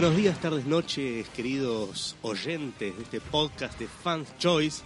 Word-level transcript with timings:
Buenos 0.00 0.16
días, 0.16 0.40
tardes, 0.40 0.64
noches, 0.64 1.28
queridos 1.30 2.14
oyentes 2.22 2.96
de 2.96 3.02
este 3.02 3.20
podcast 3.20 3.76
de 3.80 3.88
Fans 3.88 4.28
Choice. 4.38 4.84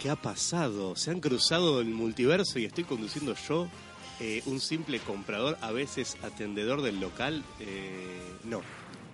¿Qué 0.00 0.10
ha 0.10 0.16
pasado? 0.16 0.96
Se 0.96 1.12
han 1.12 1.20
cruzado 1.20 1.80
el 1.80 1.90
multiverso 1.90 2.58
y 2.58 2.64
estoy 2.64 2.82
conduciendo 2.82 3.36
yo, 3.48 3.68
eh, 4.18 4.42
un 4.46 4.58
simple 4.58 4.98
comprador, 4.98 5.56
a 5.60 5.70
veces 5.70 6.16
atendedor 6.24 6.82
del 6.82 6.98
local. 6.98 7.44
Eh, 7.60 8.20
no, 8.42 8.60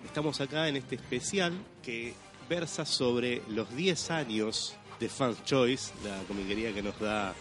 estamos 0.03 0.41
acá 0.41 0.69
en 0.69 0.75
este 0.75 0.95
especial 0.95 1.53
que 1.83 2.15
versa 2.49 2.83
sobre 2.83 3.43
los 3.47 3.69
10 3.75 4.09
años 4.09 4.75
de 4.99 5.07
Fans 5.07 5.45
Choice, 5.45 5.93
la 6.03 6.17
comiquería 6.23 6.73
que 6.73 6.81
nos 6.81 6.99
da 6.99 7.35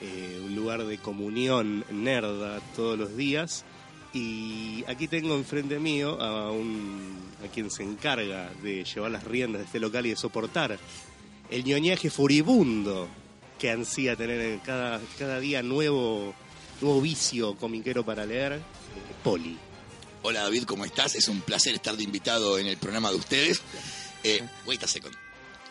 eh, 0.00 0.40
un 0.42 0.56
lugar 0.56 0.86
de 0.86 0.96
comunión 0.96 1.84
nerda 1.90 2.62
todos 2.74 2.98
los 2.98 3.14
días. 3.18 3.66
Y 4.14 4.84
aquí 4.86 5.08
tengo 5.08 5.34
enfrente 5.34 5.78
mío 5.80 6.20
a, 6.22 6.50
un, 6.52 7.18
a 7.44 7.48
quien 7.52 7.70
se 7.70 7.82
encarga 7.82 8.50
de 8.62 8.84
llevar 8.84 9.10
las 9.10 9.24
riendas 9.24 9.60
de 9.60 9.66
este 9.66 9.80
local 9.80 10.06
y 10.06 10.10
de 10.10 10.16
soportar 10.16 10.78
el 11.50 11.64
ñoñaje 11.64 12.10
furibundo 12.10 13.08
que 13.58 13.70
ansía 13.70 14.14
tener 14.16 14.40
en 14.40 14.60
cada, 14.60 15.00
cada 15.18 15.40
día 15.40 15.62
nuevo, 15.62 16.32
nuevo 16.80 17.00
vicio 17.00 17.56
comiquero 17.56 18.04
para 18.04 18.24
leer, 18.24 18.60
Poli. 19.24 19.56
Hola 20.22 20.42
David, 20.44 20.62
¿cómo 20.64 20.84
estás? 20.84 21.16
Es 21.16 21.28
un 21.28 21.40
placer 21.40 21.74
estar 21.74 21.96
de 21.96 22.04
invitado 22.04 22.58
en 22.58 22.66
el 22.68 22.76
programa 22.78 23.10
de 23.10 23.16
ustedes. 23.16 23.60
Eh, 24.22 24.42
wait 24.64 24.82
a 24.82 24.86
second. 24.88 25.14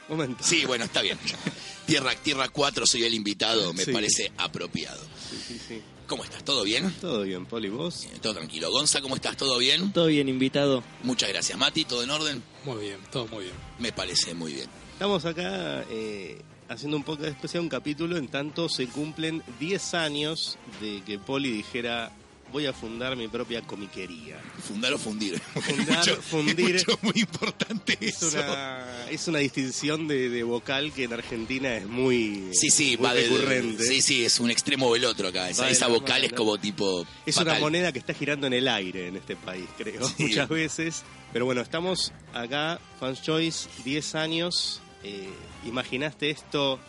Momento. 0.10 0.44
Sí, 0.44 0.66
bueno, 0.66 0.84
está 0.84 1.02
bien. 1.02 1.18
Tierra, 1.88 2.14
Tierra 2.16 2.50
4, 2.50 2.86
soy 2.86 3.04
el 3.06 3.14
invitado, 3.14 3.74
me 3.74 3.86
Sí. 3.86 3.92
parece 3.94 4.32
apropiado. 4.38 5.02
Sí, 5.30 5.40
sí, 5.48 5.62
sí. 5.66 5.82
¿Cómo 6.08 6.24
estás? 6.24 6.44
¿Todo 6.44 6.64
bien? 6.64 6.94
Todo 7.00 7.24
bien, 7.24 7.46
Poli, 7.46 7.70
vos. 7.70 8.06
Eh, 8.06 8.20
Todo 8.22 8.34
tranquilo. 8.36 8.70
Gonza, 8.72 9.02
¿cómo 9.02 9.16
estás? 9.16 9.38
¿Todo 9.38 9.58
bien? 9.58 9.92
Todo 9.94 10.08
bien, 10.08 10.28
invitado. 10.30 10.84
Muchas 11.04 11.30
gracias. 11.30 11.58
Mati, 11.58 11.86
¿todo 11.86 12.04
en 12.04 12.10
orden? 12.10 12.44
Muy 12.66 12.82
bien, 12.82 12.98
todo 13.12 13.28
muy 13.28 13.46
bien. 13.46 13.56
Me 13.80 13.92
parece 13.92 14.34
muy 14.34 14.54
bien. 14.54 14.70
Estamos 14.94 15.26
acá 15.26 15.84
eh, 15.90 16.42
haciendo 16.70 16.98
un 16.98 17.04
poco 17.04 17.24
de 17.24 17.30
especial, 17.30 17.64
un 17.64 17.70
capítulo, 17.70 18.18
en 18.18 18.28
tanto 18.28 18.70
se 18.70 18.88
cumplen 18.88 19.42
10 19.60 19.94
años 19.96 20.58
de 20.82 21.02
que 21.06 21.20
Poli 21.20 21.50
dijera 21.52 22.12
voy 22.54 22.66
a 22.68 22.72
fundar 22.72 23.18
mi 23.18 23.28
propia 23.28 23.62
comiquería. 23.64 24.40
Fundar 24.66 24.94
o 24.94 24.98
fundir. 24.98 25.38
Fundar, 25.54 25.98
Mucho- 25.98 26.22
fundir. 26.22 26.74
mucho, 26.76 27.00
muy 27.02 27.14
importante 27.18 27.98
Es 28.00 28.24
eso. 28.24 28.38
una, 28.40 29.10
es 29.10 29.28
una 29.28 29.40
distinción 29.40 30.08
de, 30.08 30.30
de 30.30 30.44
vocal 30.44 30.94
que 30.94 31.04
en 31.04 31.14
Argentina 31.14 31.76
es 31.76 31.86
muy, 31.86 32.50
Sí, 32.54 32.70
sí, 32.70 32.96
muy 32.98 33.06
va 33.08 33.14
de, 33.14 33.24
recurrente. 33.24 33.84
Sí, 33.84 34.02
sí, 34.02 34.24
es 34.24 34.40
un 34.40 34.50
extremo 34.52 34.88
o 34.88 34.96
el 34.96 35.04
otro 35.04 35.28
acá. 35.28 35.50
Esa, 35.50 35.66
de 35.68 35.92
vocal 35.92 36.24
es 36.24 36.32
como 36.32 36.58
tipo. 36.58 37.06
Es 37.26 37.36
fatal. 37.36 37.54
una 37.54 37.60
moneda 37.60 37.92
que 37.92 38.00
está 38.00 38.14
girando 38.14 38.48
en 38.48 38.54
el 38.54 38.68
aire 38.70 39.08
en 39.08 39.18
este 39.18 39.36
país, 39.36 39.66
creo, 39.78 40.08
Sí. 40.08 40.24
muchas 40.28 40.48
veces. 40.48 41.04
Pero 41.34 41.46
bueno, 41.46 41.62
estamos 41.62 42.14
acá, 42.34 42.80
Fans 43.00 43.22
Choice, 43.24 43.68
10 43.84 44.16
años. 44.16 44.80
Eh, 45.04 45.28
¿Imaginaste 45.66 46.30
esto 46.30 46.80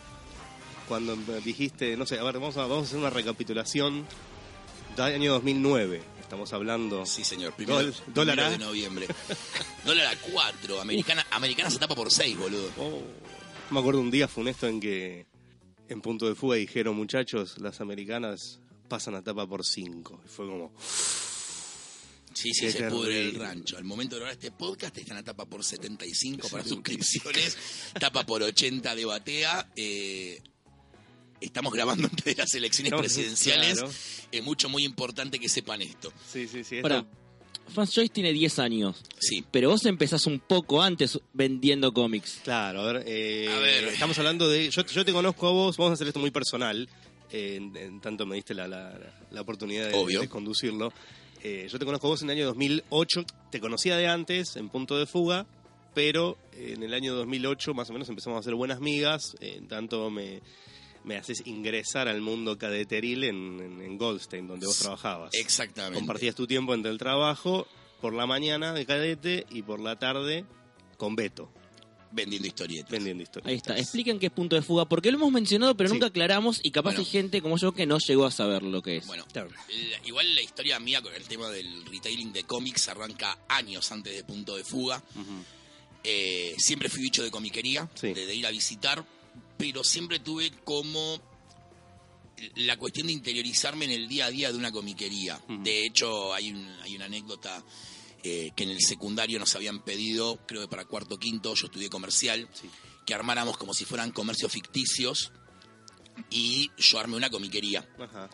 cuando 0.87 1.15
dijiste, 1.43 1.97
no 1.97 2.05
sé, 2.05 2.19
a 2.19 2.23
ver, 2.23 2.35
vamos 2.35 2.55
a, 2.57 2.61
vamos 2.61 2.83
a 2.83 2.87
hacer 2.87 2.99
una 2.99 3.09
recapitulación 3.09 4.05
año 4.99 5.33
2009? 5.33 6.01
Estamos 6.21 6.51
hablando... 6.53 7.05
Sí, 7.05 7.23
señor. 7.23 7.53
Primero, 7.53 7.81
Dol- 7.81 7.91
primero 7.93 8.13
dólar 8.13 8.39
A. 8.39 8.49
de 8.49 8.57
noviembre. 8.57 9.07
dólar 9.85 10.07
a 10.07 10.17
4. 10.19 10.81
Americana, 10.81 11.25
Americana 11.31 11.69
se 11.69 11.77
tapa 11.77 11.95
por 11.95 12.11
6, 12.11 12.37
boludo. 12.37 12.69
Oh, 12.79 13.01
me 13.71 13.79
acuerdo 13.79 14.01
un 14.01 14.11
día 14.11 14.27
funesto 14.27 14.67
en 14.67 14.79
que 14.79 15.27
en 15.87 16.01
punto 16.01 16.27
de 16.27 16.35
fuga 16.35 16.55
dijeron, 16.57 16.95
muchachos, 16.95 17.59
las 17.59 17.79
americanas 17.81 18.59
pasan 18.87 19.15
a 19.15 19.23
tapa 19.23 19.45
por 19.47 19.63
5. 19.65 20.21
Y 20.25 20.27
fue 20.29 20.47
como... 20.47 20.73
Sí, 22.33 22.53
sí, 22.53 22.69
se 22.69 22.89
pudre 22.89 23.21
el 23.29 23.35
rancho. 23.35 23.77
Al 23.77 23.85
momento 23.85 24.15
de 24.15 24.21
grabar 24.21 24.33
este 24.33 24.51
podcast 24.51 24.97
están 24.97 25.15
a 25.17 25.23
tapa 25.23 25.45
por 25.45 25.63
75 25.63 26.49
para 26.49 26.63
suscripciones, 26.67 27.57
tapa 27.97 28.25
por 28.25 28.43
80 28.43 28.93
de 28.93 29.05
batea. 29.05 29.71
eh, 29.75 30.41
estamos 31.45 31.73
grabando 31.73 32.07
antes 32.07 32.25
de 32.25 32.35
las 32.35 32.53
elecciones 32.53 32.93
presidenciales. 32.93 33.79
claro. 33.79 33.93
Es 34.31 34.43
mucho, 34.43 34.69
muy 34.69 34.83
importante 34.83 35.39
que 35.39 35.47
sepan 35.49 35.81
esto. 35.81 36.11
Sí, 36.31 36.47
sí, 36.47 36.63
sí. 36.63 36.77
esto- 36.77 36.87
Ahora, 36.93 37.05
Fans 37.73 37.91
Choice 37.91 38.13
tiene 38.13 38.31
10 38.31 38.59
años, 38.59 39.01
Sí. 39.19 39.43
pero 39.51 39.69
vos 39.69 39.85
empezás 39.85 40.25
un 40.27 40.39
poco 40.39 40.81
antes 40.83 41.19
vendiendo 41.33 41.91
cómics. 41.93 42.41
Claro, 42.43 42.81
a 42.81 42.93
ver, 42.93 43.03
eh, 43.07 43.47
A 43.51 43.57
ver. 43.59 43.85
estamos 43.85 44.17
hablando 44.19 44.47
de... 44.47 44.69
Yo, 44.69 44.85
yo 44.85 45.03
te 45.03 45.11
conozco 45.11 45.47
a 45.47 45.51
vos, 45.51 45.75
vamos 45.77 45.91
a 45.91 45.93
hacer 45.95 46.07
esto 46.07 46.19
muy 46.19 46.29
personal, 46.31 46.87
eh, 47.31 47.55
en, 47.55 47.75
en 47.75 48.01
tanto 48.01 48.25
me 48.27 48.35
diste 48.35 48.53
la, 48.53 48.67
la- 48.67 48.99
la 49.31 49.41
oportunidad 49.41 49.89
de, 49.89 50.19
de 50.19 50.29
conducirlo. 50.29 50.93
Eh, 51.43 51.67
yo 51.71 51.79
te 51.79 51.85
conozco 51.85 52.05
a 52.07 52.11
vos 52.11 52.21
en 52.21 52.29
el 52.29 52.37
año 52.37 52.45
2008, 52.47 53.25
te 53.51 53.59
conocía 53.59 53.97
de 53.97 54.07
antes, 54.07 54.55
en 54.57 54.69
punto 54.69 54.97
de 54.97 55.05
fuga, 55.07 55.47
pero 55.95 56.37
en 56.53 56.83
el 56.83 56.93
año 56.93 57.15
2008 57.15 57.73
más 57.73 57.89
o 57.89 57.93
menos 57.93 58.09
empezamos 58.09 58.37
a 58.37 58.39
hacer 58.41 58.53
buenas 58.53 58.79
migas, 58.79 59.35
en 59.39 59.67
tanto 59.67 60.09
me, 60.11 60.41
me 61.05 61.17
haces 61.17 61.43
ingresar 61.45 62.07
al 62.07 62.19
mundo 62.21 62.57
cadeteril 62.57 63.23
en, 63.23 63.59
en, 63.61 63.81
en 63.81 63.97
Goldstein, 63.97 64.47
donde 64.47 64.65
vos 64.65 64.79
trabajabas. 64.79 65.29
Exactamente. 65.33 65.99
Compartías 65.99 66.35
tu 66.35 66.47
tiempo 66.47 66.73
entre 66.73 66.91
el 66.91 66.97
trabajo 66.97 67.67
por 68.01 68.13
la 68.13 68.25
mañana 68.25 68.73
de 68.73 68.85
cadete 68.85 69.45
y 69.49 69.61
por 69.61 69.79
la 69.79 69.97
tarde 69.97 70.45
con 70.97 71.15
Beto, 71.15 71.51
Vendiendo 72.11 72.47
historietas. 72.47 72.89
vendiendo 72.89 73.23
historias. 73.23 73.49
Ahí 73.49 73.55
está. 73.57 73.77
Expliquen 73.77 74.19
qué 74.19 74.27
es 74.27 74.31
punto 74.31 74.55
de 74.55 74.61
fuga, 74.61 74.85
porque 74.85 75.11
lo 75.11 75.17
hemos 75.17 75.31
mencionado, 75.31 75.75
pero 75.75 75.89
Sí. 75.89 75.95
nunca 75.95 76.07
aclaramos 76.07 76.59
y 76.63 76.71
capaz 76.71 76.91
Bueno. 76.91 76.99
hay 77.01 77.05
gente 77.05 77.41
como 77.41 77.57
yo 77.57 77.73
que 77.73 77.85
no 77.85 77.97
llegó 77.99 78.25
a 78.25 78.31
saber 78.31 78.63
lo 78.63 78.81
que 78.81 78.97
es. 78.97 79.07
Bueno, 79.07 79.25
Claro. 79.31 79.49
la- 79.49 80.07
igual 80.07 80.33
la 80.33 80.41
historia 80.41 80.79
mía 80.79 81.01
con 81.01 81.13
el 81.13 81.23
tema 81.23 81.49
del 81.49 81.85
retailing 81.85 82.31
de 82.31 82.43
cómics 82.43 82.87
arranca 82.87 83.37
años 83.49 83.91
antes 83.91 84.15
de 84.15 84.23
Punto 84.23 84.55
de 84.55 84.63
Fuga. 84.63 85.03
Eh, 86.03 86.53
siempre 86.59 86.87
fui 86.87 87.01
bicho 87.01 87.23
de 87.23 87.31
comiquería, 87.31 87.89
Sí. 87.95 88.13
de, 88.13 88.25
de 88.27 88.35
ir 88.35 88.45
a 88.45 88.51
visitar, 88.51 89.03
pero 89.57 89.83
siempre 89.83 90.19
tuve 90.19 90.51
como 90.63 91.19
la 92.55 92.77
cuestión 92.77 93.07
de 93.07 93.13
interiorizarme 93.13 93.85
en 93.85 93.91
el 93.91 94.07
día 94.07 94.25
a 94.25 94.31
día 94.31 94.51
de 94.51 94.57
una 94.57 94.71
comiquería. 94.71 95.39
De 95.47 95.85
hecho, 95.85 96.33
hay, 96.33 96.51
un- 96.51 96.67
hay 96.83 96.95
una 96.95 97.05
anécdota 97.05 97.63
eh, 98.23 98.51
que 98.55 98.63
en 98.63 98.71
el 98.71 98.81
secundario 98.81 99.37
nos 99.39 99.55
habían 99.55 99.83
pedido, 99.83 100.39
creo 100.47 100.61
que 100.61 100.67
para 100.67 100.85
cuarto 100.85 101.15
o 101.15 101.17
quinto, 101.19 101.53
yo 101.53 101.67
estudié 101.67 101.89
comercial, 101.89 102.49
Sí. 102.59 102.67
que 103.05 103.13
armáramos 103.13 103.55
como 103.57 103.73
si 103.73 103.85
fueran 103.85 104.11
comercios 104.11 104.51
ficticios 104.51 105.31
y 106.31 106.71
yo 106.77 106.99
armé 106.99 107.15
una 107.17 107.29
comiquería. 107.29 107.87
Ajá. 107.99 108.29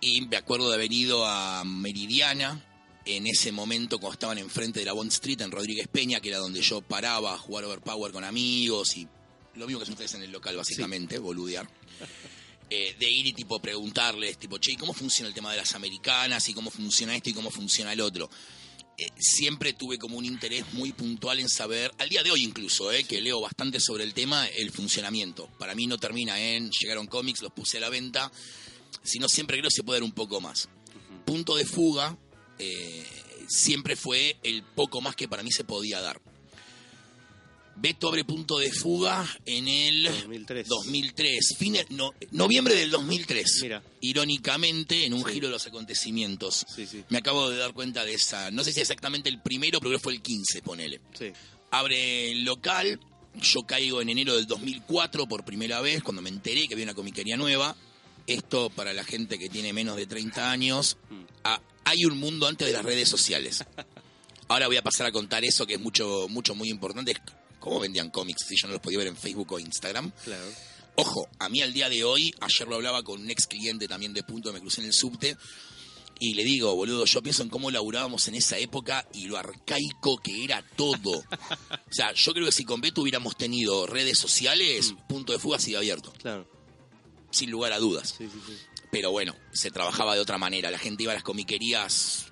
Y 0.00 0.22
me 0.26 0.36
acuerdo 0.36 0.68
de 0.68 0.76
haber 0.76 0.92
ido 0.92 1.26
a 1.26 1.64
Meridiana 1.64 2.64
en 3.04 3.26
ese 3.26 3.50
momento 3.52 3.98
cuando 3.98 4.12
estaban 4.14 4.38
enfrente 4.38 4.78
de 4.80 4.86
la 4.86 4.92
Bond 4.92 5.10
Street 5.10 5.40
en 5.40 5.50
Rodríguez 5.50 5.88
Peña, 5.88 6.20
que 6.20 6.28
era 6.28 6.38
donde 6.38 6.62
yo 6.62 6.80
paraba 6.80 7.34
a 7.34 7.38
jugar 7.38 7.64
Overpower 7.64 8.12
con 8.12 8.22
amigos 8.24 8.96
y 8.96 9.08
lo 9.54 9.66
mismo 9.66 9.78
que 9.78 9.82
hacen 9.84 9.94
ustedes 9.94 10.14
en 10.14 10.22
el 10.22 10.32
local, 10.32 10.56
básicamente, 10.56 11.18
boludear. 11.18 11.68
Eh, 12.70 12.96
de 12.98 13.10
ir 13.10 13.26
y 13.26 13.32
tipo 13.34 13.60
preguntarles, 13.60 14.38
tipo, 14.38 14.56
che, 14.56 14.72
¿y 14.72 14.76
¿cómo 14.76 14.94
funciona 14.94 15.28
el 15.28 15.34
tema 15.34 15.50
de 15.50 15.58
las 15.58 15.74
americanas? 15.74 16.48
¿Y 16.48 16.54
cómo 16.54 16.70
funciona 16.70 17.14
esto 17.14 17.28
y 17.28 17.34
cómo 17.34 17.50
funciona 17.50 17.92
el 17.92 18.00
otro? 18.00 18.30
Eh, 18.96 19.08
siempre 19.18 19.74
tuve 19.74 19.98
como 19.98 20.16
un 20.16 20.24
interés 20.24 20.72
muy 20.72 20.92
puntual 20.92 21.38
en 21.40 21.50
saber, 21.50 21.92
al 21.98 22.08
día 22.08 22.22
de 22.22 22.30
hoy 22.30 22.42
incluso, 22.42 22.90
eh, 22.90 23.04
que 23.04 23.20
leo 23.20 23.42
bastante 23.42 23.78
sobre 23.78 24.04
el 24.04 24.14
tema, 24.14 24.46
el 24.46 24.70
funcionamiento. 24.70 25.48
Para 25.58 25.74
mí 25.74 25.86
no 25.86 25.98
termina 25.98 26.40
en 26.40 26.70
llegaron 26.70 27.06
cómics, 27.06 27.42
los 27.42 27.52
puse 27.52 27.76
a 27.76 27.80
la 27.80 27.90
venta, 27.90 28.32
sino 29.02 29.28
siempre 29.28 29.58
creo 29.58 29.68
que 29.68 29.76
se 29.76 29.82
puede 29.82 30.00
dar 30.00 30.04
un 30.04 30.12
poco 30.12 30.40
más. 30.40 30.70
Punto 31.26 31.56
de 31.56 31.66
fuga 31.66 32.16
siempre 33.48 33.96
fue 33.96 34.38
el 34.44 34.62
poco 34.62 35.02
más 35.02 35.14
que 35.14 35.28
para 35.28 35.42
mí 35.42 35.52
se 35.52 35.64
podía 35.64 36.00
dar. 36.00 36.22
Beto 37.76 38.08
abre 38.08 38.24
punto 38.24 38.58
de 38.58 38.70
fuga 38.70 39.26
en 39.46 39.66
el 39.66 40.04
2003. 40.04 40.68
2003, 40.68 41.54
fines- 41.58 41.86
no- 41.90 42.12
noviembre 42.30 42.74
del 42.74 42.90
2003. 42.90 43.58
Mira. 43.62 43.82
Irónicamente, 44.00 45.04
en 45.04 45.14
un 45.14 45.24
Sí. 45.24 45.32
giro 45.34 45.48
de 45.48 45.52
los 45.52 45.66
acontecimientos. 45.66 46.64
Sí, 46.74 46.86
sí. 46.86 47.02
Me 47.08 47.18
acabo 47.18 47.50
de 47.50 47.56
dar 47.56 47.72
cuenta 47.72 48.04
de 48.04 48.14
esa, 48.14 48.50
no 48.50 48.62
sé 48.64 48.72
si 48.72 48.80
exactamente 48.80 49.28
el 49.28 49.40
primero, 49.40 49.78
pero 49.80 49.90
creo 49.90 49.98
que 49.98 50.02
fue 50.02 50.12
el 50.12 50.22
15, 50.22 50.62
ponele. 50.62 51.00
Sí. 51.18 51.32
Abre 51.70 52.30
el 52.32 52.44
local, 52.44 53.00
yo 53.40 53.62
caigo 53.62 54.00
en 54.00 54.10
enero 54.10 54.36
del 54.36 54.46
2004 54.46 55.26
por 55.26 55.44
primera 55.44 55.80
vez, 55.80 56.02
cuando 56.02 56.22
me 56.22 56.28
enteré 56.28 56.68
que 56.68 56.74
había 56.74 56.84
una 56.84 56.94
comiquería 56.94 57.36
nueva. 57.36 57.74
Esto 58.26 58.70
para 58.70 58.92
la 58.92 59.02
gente 59.04 59.38
que 59.38 59.48
tiene 59.48 59.72
menos 59.72 59.96
de 59.96 60.06
30 60.06 60.50
años, 60.52 60.96
Mm. 61.10 61.22
ah, 61.44 61.60
hay 61.84 62.04
un 62.04 62.18
mundo 62.18 62.46
antes 62.46 62.66
de 62.68 62.72
las 62.72 62.84
redes 62.84 63.08
sociales. 63.08 63.64
Ahora 64.48 64.66
voy 64.66 64.76
a 64.76 64.82
pasar 64.82 65.06
a 65.06 65.12
contar 65.12 65.44
eso 65.44 65.66
que 65.66 65.74
es 65.74 65.80
mucho, 65.80 66.26
mucho, 66.28 66.54
muy 66.54 66.68
importante. 66.68 67.16
¿Cómo 67.62 67.78
vendían 67.78 68.10
cómics 68.10 68.44
si 68.48 68.56
yo 68.60 68.66
no 68.66 68.72
los 68.74 68.82
podía 68.82 68.98
ver 68.98 69.06
en 69.06 69.16
Facebook 69.16 69.52
o 69.52 69.58
Instagram? 69.60 70.10
Claro. 70.24 70.44
Ojo, 70.96 71.28
a 71.38 71.48
mí 71.48 71.62
al 71.62 71.72
día 71.72 71.88
de 71.88 72.02
hoy, 72.02 72.34
ayer 72.40 72.66
lo 72.68 72.74
hablaba 72.74 73.02
con 73.04 73.20
un 73.20 73.30
ex 73.30 73.46
cliente 73.46 73.86
también 73.86 74.12
de 74.12 74.24
punto, 74.24 74.52
me 74.52 74.58
crucé 74.60 74.80
en 74.80 74.88
el 74.88 74.92
subte, 74.92 75.36
y 76.18 76.34
le 76.34 76.42
digo, 76.44 76.74
boludo, 76.74 77.04
yo 77.04 77.22
pienso 77.22 77.42
en 77.44 77.48
cómo 77.48 77.70
laburábamos 77.70 78.26
en 78.28 78.34
esa 78.34 78.58
época 78.58 79.06
y 79.14 79.26
lo 79.26 79.38
arcaico 79.38 80.18
que 80.18 80.42
era 80.44 80.62
todo. 80.76 81.22
O 81.70 81.94
sea, 81.94 82.12
yo 82.14 82.32
creo 82.32 82.46
que 82.46 82.52
si 82.52 82.64
con 82.64 82.80
Beto 82.80 83.02
hubiéramos 83.02 83.36
tenido 83.36 83.86
redes 83.86 84.18
sociales, 84.18 84.94
punto 85.08 85.32
de 85.32 85.38
fuga 85.38 85.58
sigue 85.58 85.76
abierto, 85.76 86.12
Claro. 86.18 86.48
sin 87.30 87.50
lugar 87.50 87.72
a 87.72 87.78
dudas. 87.78 88.14
Sí, 88.18 88.26
sí, 88.32 88.40
sí. 88.46 88.56
Pero 88.90 89.10
bueno, 89.12 89.34
se 89.52 89.70
trabajaba 89.70 90.14
de 90.14 90.20
otra 90.20 90.36
manera. 90.38 90.70
La 90.70 90.78
gente 90.78 91.02
iba 91.04 91.12
a 91.12 91.14
las 91.14 91.22
comiquerías 91.24 92.26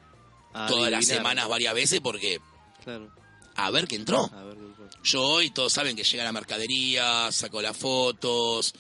A 0.52 0.66
todas 0.66 0.90
las 0.90 1.06
semanas 1.06 1.48
varias 1.48 1.72
veces 1.74 2.00
porque 2.00 2.40
Claro. 2.84 3.10
A 3.54 3.70
ver 3.70 3.86
qué 3.86 3.96
entró. 3.96 4.30
A 4.32 4.44
ver, 4.44 4.56
puedo. 4.56 4.69
Yo 5.02 5.22
hoy, 5.22 5.50
todos 5.50 5.72
saben 5.72 5.96
que 5.96 6.04
llega 6.04 6.24
la 6.24 6.32
mercadería, 6.32 7.30
saco 7.32 7.62
las 7.62 7.76
fotos, 7.76 8.74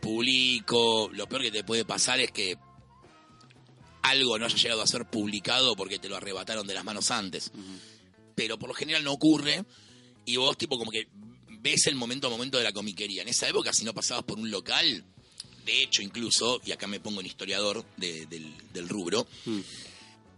publico. 0.00 1.08
Lo 1.12 1.28
peor 1.28 1.42
que 1.42 1.50
te 1.52 1.64
puede 1.64 1.84
pasar 1.84 2.20
es 2.20 2.30
que 2.32 2.56
algo 4.02 4.38
no 4.38 4.46
haya 4.46 4.56
llegado 4.56 4.82
a 4.82 4.86
ser 4.86 5.04
publicado 5.08 5.76
porque 5.76 5.98
te 5.98 6.08
lo 6.08 6.16
arrebataron 6.16 6.66
de 6.66 6.74
las 6.74 6.84
manos 6.84 7.10
antes. 7.10 7.52
Pero 8.34 8.58
por 8.58 8.68
lo 8.68 8.74
general 8.74 9.04
no 9.04 9.12
ocurre 9.12 9.64
y 10.24 10.36
vos 10.36 10.56
tipo 10.56 10.78
como 10.78 10.90
que 10.90 11.06
ves 11.60 11.86
el 11.86 11.94
momento 11.94 12.26
a 12.26 12.30
momento 12.30 12.58
de 12.58 12.64
la 12.64 12.72
comiquería. 12.72 13.22
En 13.22 13.28
esa 13.28 13.48
época, 13.48 13.72
si 13.72 13.84
no 13.84 13.92
pasabas 13.94 14.24
por 14.24 14.38
un 14.38 14.50
local, 14.50 15.04
de 15.66 15.82
hecho 15.82 16.02
incluso, 16.02 16.60
y 16.64 16.72
acá 16.72 16.86
me 16.86 17.00
pongo 17.00 17.20
en 17.20 17.26
historiador 17.26 17.84
de- 17.96 18.26
del, 18.26 18.52
del 18.72 18.88
rubro, 18.88 19.26
Mm. 19.44 19.60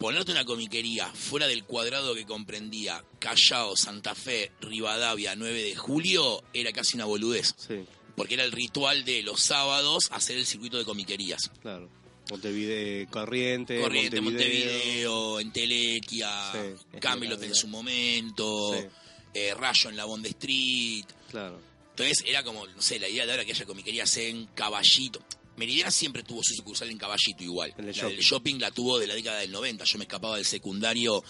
Ponerte 0.03 0.33
una 0.33 0.45
comiquería 0.45 1.07
fuera 1.15 1.47
del 1.47 1.65
cuadrado 1.65 2.15
que 2.15 2.27
comprendía 2.27 3.05
Callao, 3.21 3.77
Santa 3.77 4.15
Fe, 4.15 4.51
Rivadavia, 4.61 5.37
9 5.37 5.63
de 5.63 5.77
julio, 5.77 6.43
era 6.53 6.73
casi 6.73 6.97
una 6.97 7.05
boludez. 7.05 7.55
Sí, 7.57 7.85
Porque 8.17 8.35
era 8.35 8.43
el 8.45 8.53
ritual 8.53 9.05
de 9.05 9.23
los 9.23 9.41
sábados 9.41 10.09
hacer 10.11 10.37
el 10.37 10.45
circuito 10.47 10.77
de 10.77 10.85
comiquerías. 10.85 11.51
claro. 11.63 11.89
Montevideo, 12.31 13.09
Corriente, 13.11 13.81
Corriente, 13.81 14.21
Montevideo, 14.21 15.41
Entelequia, 15.41 16.31
Sí, 16.53 16.99
Camelot 17.01 17.43
en 17.43 17.55
su 17.55 17.67
momento, 17.69 18.75
Sí. 18.75 18.87
eh, 19.35 19.55
Rayo 19.55 19.91
en 19.91 19.97
la 19.97 20.05
Bond 20.05 20.27
Street. 20.27 21.05
Claro. 21.31 21.59
Entonces 21.91 22.25
era 22.27 22.43
como, 22.43 22.67
no 22.67 22.81
sé, 22.81 22.99
la 22.99 23.09
idea 23.09 23.27
de 23.27 23.33
ahora 23.33 23.45
que 23.45 23.53
haya 23.53 23.67
comiquerías 23.67 24.17
en 24.19 24.47
Caballito. 24.55 25.21
Meridiana 25.57 25.91
siempre 25.91 26.23
tuvo 26.23 26.41
su 26.43 26.55
sucursal 26.55 26.91
en 26.91 26.99
Caballito 26.99 27.43
igual. 27.45 27.73
En 27.77 27.81
el 27.81 27.87
la 27.87 27.93
shopping. 27.93 28.15
del 28.17 28.25
shopping 28.25 28.59
la 28.59 28.71
tuvo 28.71 28.99
de 28.99 29.07
la 29.07 29.15
década 29.15 29.41
del 29.41 29.51
90. 29.53 29.85
Yo 29.85 29.99
me 29.99 30.05
escapaba 30.05 30.37
del 30.37 30.45
secundario. 30.47 31.23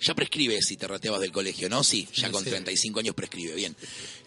Ya 0.00 0.14
prescribe 0.14 0.60
si 0.60 0.76
te 0.76 0.86
rateabas 0.88 1.20
del 1.20 1.30
colegio, 1.32 1.68
¿no? 1.68 1.82
Sí, 1.84 2.06
ya 2.14 2.30
con 2.30 2.42
sí. 2.44 2.50
35 2.50 2.98
años 3.00 3.14
prescribe, 3.14 3.54
bien. 3.54 3.76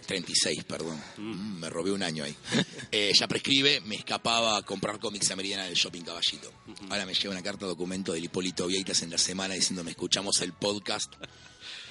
36, 0.07 0.63
perdón. 0.63 0.99
Mm, 1.17 1.59
me 1.59 1.69
robé 1.69 1.91
un 1.91 2.03
año 2.03 2.23
ahí. 2.23 2.35
Eh, 2.91 3.11
ya 3.13 3.27
prescribe, 3.27 3.81
me 3.81 3.95
escapaba 3.95 4.57
a 4.57 4.61
comprar 4.61 4.97
cómics 4.97 5.29
a 5.29 5.35
Meridiana 5.35 5.65
del 5.65 5.75
shopping 5.75 6.03
Caballito. 6.03 6.51
Ahora 6.89 7.05
me 7.05 7.13
llega 7.13 7.29
una 7.29 7.43
carta 7.43 7.65
documento 7.65 8.13
del 8.13 8.23
Hipólito 8.23 8.65
Vieitas 8.65 9.01
en 9.01 9.09
la 9.11 9.17
semana 9.17 9.55
diciéndome, 9.55 9.91
escuchamos 9.91 10.39
el 10.41 10.53
podcast, 10.53 11.13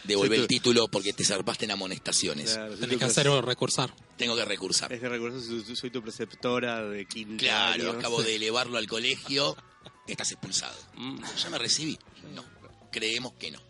Sí, 0.07 0.35
el 0.35 0.47
título 0.47 0.89
porque 0.89 1.13
te 1.13 1.25
zarpaste 1.25 1.65
en 1.65 1.73
amonestaciones. 1.73 2.53
Claro, 2.53 2.77
Tenés 2.77 2.99
que 2.99 3.05
hacer 3.05 3.29
o 3.29 3.43
recursar. 3.43 3.95
Tengo 4.17 4.37
que 4.37 4.45
recursar. 4.45 4.93
Es 4.93 5.01
que 5.01 5.09
recuerdo, 5.09 5.41
soy, 5.41 5.77
soy 5.77 5.91
tu 5.91 6.03
preceptora 6.03 6.83
de 6.85 7.07
quinto 7.07 7.43
Claro, 7.43 7.91
acabo 7.91 8.23
de 8.23 8.37
elevarlo 8.37 8.79
al 8.79 8.87
colegio, 8.87 9.57
estás 10.07 10.33
expulsado. 10.33 10.77
Mm. 10.95 11.19
¿Ya 11.43 11.51
me 11.51 11.59
recibí? 11.59 11.99
No, 12.35 12.45
creemos 12.91 13.35
que 13.35 13.51
no. 13.51 13.61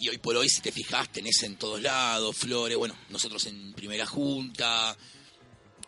Y 0.00 0.08
hoy 0.08 0.18
por 0.18 0.36
hoy, 0.36 0.48
si 0.48 0.60
te 0.60 0.70
fijas, 0.70 1.10
tenés 1.10 1.42
en 1.42 1.56
todos 1.56 1.82
lados 1.82 2.36
flores, 2.36 2.76
bueno, 2.78 2.96
nosotros 3.10 3.44
en 3.46 3.72
primera 3.72 4.06
junta, 4.06 4.96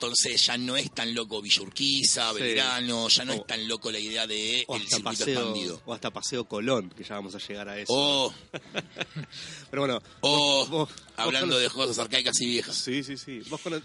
entonces 0.01 0.47
ya 0.47 0.57
no 0.57 0.77
es 0.79 0.91
tan 0.95 1.15
loco 1.15 1.43
Villurquiza, 1.43 2.31
Sí. 2.33 2.41
Belgrano, 2.41 3.09
ya 3.09 3.25
no 3.27 3.35
O- 3.35 3.37
es 3.37 3.47
tan 3.47 3.69
loco 3.69 3.91
la 3.93 3.99
idea 3.99 4.27
de 4.27 4.61
el 4.61 4.67
circuito 4.89 5.03
paseo, 5.05 5.39
expandido. 5.41 5.83
o 5.85 5.93
hasta 5.93 6.11
Paseo 6.11 6.45
Colón, 6.47 6.89
que 6.97 7.05
ya 7.05 7.17
vamos 7.17 7.35
a 7.35 7.39
llegar 7.39 7.69
a 7.69 7.79
eso. 7.79 7.93
O, 7.93 8.35
Pero 9.71 9.83
bueno, 9.83 10.03
o, 10.23 10.67
vos- 10.67 10.71
vos 10.71 10.89
hablando 11.17 11.59
de 11.59 11.69
cosas 11.69 11.99
arcaicas 11.99 12.41
y 12.41 12.47
viejas. 12.47 12.77
Sí, 12.77 13.05
sí, 13.05 13.17
sí. 13.19 13.41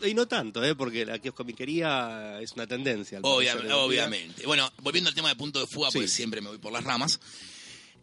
Y 0.06 0.14
no 0.14 0.26
tanto, 0.28 0.64
¿eh? 0.64 0.74
Porque 0.74 1.06
la 1.06 1.20
kioscomiquería 1.20 2.40
es 2.42 2.54
una 2.54 2.66
tendencia. 2.66 3.18
al 3.18 3.24
Obvia- 3.26 3.54
parecer, 3.54 3.56
hoy 3.56 3.62
en 3.62 3.68
día. 3.68 3.76
obviamente. 4.06 4.46
Bueno, 4.46 4.72
volviendo 4.82 5.10
al 5.10 5.16
tema 5.16 5.30
de 5.30 5.36
punto 5.36 5.60
de 5.60 5.68
fuga, 5.68 5.92
Sí. 5.92 5.98
porque 5.98 6.08
siempre 6.08 6.40
me 6.42 6.48
voy 6.50 6.58
por 6.60 6.72
las 6.72 6.84
ramas. 6.84 7.20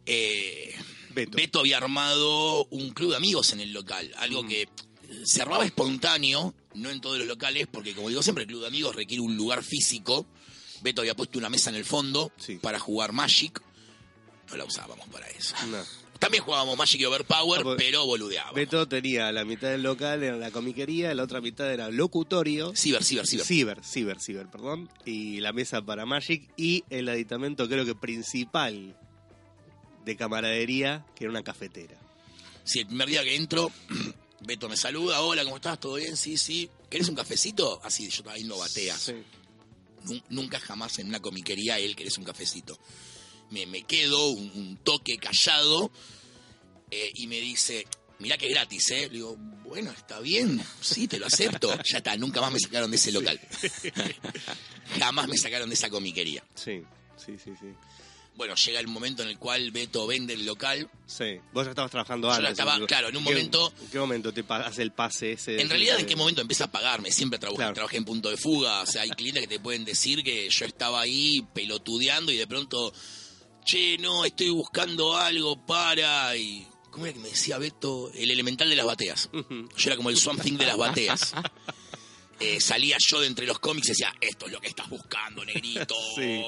Eh, 0.06 0.74
Beto. 1.14 1.36
Beto 1.36 1.60
había 1.60 1.76
armado 1.78 2.64
un 2.66 2.90
club 2.90 3.10
de 3.10 3.16
amigos 3.16 3.52
en 3.52 3.60
el 3.60 3.72
local, 3.72 4.10
Mm. 4.16 4.18
algo 4.22 4.46
que 4.46 4.68
se 5.24 5.42
armaba 5.42 5.64
espontáneo, 5.64 6.54
no 6.74 6.90
en 6.90 7.00
todos 7.00 7.18
los 7.18 7.26
locales, 7.26 7.66
porque 7.70 7.94
como 7.94 8.08
digo 8.08 8.22
siempre, 8.22 8.42
el 8.44 8.48
club 8.48 8.60
de 8.62 8.66
amigos 8.68 8.94
requiere 8.96 9.20
un 9.22 9.36
lugar 9.36 9.62
físico. 9.62 10.26
Beto 10.82 11.00
había 11.02 11.14
puesto 11.14 11.38
una 11.38 11.48
mesa 11.48 11.70
en 11.70 11.76
el 11.76 11.84
fondo 11.84 12.32
Sí. 12.38 12.56
para 12.60 12.78
jugar 12.78 13.12
Magic. 13.12 13.62
No 14.50 14.56
la 14.56 14.64
usábamos 14.64 15.06
para 15.08 15.28
eso. 15.30 15.54
No. 15.70 15.78
También 16.18 16.44
jugábamos 16.44 16.76
Magic 16.78 17.00
y 17.00 17.04
Overpower, 17.04 17.60
Ah, 17.60 17.64
porque- 17.64 17.84
pero 17.84 18.04
boludeábamos. 18.06 18.54
Beto 18.54 18.86
tenía 18.86 19.32
la 19.32 19.44
mitad 19.44 19.70
del 19.70 19.82
local 19.82 20.22
en 20.22 20.38
la 20.40 20.50
comiquería, 20.52 21.12
la 21.14 21.22
otra 21.24 21.40
mitad 21.40 21.72
era 21.72 21.90
locutorio. 21.90 22.72
Ciber, 22.76 23.02
ciber, 23.02 23.26
ciber. 23.26 23.44
Ciber, 23.46 23.84
ciber, 23.84 24.20
ciber, 24.20 24.46
perdón. 24.48 24.88
Y 25.04 25.40
la 25.40 25.52
mesa 25.52 25.82
para 25.82 26.06
Magic 26.06 26.48
y 26.56 26.84
el 26.90 27.08
aditamento 27.08 27.68
creo 27.68 27.84
que 27.84 27.94
principal 27.94 28.96
de 30.04 30.16
camaradería, 30.16 31.04
que 31.16 31.24
era 31.24 31.30
una 31.30 31.42
cafetera. 31.42 31.96
Si 32.64 32.80
el 32.80 32.86
primer 32.86 33.08
día 33.08 33.22
que 33.24 33.34
entro, 33.36 33.70
Beto 34.44 34.68
me 34.68 34.76
saluda, 34.76 35.20
hola, 35.20 35.44
¿cómo 35.44 35.56
estás? 35.56 35.78
¿Todo 35.78 35.94
bien? 35.94 36.16
Sí, 36.16 36.36
sí. 36.36 36.68
¿Querés 36.90 37.08
un 37.08 37.14
cafecito? 37.14 37.80
Así, 37.84 38.04
yo 38.04 38.18
estaba 38.18 38.34
viendo 38.34 38.58
bateas. 38.58 39.00
Sí. 39.00 39.12
Nun- 40.04 40.22
Nunca 40.30 40.58
jamás 40.58 40.98
en 40.98 41.08
una 41.08 41.20
comiquería 41.20 41.78
él 41.78 41.94
querés 41.94 42.18
un 42.18 42.24
cafecito. 42.24 42.78
Me, 43.50 43.66
me 43.66 43.82
quedo 43.84 44.30
un, 44.30 44.50
un 44.54 44.76
toque 44.78 45.16
callado 45.16 45.92
eh, 46.90 47.12
y 47.14 47.26
me 47.28 47.40
dice, 47.40 47.86
mirá 48.18 48.36
que 48.36 48.46
es 48.46 48.52
gratis, 48.52 48.90
¿eh? 48.90 49.02
Le 49.08 49.16
digo, 49.18 49.36
bueno, 49.64 49.92
está 49.92 50.18
bien, 50.20 50.60
sí, 50.80 51.06
te 51.06 51.18
lo 51.20 51.26
acepto. 51.26 51.72
Ya 51.84 51.98
está, 51.98 52.16
nunca 52.16 52.40
más 52.40 52.52
me 52.52 52.58
sacaron 52.58 52.90
de 52.90 52.96
ese 52.96 53.12
local. 53.12 53.38
jamás 54.98 55.28
me 55.28 55.38
sacaron 55.38 55.68
de 55.68 55.74
esa 55.74 55.88
comiquería. 55.88 56.42
Sí, 56.54 56.82
sí, 57.16 57.36
sí, 57.42 57.52
sí. 57.60 57.68
Bueno, 58.34 58.54
llega 58.54 58.80
el 58.80 58.88
momento 58.88 59.22
en 59.22 59.28
el 59.28 59.38
cual 59.38 59.70
Beto 59.72 60.06
vende 60.06 60.32
el 60.34 60.46
local. 60.46 60.88
Sí, 61.06 61.38
vos 61.52 61.64
ya 61.64 61.70
estabas 61.70 61.90
trabajando 61.90 62.28
Yo 62.28 62.34
antes. 62.34 62.50
estaba, 62.52 62.76
¿en- 62.76 62.86
claro, 62.86 63.08
en 63.10 63.16
un 63.18 63.24
qué- 63.24 63.30
momento- 63.30 63.72
¿En 63.80 63.88
qué 63.88 63.98
momento 63.98 64.32
te 64.32 64.42
pa- 64.42 64.62
hace 64.66 64.82
el 64.82 64.92
pase 64.92 65.32
ese? 65.32 65.60
En 65.60 65.68
realidad, 65.68 66.00
¿en 66.00 66.06
qué 66.06 66.16
momento 66.16 66.40
empieza 66.40 66.64
a 66.64 66.70
pagarme? 66.72 67.12
Siempre 67.12 67.38
trabajé, 67.38 67.58
Claro. 67.58 67.74
trabajé 67.74 67.98
en 67.98 68.04
punto 68.06 68.30
de 68.30 68.36
fuga. 68.38 68.80
O 68.82 68.86
sea, 68.86 69.02
hay 69.02 69.10
clientes 69.10 69.42
que 69.42 69.48
te 69.48 69.60
pueden 69.60 69.84
decir 69.84 70.24
que 70.24 70.48
yo 70.48 70.64
estaba 70.64 71.02
ahí 71.02 71.46
pelotudeando 71.54 72.32
y 72.32 72.36
de 72.38 72.46
pronto, 72.46 72.92
che, 73.66 73.98
no, 73.98 74.24
estoy 74.24 74.48
buscando 74.48 75.16
algo 75.16 75.56
para. 75.66 76.34
Y, 76.36 76.66
¿Cómo 76.90 77.04
era 77.06 77.12
que 77.14 77.20
me 77.20 77.28
decía 77.28 77.58
Beto? 77.58 78.10
El 78.14 78.30
elemental 78.30 78.68
de 78.68 78.76
las 78.76 78.86
bateas. 78.86 79.28
Yo 79.32 79.88
era 79.88 79.96
como 79.96 80.08
el 80.10 80.16
Swamp 80.16 80.42
Thing 80.42 80.56
de 80.56 80.66
las 80.66 80.76
bateas. 80.78 81.32
Eh, 82.40 82.60
salía 82.60 82.96
yo 82.98 83.20
de 83.20 83.28
entre 83.28 83.46
los 83.46 83.60
cómics 83.60 83.86
y 83.86 83.90
decía, 83.90 84.12
esto 84.20 84.46
es 84.46 84.52
lo 84.52 84.60
que 84.60 84.66
estás 84.66 84.88
buscando, 84.88 85.44
negrito. 85.44 85.94
Sí. 86.16 86.42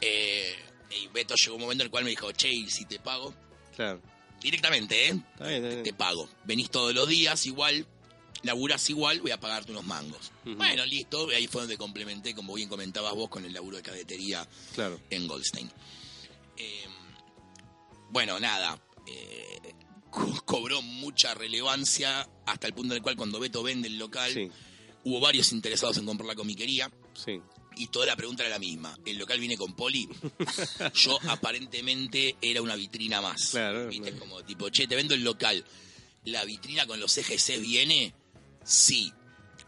Eh, 0.00 0.54
y 0.90 1.06
Beto 1.08 1.34
llegó 1.34 1.56
un 1.56 1.62
momento 1.62 1.82
en 1.82 1.86
el 1.86 1.90
cual 1.90 2.04
me 2.04 2.10
dijo, 2.10 2.30
che, 2.32 2.48
¿y 2.52 2.68
si 2.70 2.84
te 2.84 2.98
pago? 2.98 3.34
Claro. 3.76 4.00
Directamente, 4.40 5.08
¿eh? 5.08 5.20
Está 5.34 5.48
bien, 5.48 5.64
está 5.64 5.68
bien. 5.74 5.82
te 5.82 5.92
pago. 5.92 6.28
Venís 6.44 6.70
todos 6.70 6.94
los 6.94 7.08
días 7.08 7.44
igual, 7.46 7.86
laburás 8.42 8.88
igual, 8.90 9.20
voy 9.20 9.32
a 9.32 9.40
pagarte 9.40 9.72
unos 9.72 9.84
mangos. 9.84 10.30
Bueno, 10.44 10.86
listo, 10.86 11.28
ahí 11.30 11.46
fue 11.48 11.62
donde 11.62 11.76
complementé, 11.76 12.34
como 12.34 12.54
bien 12.54 12.68
comentabas 12.68 13.14
vos, 13.14 13.28
con 13.28 13.44
el 13.44 13.52
laburo 13.52 13.76
de 13.76 13.82
cadetería 13.82 14.46
Claro. 14.74 15.00
en 15.10 15.26
Goldstein. 15.26 15.70
Eh, 16.56 16.84
bueno, 18.10 18.38
nada, 18.40 18.80
eh, 19.06 19.74
co- 20.10 20.42
cobró 20.44 20.80
mucha 20.82 21.34
relevancia 21.34 22.28
hasta 22.46 22.66
el 22.66 22.74
punto 22.74 22.94
en 22.94 22.98
el 22.98 23.02
cual 23.02 23.16
cuando 23.16 23.38
Beto 23.40 23.62
vende 23.62 23.88
el 23.88 23.98
local, 23.98 24.32
Sí, 24.32 24.50
hubo 25.04 25.20
varios 25.20 25.52
interesados 25.52 25.98
en 25.98 26.06
comprar 26.06 26.26
la 26.28 26.34
comiquería. 26.34 26.90
sí. 27.14 27.40
Y 27.78 27.86
toda 27.88 28.06
la 28.06 28.16
pregunta 28.16 28.42
era 28.42 28.50
la 28.50 28.58
misma. 28.58 28.98
¿El 29.06 29.18
local 29.18 29.38
viene 29.38 29.56
con 29.56 29.74
poli? 29.74 30.08
Yo 30.94 31.18
aparentemente 31.28 32.36
era 32.42 32.60
una 32.60 32.76
vitrina 32.76 33.20
más. 33.20 33.50
Claro, 33.50 33.88
¿Viste? 33.88 34.10
claro. 34.10 34.18
Como 34.20 34.42
tipo, 34.44 34.68
che, 34.70 34.86
te 34.86 34.96
vendo 34.96 35.14
el 35.14 35.22
local. 35.22 35.64
¿La 36.24 36.44
vitrina 36.44 36.86
con 36.86 37.00
los 37.00 37.16
EGC 37.16 37.60
viene? 37.60 38.12
Sí. 38.64 39.12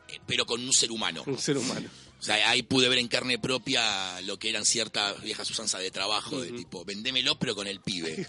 Eh, 0.08 0.18
Pero 0.26 0.44
con 0.44 0.60
un 0.62 0.72
ser 0.72 0.90
humano. 0.90 1.22
Un 1.26 1.38
ser 1.38 1.56
humano. 1.56 1.88
O 2.18 2.22
sea, 2.22 2.50
ahí 2.50 2.62
pude 2.62 2.88
ver 2.90 2.98
en 2.98 3.08
carne 3.08 3.38
propia 3.38 4.20
lo 4.22 4.38
que 4.38 4.50
eran 4.50 4.66
ciertas 4.66 5.22
viejas 5.22 5.48
usanzas 5.50 5.80
de 5.80 5.90
trabajo, 5.90 6.38
de 6.38 6.52
tipo, 6.52 6.84
vendémelo 6.84 7.38
pero 7.38 7.54
con 7.56 7.66
el 7.66 7.80
pibe. 7.80 8.28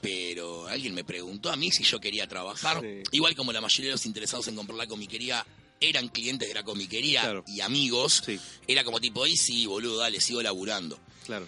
Pero 0.00 0.68
alguien 0.68 0.94
me 0.94 1.02
preguntó 1.02 1.50
a 1.50 1.56
mí 1.56 1.72
si 1.72 1.82
yo 1.82 1.98
quería 2.00 2.28
trabajar. 2.28 2.80
Sí. 2.80 3.02
Igual 3.12 3.34
como 3.34 3.52
la 3.52 3.60
mayoría 3.60 3.88
de 3.88 3.94
los 3.94 4.06
interesados 4.06 4.46
en 4.48 4.54
comprar 4.54 4.76
la 4.78 4.86
comiquería 4.86 5.44
eran 5.80 6.08
clientes 6.08 6.46
de 6.46 6.54
la 6.54 6.62
comiquería 6.62 7.22
Claro. 7.22 7.44
y 7.46 7.60
amigos, 7.62 8.22
Sí. 8.24 8.38
era 8.68 8.84
como 8.84 9.00
tipo, 9.00 9.24
ahí 9.24 9.34
sí, 9.36 9.64
boludo, 9.66 9.96
dale, 9.98 10.20
sigo 10.20 10.42
laburando. 10.42 10.98
Claro. 11.24 11.46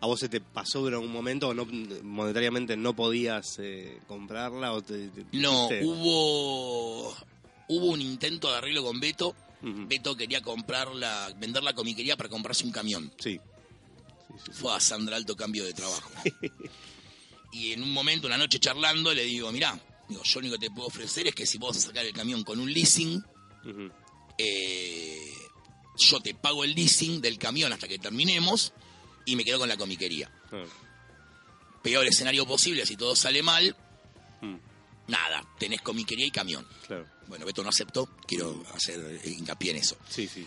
¿A 0.00 0.06
vos 0.06 0.18
se 0.18 0.30
te 0.30 0.40
pasó 0.40 0.88
en 0.88 0.94
algún 0.94 1.12
momento 1.12 1.48
o 1.48 1.54
no, 1.54 1.66
monetariamente 2.02 2.74
no 2.76 2.96
podías 2.96 3.58
eh, 3.58 4.00
comprarla? 4.08 4.72
O 4.72 4.80
te, 4.82 5.08
te- 5.08 5.26
No, 5.32 5.68
hubo 5.82 7.10
hubo 7.68 7.86
un 7.86 8.00
intento 8.00 8.50
de 8.50 8.56
arreglo 8.56 8.82
con 8.82 8.98
Beto. 8.98 9.36
Ujú. 9.62 9.86
Beto 9.86 10.16
quería 10.16 10.40
comprar 10.40 10.94
la, 10.94 11.30
vender 11.38 11.62
la 11.62 11.74
comiquería 11.74 12.16
para 12.16 12.30
comprarse 12.30 12.64
un 12.64 12.72
camión. 12.72 13.12
Sí. 13.18 13.38
Sí, 13.38 14.34
sí, 14.38 14.42
sí. 14.46 14.52
Fue 14.54 14.74
a 14.74 14.80
Sandra 14.80 15.16
Alto 15.16 15.36
cambio 15.36 15.64
de 15.66 15.74
trabajo. 15.74 16.10
y 17.52 17.72
en 17.72 17.82
un 17.82 17.92
momento, 17.92 18.26
una 18.26 18.38
noche 18.38 18.58
charlando, 18.58 19.12
le 19.12 19.24
digo, 19.24 19.52
mirá, 19.52 19.78
digo, 20.08 20.22
yo 20.24 20.40
lo 20.40 20.46
único 20.46 20.58
que 20.58 20.68
te 20.68 20.74
puedo 20.74 20.88
ofrecer 20.88 21.26
es 21.28 21.34
que 21.34 21.44
si 21.44 21.58
vos 21.58 21.76
vas 21.76 21.84
a 21.84 21.88
sacar 21.88 22.06
el 22.06 22.14
camión 22.14 22.42
con 22.42 22.58
un 22.58 22.72
leasing, 22.72 23.22
Eh, 24.38 25.32
yo 25.98 26.20
te 26.20 26.34
pago 26.34 26.64
el 26.64 26.74
leasing 26.74 27.20
del 27.20 27.38
camión 27.38 27.72
hasta 27.72 27.86
que 27.88 27.98
terminemos 27.98 28.72
y 29.26 29.36
me 29.36 29.44
quedo 29.44 29.58
con 29.58 29.68
la 29.68 29.76
comiquería. 29.76 30.30
Claro. 30.48 30.68
Peor 31.82 32.06
escenario 32.06 32.46
posible, 32.46 32.84
si 32.86 32.96
todo 32.96 33.14
sale 33.16 33.42
mal, 33.42 33.76
Mm, 34.42 34.56
Nada, 35.08 35.42
tenés 35.58 35.82
comiquería 35.82 36.24
y 36.24 36.30
camión. 36.30 36.66
claro. 36.86 37.06
Bueno, 37.26 37.44
Beto 37.44 37.62
no 37.62 37.68
aceptó, 37.68 38.06
quiero 38.26 38.64
hacer 38.74 39.20
hincapié 39.24 39.72
en 39.72 39.76
eso. 39.78 39.96
Sí, 40.08 40.26
sí. 40.26 40.46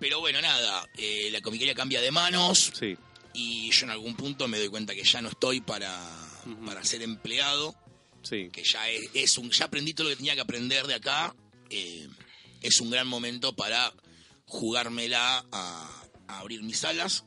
Pero 0.00 0.18
bueno, 0.20 0.40
nada, 0.40 0.84
eh, 0.96 1.28
la 1.30 1.40
comiquería 1.40 1.74
cambia 1.74 2.00
de 2.00 2.10
manos 2.10 2.72
Sí. 2.78 2.96
y 3.34 3.70
yo 3.70 3.84
en 3.84 3.90
algún 3.90 4.16
punto 4.16 4.48
me 4.48 4.58
doy 4.58 4.68
cuenta 4.68 4.94
que 4.96 5.04
ya 5.04 5.20
no 5.22 5.28
estoy 5.28 5.60
para, 5.60 5.96
para 6.66 6.82
ser 6.82 7.02
empleado, 7.02 7.74
Sí. 8.22 8.48
que 8.50 8.64
ya 8.64 8.88
es, 8.88 9.10
es 9.14 9.38
un, 9.38 9.50
ya 9.50 9.66
aprendí 9.66 9.92
todo 9.94 10.04
lo 10.08 10.10
que 10.10 10.16
tenía 10.16 10.34
que 10.34 10.40
aprender 10.40 10.86
de 10.88 10.94
acá. 10.94 11.32
eh, 11.72 12.08
es 12.60 12.80
un 12.80 12.90
gran 12.90 13.06
momento 13.08 13.54
para 13.54 13.92
jugármela 14.46 15.44
a, 15.52 16.02
a 16.28 16.38
abrir 16.40 16.62
mis 16.62 16.84
alas. 16.84 17.24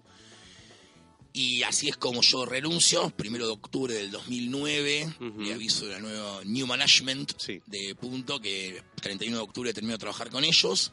Y 1.35 1.63
así 1.63 1.89
es 1.89 1.97
como 1.97 2.21
yo 2.21 2.45
renuncio, 2.45 3.09
primero 3.09 3.47
de 3.47 3.53
octubre 3.53 3.93
del 3.95 4.11
2009, 4.11 5.15
Ujú. 5.19 5.41
le 5.41 5.53
aviso 5.53 5.85
de 5.87 5.93
la 5.93 5.99
nueva 5.99 6.41
New 6.45 6.67
Management 6.67 7.33
Sí. 7.39 7.59
de 7.65 7.95
Punto, 7.95 8.39
que 8.39 8.83
31 9.01 9.37
de 9.37 9.43
octubre 9.43 9.73
termino 9.73 9.93
de 9.93 9.97
trabajar 9.97 10.29
con 10.29 10.43
ellos. 10.43 10.91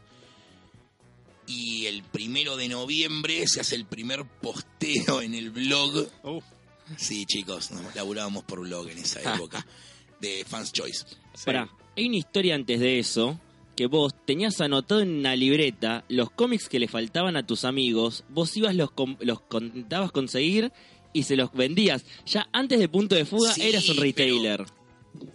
Y 1.47 1.87
el 1.87 2.04
primero 2.04 2.56
de 2.56 2.68
noviembre 2.68 3.47
se 3.49 3.61
hace 3.61 3.75
el 3.75 3.85
primer 3.85 4.25
posteo 4.25 5.20
en 5.20 5.35
el 5.35 5.50
blog. 5.50 6.09
Oh, 6.23 6.42
Sí, 6.97 7.25
chicos, 7.26 7.70
nos 7.70 7.94
laburábamos 7.94 8.42
por 8.44 8.61
blog 8.61 8.88
en 8.88 8.99
esa 8.99 9.20
época, 9.35 9.64
de 10.20 10.44
Fans 10.49 10.73
Choice. 10.73 11.04
sí. 11.35 11.44
Pará, 11.44 11.68
hay 11.97 12.06
una 12.06 12.16
historia 12.16 12.54
antes 12.54 12.80
de 12.80 12.99
eso 12.99 13.38
que 13.81 13.87
vos 13.87 14.13
tenías 14.27 14.61
anotado 14.61 15.01
en 15.01 15.09
una 15.09 15.35
libreta 15.35 16.05
los 16.11 16.31
cómics 16.31 16.69
que 16.69 16.79
le 16.79 16.87
faltaban 16.87 17.35
a 17.39 17.47
tus 17.47 17.65
amigos, 17.65 18.25
vos 18.29 18.55
ibas 18.55 18.75
los 18.75 18.91
los 19.21 19.41
contabas 19.41 20.13
conseguir 20.13 20.71
y 21.15 21.23
se 21.23 21.35
los 21.35 21.51
vendías. 21.55 22.05
Ya 22.27 22.47
antes 22.53 22.79
de 22.79 22.91
punto 22.91 23.15
de 23.15 23.25
fuga 23.25 23.55
Sí, 23.55 23.63
eras 23.63 23.89
un 23.89 23.97
retailer. 23.97 24.67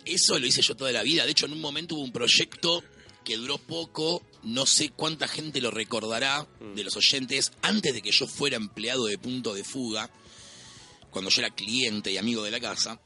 Eso 0.06 0.38
lo 0.38 0.46
hice 0.46 0.62
yo 0.62 0.75
toda 0.75 0.92
la 0.92 1.02
vida. 1.02 1.25
De 1.25 1.32
hecho, 1.32 1.48
en 1.48 1.54
un 1.54 1.60
momento 1.60 1.96
hubo 1.96 2.04
un 2.04 2.12
proyecto 2.12 2.84
que 3.24 3.36
duró 3.36 3.58
poco, 3.58 4.22
no 4.44 4.68
sé 4.68 4.90
cuánta 4.90 5.28
gente 5.28 5.60
lo 5.60 5.72
recordará 5.72 6.48
de 6.75 6.84
los 6.84 6.96
oyentes, 6.96 7.52
antes 7.64 7.96
de 7.96 8.04
que 8.04 8.12
yo 8.12 8.28
fuera 8.28 8.58
empleado 8.58 9.08
de 9.08 9.18
punto 9.18 9.56
de 9.56 9.64
fuga, 9.64 10.12
cuando 11.10 11.32
yo 11.32 11.42
era 11.42 11.50
cliente 11.50 12.12
y 12.12 12.18
amigo 12.18 12.44
de 12.44 12.52
la 12.52 12.60
casa, 12.60 13.02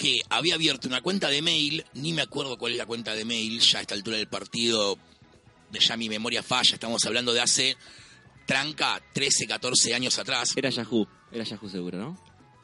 que 0.00 0.20
había 0.30 0.54
abierto 0.54 0.88
una 0.88 1.02
cuenta 1.02 1.28
de 1.28 1.42
mail, 1.42 1.84
ni 1.92 2.14
me 2.14 2.22
acuerdo 2.22 2.56
cuál 2.56 2.72
es 2.72 2.78
la 2.78 2.86
cuenta 2.86 3.14
de 3.14 3.26
mail, 3.26 3.60
ya 3.60 3.80
a 3.80 3.82
esta 3.82 3.94
altura 3.94 4.16
del 4.16 4.28
partido, 4.28 4.98
de 5.70 5.78
ya 5.78 5.94
mi 5.98 6.08
memoria 6.08 6.42
falla, 6.42 6.72
estamos 6.72 7.04
hablando 7.04 7.34
de 7.34 7.40
hace 7.42 7.76
tranca 8.46 9.00
13, 9.12 9.46
14 9.46 9.94
años 9.94 10.18
atrás. 10.18 10.52
Era 10.56 10.70
Yahoo, 10.70 11.06
era 11.30 11.44
Yahoo 11.44 11.68
seguro, 11.68 11.98
¿no? 11.98 12.18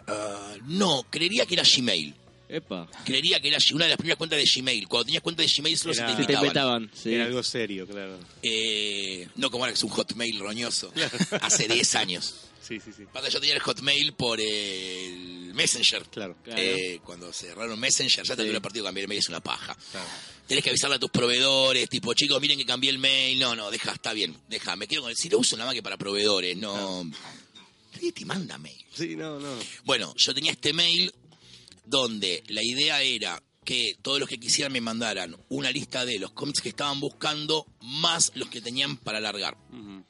Ah, 0.08 0.54
no, 0.64 1.04
creería 1.10 1.44
que 1.44 1.54
era 1.54 1.62
Gmail. 1.62 2.14
Epa. 2.48 2.88
Creería 3.04 3.38
que 3.40 3.48
era 3.48 3.58
una 3.74 3.84
de 3.84 3.90
las 3.90 3.98
primeras 3.98 4.16
cuentas 4.18 4.38
de 4.38 4.44
Gmail. 4.56 4.86
Cuando 4.88 5.04
tenías 5.06 5.22
cuenta 5.22 5.42
de 5.42 5.48
Gmail 5.54 5.76
solo 5.76 5.92
Era- 5.94 6.08
se 6.08 6.14
te 6.16 6.22
Se 6.22 6.26
te 6.28 6.32
invitaban. 6.34 6.90
sí. 6.94 7.12
Era 7.12 7.24
algo 7.26 7.42
serio, 7.42 7.86
claro. 7.86 8.18
Eh, 8.42 9.28
no 9.34 9.50
como 9.50 9.64
ahora 9.64 9.72
que 9.72 9.76
es 9.78 9.84
un 9.84 9.90
Hotmail 9.90 10.38
roñoso. 10.38 10.92
Hace 11.42 11.68
10 11.68 11.94
años. 11.96 12.34
Sí, 12.66 12.80
sí, 12.80 12.90
sí. 12.96 13.04
Pasa, 13.12 13.28
yo 13.28 13.38
tenía 13.40 13.54
el 13.54 13.60
Hotmail 13.60 14.14
por 14.14 14.40
el 14.40 15.52
Messenger. 15.54 16.02
Claro. 16.10 16.36
Claro. 16.42 16.60
Eh, 16.60 17.00
cuando 17.04 17.32
cerraron 17.32 17.78
Messenger, 17.78 18.24
ya 18.24 18.34
te 18.36 18.42
Sí. 18.42 18.48
el 18.48 18.60
partido 18.60 18.84
cambiar 18.84 19.02
el 19.04 19.08
mail 19.08 19.18
es 19.20 19.28
una 19.28 19.40
paja. 19.40 19.76
claro. 19.92 20.06
Tenés 20.46 20.62
que 20.62 20.70
avisarle 20.70 20.96
a 20.96 20.98
tus 21.00 21.10
proveedores, 21.10 21.88
tipo, 21.88 22.14
chicos, 22.14 22.40
miren 22.40 22.56
que 22.58 22.64
cambié 22.64 22.90
el 22.90 22.98
mail. 22.98 23.36
No, 23.38 23.56
no, 23.56 23.68
deja, 23.70 23.90
está 23.92 24.12
bien, 24.12 24.36
deja. 24.48 24.76
Me 24.76 24.86
quedo 24.86 25.02
con 25.02 25.10
el. 25.10 25.16
Si 25.16 25.28
lo 25.28 25.38
uso 25.40 25.56
nada 25.56 25.66
más 25.70 25.74
que 25.74 25.82
para 25.82 25.96
proveedores, 25.96 26.56
no. 26.56 27.04
Nadie 27.94 28.12
te 28.12 28.24
manda 28.24 28.56
mail. 28.58 28.76
Sí, 28.94 29.16
no, 29.16 29.40
no. 29.40 29.56
Bueno, 29.84 30.14
yo 30.16 30.34
tenía 30.34 30.52
este 30.52 30.72
mail 30.72 31.12
donde 31.84 32.42
la 32.48 32.62
idea 32.62 33.02
era 33.02 33.42
que 33.64 33.96
todos 34.02 34.20
los 34.20 34.28
que 34.28 34.38
quisieran 34.38 34.72
me 34.72 34.80
mandaran 34.80 35.36
una 35.48 35.72
lista 35.72 36.04
de 36.04 36.18
los 36.20 36.30
cómics 36.32 36.60
que 36.60 36.68
estaban 36.68 37.00
buscando 37.00 37.66
más 37.80 38.30
los 38.36 38.48
que 38.48 38.60
tenían 38.60 38.96
para 38.98 39.18
largar. 39.20 39.56
Ujú. 39.72 40.04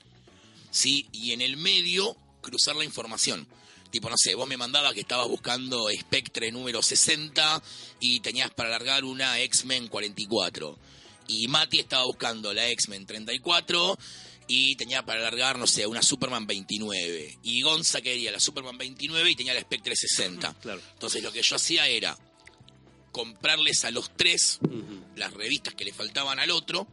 ¿Sí? 0.71 1.07
Y 1.13 1.33
en 1.33 1.41
el 1.41 1.57
medio 1.57 2.15
cruzar 2.47 2.76
la 2.76 2.85
información. 2.85 3.47
Tipo, 3.91 4.11
no 4.11 4.17
sé, 4.17 4.35
vos 4.35 4.49
me 4.49 4.57
mandabas 4.57 4.95
que 4.95 5.00
estabas 5.00 5.29
buscando 5.29 5.88
Spectre 5.91 6.50
número 6.50 6.83
60 6.83 7.62
y 8.00 8.21
tenías 8.21 8.50
para 8.50 8.71
largar 8.71 9.05
una 9.05 9.38
X-Men 9.41 9.88
44. 9.88 10.79
Y 11.29 11.49
Mati 11.49 11.81
estaba 11.81 12.05
buscando 12.05 12.53
la 12.53 12.69
X-Men 12.69 13.07
34 13.07 13.99
y 14.49 14.76
tenía 14.76 15.05
para 15.05 15.21
largar, 15.21 15.59
no 15.59 15.67
sé, 15.67 15.87
una 15.87 16.03
Superman 16.03 16.47
29. 16.47 17.38
Y 17.43 17.62
Gonza 17.62 18.00
quería 18.00 18.31
la 18.31 18.41
Superman 18.41 18.79
29 18.79 19.31
y 19.31 19.37
tenía 19.37 19.55
la 19.55 19.61
Spectre 19.61 19.95
60. 19.97 20.55
Claro. 20.62 20.81
Entonces 20.93 21.23
lo 21.23 21.33
que 21.33 21.43
yo 21.43 21.57
hacía 21.57 21.87
era 21.88 22.17
comprarles 23.12 23.85
a 23.85 23.91
los 23.91 24.15
tres 24.17 24.59
las 25.15 25.33
revistas 25.33 25.75
que 25.75 25.85
le 25.85 25.93
faltaban 25.93 26.38
al 26.38 26.50
otro 26.50 26.87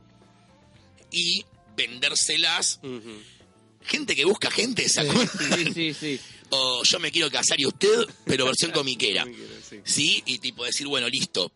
y 1.12 1.44
vendérselas. 1.76 2.80
Gente 3.86 4.16
que 4.16 4.26
busca 4.26 4.50
gente, 4.52 4.88
¿se 4.90 5.02
acuerdan? 5.02 5.30
Sí, 5.74 5.74
sí, 5.74 5.94
sí. 5.94 6.20
O 6.56 6.84
yo 6.84 7.00
me 7.00 7.12
quiero 7.12 7.32
casar 7.32 7.60
y 7.60 7.66
usted, 7.66 8.06
pero 8.26 8.46
versión 8.46 8.70
comiquera. 8.74 9.26
Sí. 9.68 9.80
¿Sí? 9.84 10.24
Y 10.28 10.38
tipo 10.38 10.64
decir, 10.64 10.86
bueno, 10.86 11.10
listo. 11.10 11.52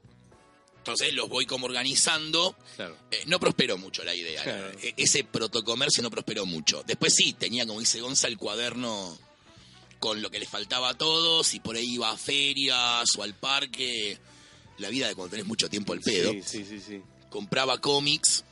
Entonces 0.79 1.13
los 1.13 1.29
voy 1.29 1.45
como 1.45 1.67
organizando. 1.67 2.55
Claro. 2.75 2.97
Eh, 3.11 3.21
no 3.27 3.39
prosperó 3.39 3.77
mucho 3.77 4.03
la 4.03 4.15
idea. 4.15 4.41
Claro. 4.41 4.71
E- 4.81 4.95
Ese 4.97 5.23
protocomercio 5.23 6.01
no 6.01 6.09
prosperó 6.09 6.47
mucho. 6.47 6.83
Después 6.87 7.13
sí, 7.15 7.33
tenía, 7.33 7.67
como 7.67 7.79
dice 7.79 7.99
Gonza, 8.01 8.27
el 8.27 8.37
cuaderno 8.37 9.19
con 9.99 10.21
lo 10.21 10.31
que 10.31 10.39
le 10.39 10.47
faltaba 10.47 10.89
a 10.89 10.93
todos 10.97 11.53
y 11.53 11.59
por 11.59 11.75
ahí 11.75 11.93
iba 11.93 12.09
a 12.09 12.17
ferias 12.17 13.07
o 13.17 13.23
al 13.23 13.35
parque. 13.35 14.17
La 14.79 14.89
vida 14.89 15.07
de 15.07 15.13
cuando 15.15 15.29
tenés 15.31 15.45
mucho 15.45 15.69
tiempo 15.69 15.93
al 15.93 15.99
pedo. 15.99 16.31
Sí, 16.31 16.41
sí, 16.43 16.65
sí, 16.67 16.79
sí. 16.79 17.01
Compraba 17.29 17.79
cómics 17.81 18.45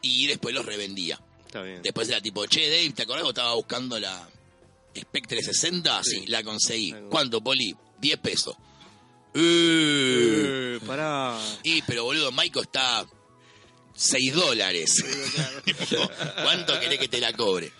y 0.00 0.26
después 0.26 0.54
los 0.54 0.64
revendía. 0.64 1.20
Está 1.52 1.62
bien. 1.64 1.82
Después 1.82 2.08
era 2.08 2.18
tipo, 2.22 2.46
che, 2.46 2.70
Dave, 2.70 2.90
¿te 2.94 3.02
acordás 3.02 3.24
que 3.24 3.28
estaba 3.28 3.52
buscando 3.54 4.00
la 4.00 4.26
Spectre 4.98 5.42
60? 5.42 6.00
Sí, 6.02 6.20
Sí. 6.20 6.26
la 6.28 6.42
conseguí. 6.42 6.94
¿Cuánto, 7.10 7.42
Poli? 7.42 7.76
10 8.00 8.18
pesos. 8.20 8.56
Eh. 9.34 10.76
Eh, 10.76 10.80
pará. 10.86 11.38
Y, 11.62 11.82
pero 11.82 12.04
boludo, 12.04 12.32
Maiko 12.32 12.62
está 12.62 13.04
6 13.94 14.32
dólares. 14.34 15.04
¿Cuánto 16.42 16.80
querés 16.80 16.98
que 16.98 17.08
te 17.08 17.20
la 17.20 17.34
cobre? 17.34 17.70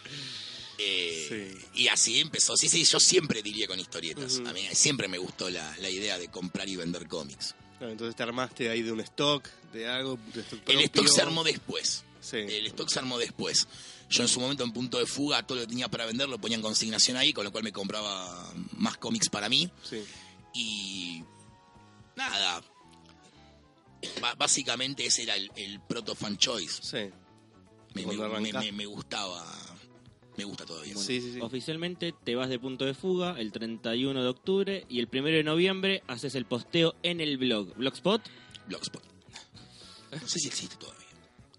Eh, 0.77 1.55
Y 1.75 1.89
así 1.89 2.21
empezó. 2.21 2.57
Sí, 2.59 2.69
sí, 2.69 2.85
yo 2.85 3.01
siempre 3.01 3.43
diría 3.43 3.67
con 3.67 3.81
historietas. 3.81 4.43
A 4.47 4.53
mí 4.53 4.69
siempre 4.73 5.09
me 5.09 5.17
gustó 5.17 5.49
la, 5.49 5.75
la 5.79 5.89
idea 5.89 6.19
de 6.19 6.29
comprar 6.29 6.69
y 6.69 6.77
vender 6.77 7.07
cómics. 7.09 7.55
Claro, 7.79 7.93
entonces 7.93 8.15
te 8.17 8.23
armaste 8.23 8.69
ahí 8.69 8.83
de 8.83 8.93
un 8.93 9.01
stock, 9.01 9.49
de 9.73 9.89
algo. 9.89 10.19
de 10.35 10.43
stock 10.43 10.61
El 10.69 10.81
stock 10.81 11.09
se 11.09 11.23
armó 11.23 11.43
después. 11.43 12.05
Sí. 12.23 12.37
El 12.39 12.67
stock 12.69 12.89
se 12.89 12.99
armó 13.01 13.19
después. 13.19 13.69
Yo 14.09 14.23
en 14.23 14.29
su 14.29 14.41
momento 14.41 14.65
en 14.65 14.73
punto 14.73 14.99
de 14.99 15.05
fuga, 15.07 15.43
todo 15.47 15.57
lo 15.59 15.63
que 15.65 15.69
tenía 15.69 15.89
para 15.89 16.07
vender 16.07 16.29
lo 16.29 16.39
ponía 16.41 16.57
en 16.57 16.63
consignación 16.63 17.17
ahí, 17.19 17.33
con 17.35 17.45
lo 17.45 17.53
cual 17.53 17.65
me 17.65 17.73
compraba 17.73 18.51
más 18.77 18.97
cómics 18.97 19.29
para 19.29 19.49
mí. 19.51 19.71
Sí. 19.83 20.03
Y 20.55 21.23
nada. 22.17 22.63
Básicamente 24.37 25.07
ese 25.07 25.23
era 25.25 25.37
el, 25.37 25.51
el 25.57 25.81
proto 25.81 26.15
fan 26.15 26.37
choice. 26.37 26.83
Sí. 26.83 27.11
Me, 27.95 28.07
me- 28.07 28.17
me- 28.17 28.25
arrancás. 28.25 28.65
me- 28.65 28.73
me 28.73 28.87
gustaba. 28.87 29.45
Me 30.37 30.45
gusta 30.45 30.65
todavía. 30.65 30.97
Sí, 30.97 31.21
sí, 31.21 31.35
sí. 31.35 31.41
Oficialmente 31.41 32.15
te 32.25 32.35
vas 32.35 32.49
de 32.49 32.59
punto 32.59 32.85
de 32.87 32.95
fuga 32.95 33.39
el 33.39 33.53
31 33.53 34.23
de 34.23 34.29
octubre 34.29 34.87
y 34.89 34.99
el 34.99 35.09
1 35.13 35.25
de 35.29 35.45
noviembre 35.45 36.03
haces 36.07 36.35
el 36.35 36.47
posteo 36.47 36.95
en 37.03 37.21
el 37.21 37.37
blog. 37.37 37.75
Blogspot. 37.77 38.23
Blogspot. 38.67 39.03
No 40.11 40.27
sé 40.29 40.39
si 40.39 40.49
existe 40.49 40.77
todavía. 40.77 41.02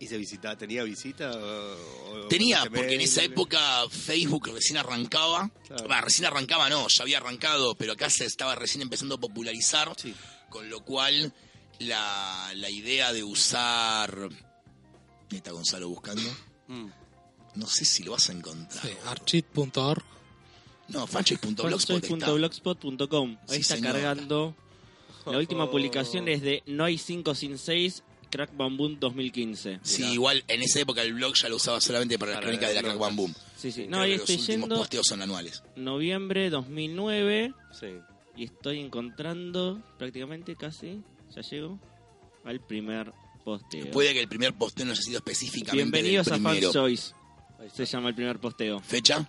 ¿Y 0.04 0.08
se 0.08 0.18
visitaba? 0.18 0.58
¿Tenía 0.58 0.84
visita? 0.84 1.32
o- 1.32 2.26
o- 2.26 2.28
Tenía, 2.28 2.64
porque 2.66 2.96
en 2.96 3.02
esa 3.02 3.24
época 3.24 3.88
Facebook 3.90 4.50
recién 4.54 4.78
arrancaba. 4.78 5.50
Claro. 5.68 5.88
Recién 6.02 6.26
arrancaba 6.26 6.70
no, 6.70 6.88
ya 6.88 7.04
había 7.04 7.18
arrancado, 7.20 7.76
pero 7.76 7.94
acá 7.94 8.10
se 8.10 8.26
estaba 8.26 8.56
recién 8.56 8.82
empezando 8.82 9.16
a 9.16 9.20
popularizar. 9.20 9.94
Sí. 9.98 10.14
Con 10.50 10.70
lo 10.70 10.82
cual, 10.84 11.34
la, 11.80 12.52
la 12.56 12.70
idea 12.70 13.14
de 13.14 13.24
usar. 13.24 14.30
¿Qué 15.30 15.38
está 15.38 15.52
Gonzalo 15.52 15.88
buscando? 15.90 16.30
Mm. 16.68 16.88
No 17.56 17.68
sé 17.68 17.86
si 17.86 18.04
lo 18.04 18.12
vas 18.12 18.30
a 18.30 18.34
encontrar. 18.34 18.84
Sí, 18.84 18.90
archit.org. 19.06 20.04
No, 20.90 21.08
fanchoice.blogspot.com. 21.08 23.38
Ahí 23.48 23.56
Sí, 23.56 23.62
está 23.62 23.76
señor. 23.76 23.94
cargando. 23.94 24.56
La 25.26 25.38
última 25.38 25.64
Oh. 25.66 25.72
publicación 25.72 26.28
es 26.28 26.42
de 26.42 26.62
Noi 26.66 26.98
506 26.98 28.04
Crack 28.34 28.58
Bamboo 28.58 28.90
2015. 29.00 29.80
Sí, 29.84 30.02
Mirá. 30.02 30.14
igual 30.14 30.44
en 30.48 30.62
esa 30.64 30.80
época 30.80 31.02
el 31.04 31.14
blog 31.14 31.36
ya 31.36 31.50
lo 31.50 31.58
usaba 31.58 31.80
solamente 31.80 32.18
para 32.18 32.32
la 32.32 32.38
Para 32.40 32.48
crónica 32.48 32.68
de 32.68 32.74
la 32.74 32.82
Crack 32.82 32.98
Bam 32.98 33.16
Boom. 33.16 33.36
Sí, 33.58 33.72
sí. 33.72 33.82
Creo 33.86 33.90
No, 33.92 34.02
ahí 34.02 34.12
que 34.14 34.18
los 34.18 34.30
estoy 34.30 34.36
últimos 34.36 34.62
yendo. 34.70 34.76
posteos 34.76 35.08
son 35.08 35.22
anuales. 35.22 35.64
Noviembre 35.76 36.50
2009 36.50 37.54
Sí. 37.80 37.88
y 38.36 38.44
estoy 38.46 38.80
encontrando 38.80 39.82
prácticamente 40.00 40.56
casi, 40.56 41.02
ya 41.36 41.42
llego, 41.42 41.80
al 42.44 42.60
primer 42.60 43.14
posteo. 43.46 43.92
Puede 43.92 44.14
que 44.14 44.20
el 44.22 44.28
primer 44.28 44.54
posteo 44.54 44.86
no 44.86 44.94
haya 44.94 45.02
sido 45.02 45.18
específicamente 45.18 45.76
Bienvenidos 46.02 46.26
del 46.26 46.34
a 46.34 46.38
primero. 46.38 46.72
Fans 46.72 46.74
Choice. 46.74 47.14
Se 47.74 47.86
llama 47.86 48.10
el 48.10 48.16
primer 48.16 48.40
posteo. 48.40 48.80
¿Fecha? 48.80 49.28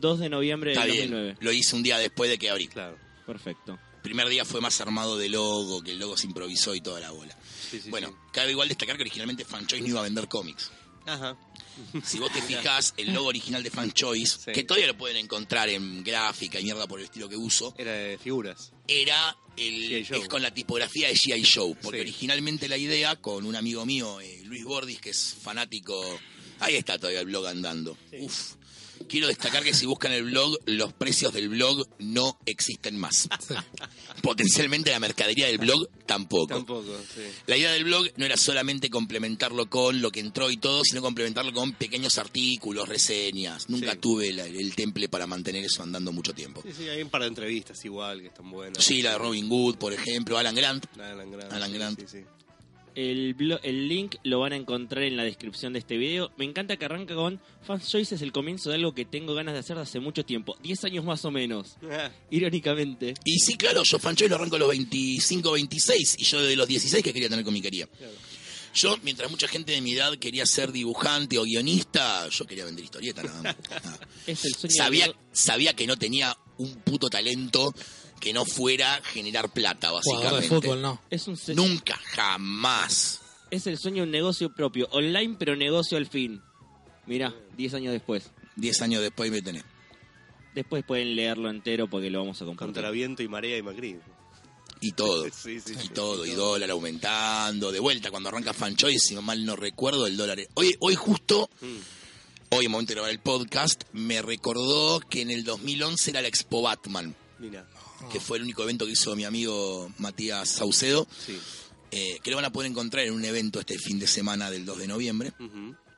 2 0.00 0.18
de 0.20 0.28
noviembre 0.28 0.72
Está 0.72 0.86
2009. 0.86 1.24
bien. 1.24 1.36
Lo 1.40 1.52
hice 1.52 1.76
un 1.76 1.82
día 1.82 1.98
después 1.98 2.30
de 2.30 2.38
que 2.38 2.48
abrí. 2.50 2.68
Claro. 2.68 2.96
Perfecto. 3.26 3.78
primer 4.02 4.28
día 4.28 4.44
fue 4.46 4.60
más 4.62 4.80
armado 4.80 5.18
de 5.18 5.28
logo, 5.28 5.82
que 5.82 5.90
el 5.90 5.98
logo 5.98 6.16
se 6.16 6.26
improvisó 6.26 6.74
y 6.74 6.80
toda 6.80 6.98
la 7.00 7.10
bola. 7.10 7.36
Sí, 7.70 7.80
sí, 7.80 7.90
bueno, 7.90 8.16
cabe 8.32 8.50
igual 8.52 8.68
destacar 8.68 8.96
que 8.96 9.02
originalmente 9.02 9.44
Fanchoice 9.44 9.82
no 9.82 9.88
iba 9.88 10.00
a 10.00 10.04
vender 10.04 10.28
cómics. 10.28 10.70
Ajá. 11.06 11.36
Si 12.04 12.18
vos 12.18 12.32
te 12.32 12.42
fijás, 12.42 12.92
el 12.96 13.14
logo 13.14 13.28
original 13.28 13.62
de 13.62 13.70
Fanchoice, 13.70 14.38
Sí. 14.46 14.52
que 14.52 14.64
todavía 14.64 14.88
lo 14.88 14.98
pueden 14.98 15.16
encontrar 15.16 15.68
en 15.68 16.02
gráfica 16.02 16.58
y 16.60 16.64
mierda 16.64 16.86
por 16.86 16.98
el 16.98 17.04
estilo 17.06 17.28
que 17.28 17.36
uso, 17.36 17.74
Era 17.78 17.92
de 17.92 18.18
figuras. 18.18 18.72
era 18.88 19.36
el, 19.56 19.92
es 19.92 20.28
con 20.28 20.42
la 20.42 20.52
tipografía 20.52 21.08
de 21.08 21.14
G.I. 21.14 21.44
Joe. 21.44 21.74
Porque 21.80 21.98
Sí. 21.98 22.02
originalmente 22.02 22.68
la 22.68 22.76
idea, 22.76 23.16
con 23.16 23.46
un 23.46 23.54
amigo 23.56 23.86
mío, 23.86 24.20
eh, 24.20 24.42
Luis 24.44 24.64
Bordis, 24.64 25.00
que 25.00 25.10
es 25.10 25.36
fanático. 25.40 26.18
Ahí 26.60 26.74
está 26.76 26.98
todavía 26.98 27.20
el 27.20 27.26
blog 27.26 27.46
andando. 27.46 27.96
Uf. 28.20 28.54
Quiero 29.08 29.28
destacar 29.28 29.62
que 29.62 29.72
si 29.74 29.86
buscan 29.86 30.12
el 30.12 30.24
blog, 30.24 30.56
los 30.66 30.92
precios 30.92 31.32
del 31.32 31.48
blog 31.48 31.86
no 31.98 32.38
existen 32.46 32.98
más. 32.98 33.28
Potencialmente 34.22 34.90
la 34.90 35.00
mercadería 35.00 35.46
del 35.46 35.58
blog 35.58 35.88
tampoco. 36.06 36.48
Tampoco, 36.48 36.96
sí. 37.14 37.22
La 37.46 37.56
idea 37.56 37.72
del 37.72 37.84
blog 37.84 38.06
no 38.16 38.24
era 38.26 38.36
solamente 38.36 38.90
complementarlo 38.90 39.68
con 39.70 40.00
lo 40.02 40.10
que 40.10 40.20
entró 40.20 40.50
y 40.50 40.56
todo, 40.56 40.82
sino 40.84 41.00
complementarlo 41.02 41.52
con 41.52 41.72
pequeños 41.72 42.18
artículos, 42.18 42.88
reseñas. 42.88 43.68
Nunca 43.68 43.92
Sí. 43.92 43.98
tuve 43.98 44.32
la- 44.32 44.46
el 44.46 44.74
temple 44.74 45.08
para 45.08 45.26
mantener 45.26 45.64
eso 45.64 45.82
andando 45.82 46.12
mucho 46.12 46.34
tiempo. 46.34 46.62
Sí, 46.66 46.72
sí, 46.76 46.88
hay 46.88 47.02
un 47.02 47.10
par 47.10 47.22
de 47.22 47.28
entrevistas 47.28 47.84
igual 47.84 48.20
que 48.20 48.28
están 48.28 48.50
buenas. 48.50 48.82
Sí, 48.84 49.02
la 49.02 49.12
de 49.12 49.18
Robin 49.18 49.48
Hood, 49.48 49.76
por 49.76 49.92
ejemplo, 49.92 50.36
Alan 50.38 50.54
Grant. 50.54 50.86
Alan 50.98 51.30
Grant. 51.30 51.52
Alan 51.52 51.72
Grant. 51.72 52.08
Sí. 52.08 52.18
El, 52.94 53.36
el 53.62 53.88
link 53.88 54.16
lo 54.24 54.40
van 54.40 54.52
a 54.52 54.56
encontrar 54.56 55.04
en 55.04 55.16
la 55.16 55.24
descripción 55.24 55.72
de 55.72 55.78
este 55.78 55.96
video. 55.96 56.30
Me 56.36 56.44
encanta 56.44 56.76
que 56.76 56.84
arranca 56.84 57.14
con 57.14 57.40
Fans 57.62 57.88
Choice 57.88 58.14
es 58.16 58.22
el 58.22 58.32
comienzo 58.32 58.70
de 58.70 58.76
algo 58.76 58.94
que 58.94 59.04
tengo 59.04 59.34
ganas 59.34 59.54
de 59.54 59.60
hacer 59.60 59.76
de 59.76 59.82
hace 59.82 60.00
mucho 60.00 60.24
tiempo. 60.24 60.56
10 60.62 60.84
años 60.84 61.04
más 61.04 61.24
o 61.24 61.30
menos. 61.30 61.76
Y 62.30 62.36
Irónicamente. 62.38 63.14
sí, 63.24 63.56
claro, 63.56 63.82
yo 63.84 63.98
Fanchoy 63.98 64.28
lo 64.28 64.36
arranco 64.36 64.56
a 64.56 64.58
los 64.60 64.68
25, 64.68 65.52
26 65.52 66.16
y 66.18 66.24
yo 66.24 66.42
de 66.42 66.56
los 66.56 66.66
16 66.68 67.02
que 67.04 67.12
quería 67.12 67.28
tener 67.28 67.44
comiquería. 67.44 67.86
claro. 67.86 68.12
Yo, 68.74 68.96
mientras 69.02 69.30
mucha 69.30 69.48
gente 69.48 69.72
de 69.72 69.80
mi 69.80 69.94
edad 69.94 70.12
quería 70.18 70.44
ser 70.46 70.72
dibujante 70.72 71.38
o 71.38 71.42
guionista, 71.44 72.28
yo 72.28 72.44
quería 72.44 72.64
vender 72.66 72.84
historietas 72.84 73.24
nada 73.24 73.42
más. 73.42 73.56
Nada. 73.84 73.98
Es 74.26 74.44
el 74.44 74.54
sueño 74.54 74.74
Sabía, 74.76 75.06
de- 75.06 75.14
sabía 75.32 75.74
que 75.74 75.86
no 75.86 75.96
tenía 75.96 76.36
un 76.58 76.74
puto 76.82 77.08
talento 77.08 77.72
que 78.20 78.32
no 78.32 78.44
fuera 78.44 79.00
generar 79.04 79.52
plata, 79.52 79.88
Jugador 79.90 80.02
básicamente. 80.34 80.48
de 80.54 80.60
fútbol, 80.60 80.82
no. 80.82 81.00
Es, 81.10 81.26
un 81.28 81.36
se- 81.36 81.54
Nunca, 81.54 81.96
jamás. 82.14 83.20
es 83.50 83.66
el 83.66 83.78
sueño 83.78 83.98
de 84.02 84.06
un 84.08 84.10
negocio 84.10 84.52
propio. 84.54 84.88
Online, 84.92 85.36
pero 85.38 85.56
negocio 85.56 85.96
al 85.96 86.06
fin. 86.06 86.42
Mirá, 87.06 87.34
10 87.56 87.74
años 87.74 87.92
después. 87.92 88.30
Diez 88.56 88.82
años 88.82 89.00
después 89.02 89.30
me 89.30 89.40
tenés. 89.40 89.64
Después 90.54 90.84
pueden 90.84 91.14
leerlo 91.14 91.48
entero 91.50 91.88
porque 91.88 92.10
lo 92.10 92.18
vamos 92.20 92.42
a 92.42 92.44
Contra 92.44 92.66
compartir. 92.66 92.90
viento 92.92 93.22
y 93.22 93.28
marea 93.28 93.56
y 93.56 93.62
Macri. 93.62 93.98
Y 94.80 94.92
todo. 94.92 95.24
Sí, 95.32 95.60
sí, 95.60 95.72
y 95.76 95.82
sí. 95.82 95.88
todo, 95.90 96.26
y 96.26 96.30
dólar 96.32 96.70
aumentando. 96.70 97.70
De 97.70 97.78
vuelta, 97.80 98.10
cuando 98.10 98.28
arranca 98.30 98.52
Fanchoy, 98.52 98.98
si 98.98 99.14
mal 99.16 99.44
no 99.44 99.54
recuerdo, 99.56 100.06
el 100.06 100.16
dólar. 100.16 100.38
Hoy, 100.54 100.74
hoy 100.80 100.94
justo, 100.96 101.48
Mm. 101.60 101.76
Hoy 102.50 102.64
en 102.66 102.70
momento 102.70 102.90
de 102.90 102.94
grabar 102.96 103.10
el 103.10 103.20
podcast, 103.20 103.84
me 103.92 104.22
recordó 104.22 105.00
que 105.00 105.22
en 105.22 105.30
el 105.30 105.44
2011 105.44 106.10
era 106.10 106.22
la 106.22 106.28
Expo 106.28 106.62
Batman, 106.62 107.14
Mira, 107.38 107.66
que 108.12 108.20
fue 108.20 108.38
el 108.38 108.44
único 108.44 108.62
evento 108.62 108.86
que 108.86 108.92
hizo 108.92 109.14
mi 109.16 109.24
amigo 109.24 109.90
Matías 109.98 110.48
Saucedo, 110.48 111.06
sí. 111.26 111.38
eh, 111.90 112.18
que 112.22 112.30
lo 112.30 112.36
van 112.36 112.46
a 112.46 112.52
poder 112.52 112.70
encontrar 112.70 113.04
en 113.06 113.12
un 113.14 113.24
evento 113.24 113.60
este 113.60 113.78
fin 113.78 113.98
de 113.98 114.06
semana 114.06 114.50
del 114.50 114.64
2 114.64 114.78
de 114.78 114.88
noviembre. 114.88 115.32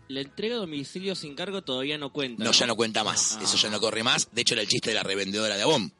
La 0.08 0.20
entrega 0.22 0.56
a 0.56 0.58
domicilio 0.58 1.14
sin 1.14 1.36
cargo 1.36 1.62
todavía 1.62 1.96
no 1.96 2.12
cuenta. 2.12 2.42
No, 2.42 2.50
ya 2.50 2.66
no 2.66 2.74
cuenta 2.74 3.04
más, 3.04 3.36
Ah. 3.36 3.42
eso 3.44 3.56
ya 3.56 3.70
no 3.70 3.80
corre 3.80 4.02
más. 4.02 4.28
De 4.32 4.40
hecho, 4.42 4.54
era 4.54 4.62
el 4.62 4.68
chiste 4.68 4.90
de 4.90 4.94
la 4.96 5.02
revendedora 5.04 5.56
de 5.56 5.62
Avon. 5.62 5.92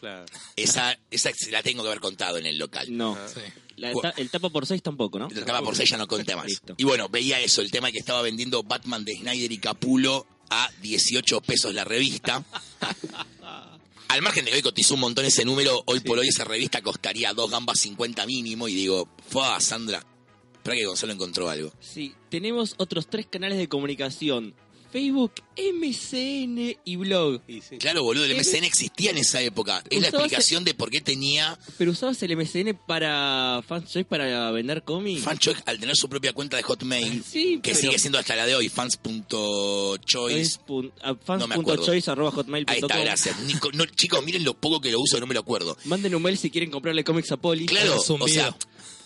Claro. 0.00 0.24
Esa, 0.56 0.98
esa 1.10 1.30
se 1.36 1.50
la 1.52 1.62
tengo 1.62 1.82
que 1.82 1.88
haber 1.90 2.00
contado 2.00 2.38
en 2.38 2.46
el 2.46 2.58
local. 2.58 2.86
No. 2.96 3.16
Sí. 3.32 3.40
La 3.82 4.10
el 4.16 4.30
tapa 4.30 4.48
por 4.48 4.64
6 4.64 4.80
tampoco, 4.80 5.18
¿no? 5.18 5.26
El 5.26 5.34
trataba 5.34 5.60
por 5.60 5.74
seis 5.74 5.90
ya 5.90 5.96
no 5.96 6.06
conté 6.06 6.36
más. 6.36 6.46
Listo. 6.46 6.74
Y 6.76 6.84
bueno, 6.84 7.08
veía 7.08 7.40
eso, 7.40 7.60
el 7.62 7.70
tema 7.72 7.90
que 7.90 7.98
estaba 7.98 8.22
vendiendo 8.22 8.62
Batman 8.62 9.04
de 9.04 9.16
Snyder 9.16 9.50
y 9.50 9.58
Capulo 9.58 10.24
a 10.50 10.70
18 10.80 11.40
pesos 11.40 11.74
la 11.74 11.84
revista. 11.84 12.44
Al 14.08 14.22
margen 14.22 14.44
de 14.44 14.50
que 14.50 14.58
hoy 14.58 14.62
cotizó 14.62 14.94
un 14.94 15.00
montón 15.00 15.24
ese 15.24 15.44
número, 15.44 15.82
hoy 15.86 16.00
por 16.00 16.18
hoy 16.18 16.28
esa 16.28 16.44
revista 16.44 16.80
costaría 16.82 17.32
dos 17.32 17.50
gambas 17.50 17.80
50 17.80 18.24
mínimo. 18.26 18.68
Y 18.68 18.74
digo, 18.74 19.08
fue 19.26 19.42
Sandra, 19.58 20.04
espera 20.52 20.76
que 20.76 20.84
Gonzalo 20.84 21.12
encontró 21.14 21.48
algo. 21.48 21.72
Sí, 21.80 22.14
tenemos 22.28 22.74
otros 22.76 23.08
tres 23.08 23.26
canales 23.26 23.58
de 23.58 23.68
comunicación. 23.68 24.54
Facebook, 24.92 25.32
MCN 25.56 26.76
y 26.84 26.96
blog. 26.96 27.40
Sí. 27.46 27.78
Claro, 27.78 28.02
boludo, 28.02 28.24
el 28.24 28.32
Eh, 28.32 28.34
MCN 28.40 28.64
existía 28.64 29.10
en 29.10 29.18
esa 29.18 29.40
época. 29.40 29.82
Es 29.90 30.00
la 30.02 30.08
explicación 30.08 30.64
de 30.64 30.74
por 30.74 30.90
qué 30.90 31.00
tenía 31.00 31.58
Pero 31.78 31.92
usabas 31.92 32.22
el 32.22 32.36
MCN 32.36 32.74
para 32.86 33.62
Fanchoice 33.66 34.04
para 34.04 34.50
vender 34.50 34.82
cómics. 34.82 35.22
Fanchoice 35.22 35.62
al 35.66 35.78
tener 35.80 35.96
su 35.96 36.08
propia 36.08 36.32
cuenta 36.32 36.56
de 36.56 36.62
Hotmail, 36.62 37.24
Sí, 37.24 37.60
que 37.62 37.70
pero- 37.72 37.80
sigue 37.80 37.98
siendo 37.98 38.18
hasta 38.18 38.36
la 38.36 38.46
de 38.46 38.54
hoy, 38.54 38.68
fans.choice. 38.68 40.40
Es 40.40 40.60
pun- 40.60 40.92
a 41.02 41.12
No 41.38 41.46
me 41.48 41.54
acuerdo. 41.54 41.82
fans.choice 41.84 42.10
arroba 42.10 42.30
hotmail.com. 42.30 42.72
Ahí 42.74 42.80
está, 42.80 42.98
gracias. 42.98 43.40
Nico- 43.40 43.70
no, 43.72 43.84
chicos, 43.86 44.24
miren 44.24 44.44
lo 44.44 44.54
poco 44.54 44.80
que 44.80 44.90
lo 44.92 45.00
uso, 45.00 45.18
no 45.20 45.26
me 45.26 45.34
lo 45.34 45.40
acuerdo. 45.40 45.76
Manden 45.84 46.14
un 46.14 46.22
mail 46.22 46.36
si 46.38 46.50
quieren 46.50 46.70
comprarle 46.70 47.04
cómics 47.04 47.32
a 47.32 47.36
Poli. 47.36 47.66
Claro, 47.66 47.96
o 48.00 48.28
sea, 48.28 48.56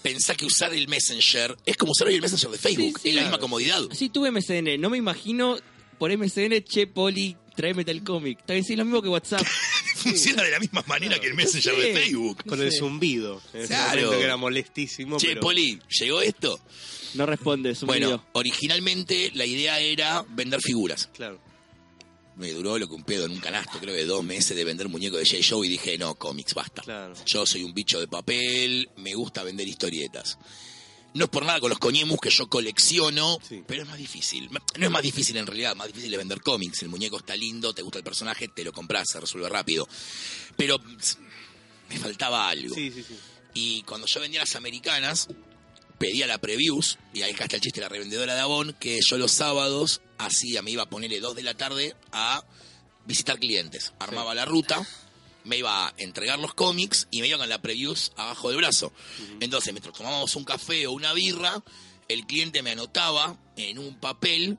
pensá 0.02 0.34
que 0.34 0.46
usar 0.46 0.72
el 0.74 0.88
Messenger 0.88 1.56
es 1.64 1.76
como 1.76 1.92
usar 1.92 2.08
hoy 2.08 2.14
el 2.14 2.22
Messenger 2.22 2.50
de 2.50 2.58
Facebook, 2.58 2.98
Sí, 2.98 3.02
sí, 3.02 3.08
es 3.10 3.14
la 3.14 3.20
claro. 3.22 3.26
misma 3.36 3.40
comodidad. 3.40 3.82
Sí, 3.92 4.08
tuve 4.08 4.30
MCN. 4.30 4.78
No 4.78 4.90
me 4.90 4.98
imagino 4.98 5.56
por 5.98 6.10
MCN, 6.16 6.62
che, 6.64 6.86
Poli, 6.86 7.36
tráeme 7.54 7.84
tal 7.84 8.02
cómic. 8.04 8.40
Está 8.40 8.52
bien, 8.54 8.64
sí, 8.64 8.72
es 8.74 8.78
lo 8.78 8.84
mismo 8.84 9.02
que 9.02 9.08
WhatsApp. 9.08 9.46
Funciona 9.96 10.42
de 10.42 10.50
la 10.50 10.60
misma 10.60 10.84
manera 10.86 11.18
que 11.18 11.26
el 11.26 11.34
Messenger 11.34 11.74
de 11.76 11.92
Facebook. 11.94 12.44
Con 12.46 12.58
No 12.58 12.64
el 12.64 12.72
zumbido. 12.72 13.40
En 13.52 13.60
ese 13.60 13.68
Claro. 13.68 13.94
momento 14.02 14.18
que 14.18 14.24
era 14.24 14.36
molestísimo. 14.36 15.16
Che, 15.18 15.28
pero... 15.28 15.40
Poli, 15.40 15.80
¿llegó 15.98 16.20
esto? 16.20 16.60
No 17.14 17.24
responde, 17.26 17.70
es 17.70 17.82
un 17.82 17.86
Bueno, 17.86 18.06
video. 18.08 18.26
originalmente 18.32 19.30
la 19.34 19.46
idea 19.46 19.80
era 19.80 20.24
vender 20.28 20.60
figuras. 20.60 21.08
Claro. 21.14 21.40
Me 22.36 22.50
duró 22.52 22.78
lo 22.78 22.86
que 22.86 22.94
un 22.94 23.02
pedo 23.04 23.24
en 23.24 23.30
un 23.32 23.40
canasto, 23.40 23.78
creo 23.80 23.94
que 23.94 24.04
dos 24.04 24.22
meses 24.22 24.54
de 24.54 24.62
vender 24.64 24.90
muñecos 24.90 25.18
de 25.18 25.24
J. 25.24 25.38
Joe 25.48 25.66
y 25.66 25.70
dije, 25.70 25.96
no, 25.96 26.14
cómics, 26.16 26.52
basta. 26.52 26.82
Claro. 26.82 27.14
Yo 27.24 27.46
soy 27.46 27.64
un 27.64 27.72
bicho 27.72 27.98
de 27.98 28.06
papel, 28.08 28.90
me 28.98 29.14
gusta 29.14 29.42
vender 29.42 29.66
historietas. 29.66 30.38
No 31.16 31.24
es 31.24 31.30
por 31.30 31.44
nada 31.44 31.60
con 31.60 31.70
los 31.70 31.78
coñemus 31.78 32.18
que 32.20 32.30
yo 32.30 32.46
colecciono, 32.48 33.38
Sí. 33.46 33.62
pero 33.66 33.82
es 33.82 33.88
más 33.88 33.98
difícil. 33.98 34.50
No 34.78 34.86
es 34.86 34.90
más 34.90 35.02
difícil 35.02 35.36
en 35.36 35.46
realidad, 35.46 35.74
más 35.74 35.86
difícil 35.88 36.12
es 36.12 36.18
vender 36.18 36.42
cómics. 36.42 36.82
El 36.82 36.88
muñeco 36.90 37.16
está 37.18 37.34
lindo, 37.36 37.72
te 37.74 37.82
gusta 37.82 37.98
el 37.98 38.04
personaje, 38.04 38.48
te 38.48 38.62
lo 38.64 38.72
compras, 38.72 39.06
se 39.10 39.20
resuelve 39.20 39.48
rápido. 39.48 39.88
Pero 40.56 40.78
me 41.88 41.98
faltaba 41.98 42.48
algo. 42.48 42.74
Sí, 42.74 42.90
sí, 42.90 43.02
sí. 43.02 43.16
Y 43.54 43.82
cuando 43.82 44.06
yo 44.06 44.20
vendía 44.20 44.40
las 44.40 44.56
americanas, 44.56 45.28
pedía 45.98 46.26
la 46.26 46.38
previews, 46.38 46.98
y 47.14 47.22
ahí 47.22 47.30
está 47.32 47.44
el 47.56 47.60
chiste 47.62 47.80
la 47.80 47.88
revendedora 47.88 48.34
de 48.34 48.40
Avon, 48.40 48.76
que 48.78 48.98
yo 49.02 49.16
los 49.16 49.32
sábados 49.32 50.02
hacía, 50.18 50.60
me 50.60 50.70
iba 50.70 50.82
a 50.82 50.90
ponerle 50.90 51.20
dos 51.20 51.34
de 51.36 51.42
la 51.42 51.54
tarde 51.54 51.96
a 52.12 52.44
visitar 53.06 53.38
clientes. 53.38 53.94
Armaba 53.98 54.34
la 54.34 54.44
ruta, 54.44 54.86
me 55.46 55.56
iba 55.58 55.86
a 55.88 55.94
entregar 55.96 56.38
los 56.38 56.52
cómics 56.54 57.08
y 57.10 57.20
me 57.22 57.28
iba 57.28 57.38
con 57.38 57.48
la 57.48 57.62
previews 57.62 58.12
abajo 58.16 58.48
del 58.48 58.58
brazo. 58.58 58.92
Entonces, 59.40 59.72
mientras 59.72 59.96
tomábamos 59.96 60.36
un 60.36 60.44
café 60.44 60.86
o 60.86 60.92
una 60.92 61.12
birra, 61.14 61.62
el 62.08 62.26
cliente 62.26 62.62
me 62.62 62.72
anotaba 62.72 63.36
en 63.56 63.78
un 63.78 63.98
papel 63.98 64.58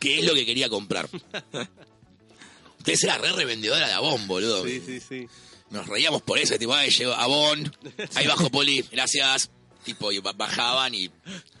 qué 0.00 0.18
es 0.20 0.24
lo 0.26 0.34
que 0.34 0.44
quería 0.44 0.68
comprar. 0.68 1.08
Entonces 2.78 3.04
era 3.04 3.18
re 3.18 3.32
revendedora 3.32 3.86
de 3.88 3.92
Avon, 3.94 4.26
boludo. 4.28 4.64
Sí, 4.64 4.80
sí, 4.84 5.00
sí. 5.00 5.26
Nos 5.70 5.86
reíamos 5.86 6.22
por 6.22 6.38
eso, 6.38 6.58
tipo, 6.58 6.72
ay, 6.74 6.90
llegó 6.90 7.12
Avon, 7.12 7.76
ahí 8.14 8.26
bajo 8.26 8.50
Poli, 8.50 8.82
gracias. 8.90 9.50
Tipo, 9.84 10.10
y 10.12 10.18
ba- 10.18 10.32
bajaban 10.32 10.94
y 10.94 11.10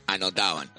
anotaban. 0.06 0.72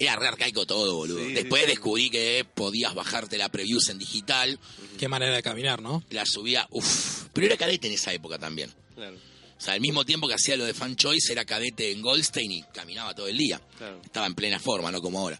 Era 0.00 0.16
re 0.16 0.28
arcaico 0.28 0.66
todo, 0.66 0.96
boludo. 0.96 1.18
Sí, 1.24 1.34
Después 1.34 1.62
sí. 1.64 1.68
descubrí 1.68 2.08
que 2.10 2.44
podías 2.54 2.94
bajarte 2.94 3.36
la 3.38 3.50
previews 3.50 3.88
en 3.90 3.98
digital, 3.98 4.58
Qué 4.98 5.08
manera 5.08 5.34
de 5.36 5.42
caminar, 5.42 5.80
¿no? 5.82 6.02
la 6.10 6.24
subía, 6.26 6.66
uff. 6.70 7.26
Pero 7.34 7.46
era 7.46 7.56
cadete 7.56 7.86
en 7.86 7.92
esa 7.92 8.12
época 8.12 8.38
también. 8.38 8.72
Claro. 8.94 9.16
O 9.16 9.60
sea, 9.60 9.74
al 9.74 9.80
mismo 9.82 10.04
tiempo 10.06 10.26
que 10.26 10.32
hacía 10.34 10.56
lo 10.56 10.64
de 10.64 10.72
Fan 10.72 10.96
Choice, 10.96 11.30
era 11.32 11.44
cadete 11.44 11.92
en 11.92 12.00
Goldstein 12.00 12.50
y 12.50 12.62
caminaba 12.72 13.14
todo 13.14 13.28
el 13.28 13.36
día. 13.36 13.60
Claro. 13.76 14.00
Estaba 14.02 14.26
en 14.26 14.34
plena 14.34 14.58
forma, 14.58 14.90
no 14.90 15.02
como 15.02 15.18
ahora. 15.18 15.38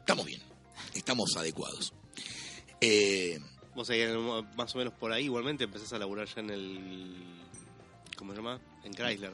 Estamos 0.00 0.26
bien, 0.26 0.42
estamos 0.94 1.36
adecuados. 1.36 1.92
Eh, 2.80 3.38
Vos 3.74 3.88
ahí, 3.90 4.02
más 4.56 4.74
o 4.74 4.78
menos 4.78 4.94
por 4.94 5.12
ahí, 5.12 5.24
igualmente 5.24 5.64
empezás 5.64 5.92
a 5.92 5.98
laburar 5.98 6.26
ya 6.32 6.40
en 6.40 6.50
el. 6.50 7.14
¿Cómo 8.16 8.32
se 8.32 8.36
llama? 8.38 8.60
En 8.84 8.92
Chrysler. 8.94 9.32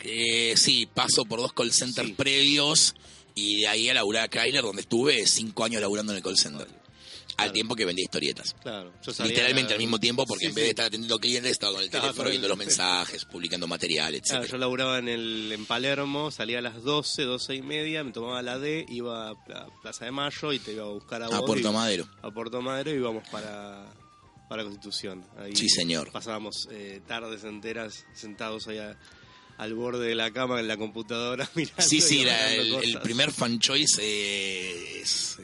Eh, 0.00 0.54
sí, 0.56 0.86
paso 0.92 1.24
por 1.24 1.40
dos 1.40 1.52
call 1.52 1.72
centers 1.72 2.08
Sí. 2.08 2.14
previos 2.14 2.94
y 3.34 3.60
de 3.62 3.68
ahí 3.68 3.88
a 3.88 3.94
laburar 3.94 4.24
a 4.24 4.28
Chrysler, 4.28 4.62
donde 4.62 4.82
estuve 4.82 5.26
cinco 5.26 5.64
años 5.64 5.80
laburando 5.80 6.12
en 6.12 6.18
el 6.18 6.22
call 6.22 6.36
center. 6.38 6.66
Al 6.68 7.36
Claro. 7.48 7.52
tiempo 7.52 7.76
que 7.76 7.84
vendía 7.84 8.04
historietas. 8.04 8.54
Claro. 8.62 8.94
Yo 9.04 9.12
salía- 9.12 9.30
Literalmente 9.32 9.74
al 9.74 9.78
mismo 9.78 9.98
tiempo, 9.98 10.24
porque 10.24 10.44
Sí, 10.44 10.48
en 10.48 10.54
vez 10.54 10.64
de 10.64 10.70
estar 10.70 10.86
atendiendo 10.86 11.18
clientes, 11.18 11.52
estaba 11.52 11.74
con 11.74 11.82
el 11.82 11.90
teléfono 11.90 12.30
viendo 12.30 12.48
los 12.48 12.56
mensajes, 12.56 13.26
publicando 13.26 13.66
material, 13.66 14.14
etc. 14.14 14.24
Claro, 14.28 14.46
yo 14.46 14.56
laburaba 14.56 14.98
en, 14.98 15.08
el, 15.08 15.52
en 15.52 15.66
Palermo, 15.66 16.30
salía 16.30 16.60
a 16.60 16.62
las 16.62 16.82
12, 16.82 17.24
12 17.24 17.54
y 17.56 17.60
media, 17.60 18.02
me 18.04 18.12
tomaba 18.12 18.40
la 18.40 18.58
D, 18.58 18.86
iba 18.88 19.28
a 19.28 19.44
Pla- 19.44 19.66
Plaza 19.82 20.06
de 20.06 20.12
Mayo 20.12 20.50
y 20.54 20.60
te 20.60 20.72
iba 20.72 20.84
a 20.84 20.88
buscar 20.88 21.22
a 21.24 21.26
vos. 21.26 21.34
a 21.36 21.42
Puerto 21.44 21.68
y- 21.68 21.72
Madero. 21.74 22.08
A 22.22 22.30
Puerto 22.30 22.62
Madero 22.62 22.90
y 22.90 22.94
íbamos 22.94 23.28
para, 23.28 23.84
para 24.48 24.62
Constitución. 24.64 25.22
Ahí 25.38 25.54
Sí, 25.54 25.68
señor. 25.68 26.10
Pasábamos 26.12 26.68
eh, 26.70 27.02
tardes 27.06 27.44
enteras 27.44 28.06
sentados 28.14 28.66
ahí 28.68 28.78
a- 28.78 28.98
al 29.58 29.74
borde 29.74 30.06
de 30.08 30.14
la 30.14 30.30
cama 30.32 30.60
en 30.60 30.68
la 30.68 30.76
computadora 30.76 31.48
mirando. 31.54 31.82
Sí, 31.82 32.00
sí, 32.00 32.24
la- 32.24 32.54
el, 32.54 33.00
primer 33.02 33.32
fan 33.32 33.58
choice 33.58 34.00
eh, 34.02 35.00
es, 35.02 35.36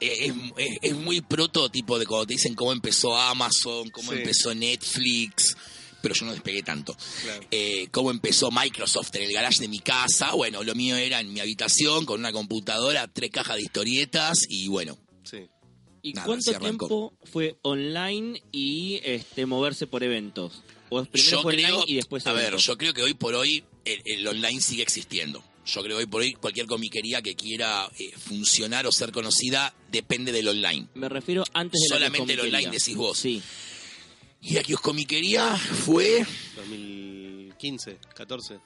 eh, 0.00 0.26
es, 0.26 0.32
es- 0.56 0.78
es 0.82 0.94
muy 0.94 1.20
prototipo 1.20 1.98
de 1.98 2.06
cuando 2.06 2.26
te 2.26 2.34
dicen 2.34 2.54
cómo 2.54 2.72
empezó 2.72 3.16
Amazon, 3.16 3.90
cómo 3.90 4.12
Sí. 4.12 4.18
empezó 4.18 4.54
Netflix, 4.54 5.56
pero 6.02 6.14
yo 6.14 6.26
no 6.26 6.32
despegué 6.32 6.62
tanto. 6.62 6.96
Claro. 7.22 7.42
Eh, 7.50 7.88
cómo 7.90 8.10
empezó 8.10 8.50
Microsoft 8.50 9.14
en 9.16 9.22
el 9.24 9.32
garage 9.32 9.60
de 9.60 9.68
mi 9.68 9.80
casa. 9.80 10.32
Bueno, 10.34 10.62
lo 10.62 10.74
mío 10.74 10.96
era 10.96 11.20
en 11.20 11.32
mi 11.32 11.40
habitación 11.40 12.04
con 12.06 12.20
una 12.20 12.32
computadora, 12.32 13.08
tres 13.08 13.30
cajas 13.30 13.56
de 13.56 13.62
historietas 13.62 14.38
y 14.48 14.68
bueno, 14.68 14.98
Sí. 15.24 15.48
¿Y 16.02 16.12
Nada, 16.12 16.26
cuánto 16.26 16.52
tiempo 16.54 17.14
fue 17.24 17.56
online 17.62 18.40
y 18.52 19.00
este 19.02 19.44
moverse 19.44 19.88
por 19.88 20.04
eventos? 20.04 20.62
¿O 20.88 21.04
primero 21.04 21.30
yo 21.30 21.42
fue 21.42 21.54
creo, 21.54 21.74
online 21.78 21.92
y 21.92 21.94
después 21.96 22.26
a 22.26 22.32
ver, 22.32 22.42
eventos? 22.44 22.64
yo 22.64 22.78
creo 22.78 22.94
que 22.94 23.02
hoy 23.02 23.14
por 23.14 23.34
hoy 23.34 23.64
el, 23.84 24.02
el 24.04 24.26
online 24.26 24.60
sigue 24.60 24.82
existiendo. 24.82 25.42
Yo 25.66 25.82
creo 25.82 25.96
que 25.96 26.04
hoy 26.04 26.06
por 26.06 26.20
hoy 26.20 26.34
cualquier 26.34 26.66
comiquería 26.66 27.22
que 27.22 27.34
quiera 27.34 27.90
eh, 27.98 28.12
funcionar 28.16 28.86
o 28.86 28.92
ser 28.92 29.10
conocida 29.10 29.74
depende 29.90 30.30
del 30.30 30.46
online. 30.48 30.86
Me 30.94 31.08
refiero 31.08 31.42
antes 31.52 31.80
de 31.80 31.88
la 31.88 31.96
Solamente 31.96 32.34
el 32.34 32.38
kioscomiquería. 32.38 32.68
online 32.68 32.78
decís 32.78 32.96
vos. 32.96 33.18
Sí. 33.18 33.42
Y 34.42 34.54
la 34.54 34.62
kioscomiquería 34.62 35.56
fue, 35.56 36.24
2015, 36.54 37.98
14. 38.14 38.58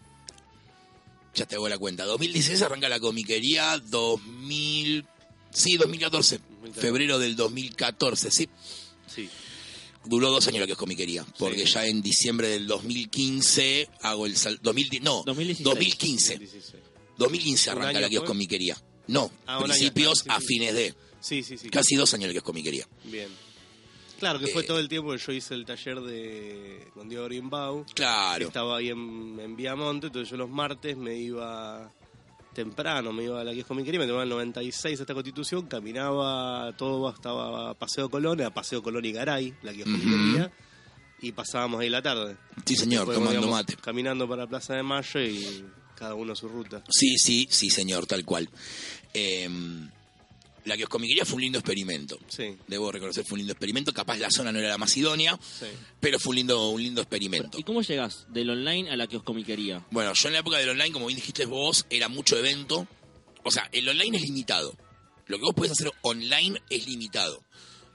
ya 1.35 1.47
te 1.47 1.55
hago 1.55 1.69
la 1.71 1.79
cuenta, 1.79 2.05
2016 2.05 2.61
arranca 2.63 2.89
la 2.91 3.01
comiquería, 3.01 3.79
2000, 3.79 5.07
sí, 5.53 5.77
2014, 5.79 6.39
2014. 6.39 6.81
febrero 6.81 7.19
del 7.19 7.35
2014, 7.35 8.31
sí. 8.31 8.49
Sí. 9.07 9.31
Duró 10.05 10.31
dos 10.31 10.47
años 10.49 10.61
la 10.61 10.67
kioscomiquería, 10.67 11.25
porque 11.39 11.67
Sí. 11.67 11.73
ya 11.75 11.87
en 11.87 12.01
diciembre 12.01 12.49
del 12.49 12.67
2015 12.67 13.89
hago 14.03 14.27
el 14.27 14.37
sal, 14.37 14.59
2010, 14.63 15.03
no, 15.03 15.23
2016. 15.27 15.65
2015, 15.65 16.39
16. 16.39 16.83
2015 17.19 17.71
¿Un 17.71 17.77
arranca 17.77 18.01
la 18.01 18.07
fue? 18.07 18.11
kioscomiquería. 18.17 18.77
No, 19.09 19.31
Ah, 19.47 19.59
un 19.59 19.65
año, 19.65 19.73
principios 19.75 20.23
claro, 20.23 20.39
a 20.39 20.41
sí, 20.41 20.47
sí. 20.47 20.55
fines 20.55 20.75
de, 20.75 20.95
Sí, 21.21 21.43
sí, 21.43 21.59
sí. 21.59 21.69
casi 21.69 21.97
dos 21.97 22.15
años 22.15 22.29
la 22.29 22.33
kioscomiquería. 22.33 22.89
Bien. 23.05 23.29
Claro, 24.19 24.39
que 24.39 24.47
fue 24.49 24.63
Eh, 24.63 24.67
todo 24.67 24.79
el 24.79 24.89
tiempo 24.89 25.13
que 25.13 25.19
yo 25.19 25.33
hice 25.33 25.55
el 25.55 25.65
taller 25.67 26.01
de 26.01 26.87
con 26.95 27.09
Diego 27.09 27.25
Greenbaum. 27.25 27.85
Claro. 27.95 28.47
Estaba 28.49 28.77
ahí 28.79 28.89
en, 28.89 29.39
en 29.41 29.57
Viamonte, 29.57 30.07
entonces 30.09 30.31
yo 30.31 30.37
los 30.37 30.49
martes 30.51 30.97
me 30.97 31.17
iba 31.17 31.91
temprano, 32.65 33.13
me 33.13 33.25
iba 33.25 33.41
a 33.41 33.45
la 33.45 33.53
kioscomiquería, 33.53 34.01
me 34.01 34.07
tomaba 34.07 34.25
el 34.25 34.29
96 34.29 35.01
hasta 35.01 35.15
Constitución, 35.15 35.67
caminaba 35.67 36.73
todo 36.77 37.09
hasta 37.09 37.75
Paseo 37.75 38.11
Colón, 38.11 38.41
era 38.41 38.53
Paseo 38.53 38.83
Colón 38.83 39.05
y 39.05 39.13
Garay, 39.13 39.55
la 39.63 39.73
kioscomiquería, 39.73 40.53
y 41.21 41.33
pasábamos 41.33 41.81
ahí 41.81 41.89
la 41.89 42.03
tarde. 42.03 42.37
Sí, 42.65 42.77
señor, 42.77 43.01
Después, 43.07 43.19
tomando 43.19 43.41
digamos, 43.41 43.59
mate. 43.61 43.77
Caminando 43.77 44.29
para 44.29 44.47
Plaza 44.47 44.75
de 44.75 44.83
Mayo 44.83 45.21
y 45.21 45.65
cada 45.97 46.15
uno 46.15 46.33
a 46.35 46.37
su 46.37 46.49
ruta. 46.49 46.83
Sí, 46.91 47.17
sí, 47.19 47.49
sí, 47.51 47.71
señor, 47.71 48.07
tal 48.07 48.25
cual. 48.25 48.49
Eh, 49.15 49.49
la 50.65 50.77
kioscomiquería 50.77 51.25
fue 51.25 51.37
un 51.37 51.43
lindo 51.43 51.59
experimento. 51.59 52.19
Sí, 52.29 52.57
Debo 52.67 52.93
reconocer, 52.93 53.25
fue 53.25 53.35
un 53.35 53.39
lindo 53.41 53.53
experimento. 53.53 53.93
Capaz 53.93 54.19
la 54.19 54.31
zona 54.31 54.53
no 54.53 54.59
era 54.59 54.69
la 54.69 54.79
más 54.79 54.97
idónea, 54.97 55.39
sí. 55.43 55.67
pero 56.01 56.19
fue 56.19 56.31
un 56.31 56.37
lindo, 56.37 56.69
un 56.71 56.83
lindo 56.83 57.01
experimento. 57.01 57.59
¿Y 57.59 57.63
cómo 57.63 57.83
llegas 57.83 58.27
del 58.29 58.51
online 58.51 58.91
a 58.91 58.97
la 58.97 59.07
kioscomiquería? 59.07 59.87
Bueno, 59.91 60.13
yo 60.15 60.29
en 60.29 60.35
la 60.35 60.41
época 60.41 60.59
del 60.59 60.71
online, 60.71 60.93
como 60.93 61.07
bien 61.07 61.17
dijiste 61.17 61.47
vos, 61.47 61.87
era 61.91 62.09
mucho 62.09 62.37
evento. 62.37 62.87
O 63.43 63.51
sea, 63.51 63.69
el 63.73 63.89
online 63.89 64.19
es 64.19 64.23
limitado. 64.23 64.77
Lo 65.27 65.39
que 65.39 65.45
vos 65.45 65.55
podés 65.55 65.73
hacer 65.73 65.93
online 66.03 66.61
es 66.71 66.87
limitado. 66.87 67.43